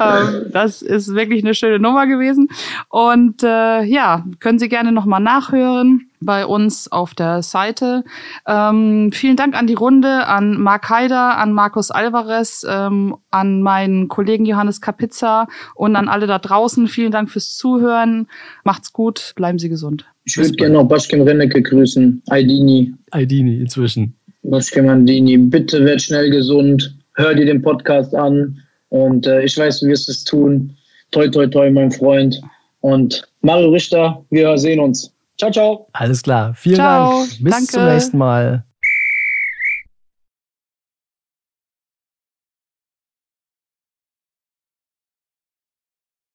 ähm, 0.00 0.46
das 0.52 0.82
ist 0.82 1.14
wirklich 1.14 1.44
eine 1.44 1.54
schöne 1.54 1.78
Nummer 1.78 2.08
gewesen. 2.08 2.48
Und 2.88 3.44
äh, 3.44 3.84
ja, 3.84 4.24
können 4.40 4.58
Sie 4.58 4.68
gerne 4.68 4.90
nochmal 4.90 5.20
nachhören 5.20 6.08
bei 6.20 6.46
uns 6.46 6.90
auf 6.90 7.14
der 7.14 7.44
Seite. 7.44 8.02
Ähm, 8.44 9.12
vielen 9.12 9.36
Dank 9.36 9.54
an 9.54 9.68
die 9.68 9.74
Runde, 9.74 10.26
an 10.26 10.60
Marc 10.60 10.90
Haider, 10.90 11.38
an 11.38 11.52
Markus 11.52 11.92
Alvarez, 11.92 12.66
ähm, 12.68 13.16
an 13.30 13.62
meinen 13.62 14.08
Kollegen 14.08 14.46
Johannes 14.46 14.80
Kapizza 14.80 15.46
und 15.76 15.94
an 15.94 16.08
alle 16.08 16.26
da 16.26 16.40
draußen. 16.40 16.88
Vielen 16.88 17.12
Dank 17.12 17.30
fürs 17.30 17.56
Zuhören. 17.56 18.26
Macht's 18.64 18.92
gut, 18.92 19.32
bleiben 19.36 19.60
Sie 19.60 19.68
gesund. 19.68 20.11
Ich 20.24 20.36
würde 20.36 20.52
gerne 20.52 20.74
noch 20.74 20.84
Baschkem 20.84 21.22
Rennecke 21.22 21.62
grüßen. 21.62 22.22
Aidini. 22.28 22.92
Aidini 23.10 23.60
inzwischen. 23.60 24.14
Baschkem 24.42 24.88
Aidini, 24.88 25.36
bitte 25.36 25.84
werd 25.84 26.00
schnell 26.00 26.30
gesund. 26.30 26.96
Hör 27.14 27.34
dir 27.34 27.46
den 27.46 27.62
Podcast 27.62 28.14
an. 28.14 28.58
Und 28.88 29.26
äh, 29.26 29.42
ich 29.42 29.56
weiß, 29.56 29.80
du 29.80 29.88
wirst 29.88 30.08
es 30.08 30.24
tun. 30.24 30.74
Toi, 31.10 31.28
toi, 31.28 31.46
toi, 31.46 31.70
mein 31.70 31.90
Freund. 31.90 32.40
Und 32.80 33.22
Mario 33.42 33.70
Richter, 33.70 34.24
wir 34.30 34.56
sehen 34.58 34.80
uns. 34.80 35.12
Ciao, 35.38 35.50
ciao. 35.50 35.88
Alles 35.92 36.22
klar. 36.22 36.54
Vielen 36.54 36.76
ciao. 36.76 37.10
Dank. 37.10 37.30
Bis 37.40 37.52
Danke. 37.52 37.66
zum 37.66 37.84
nächsten 37.86 38.18
Mal. 38.18 38.64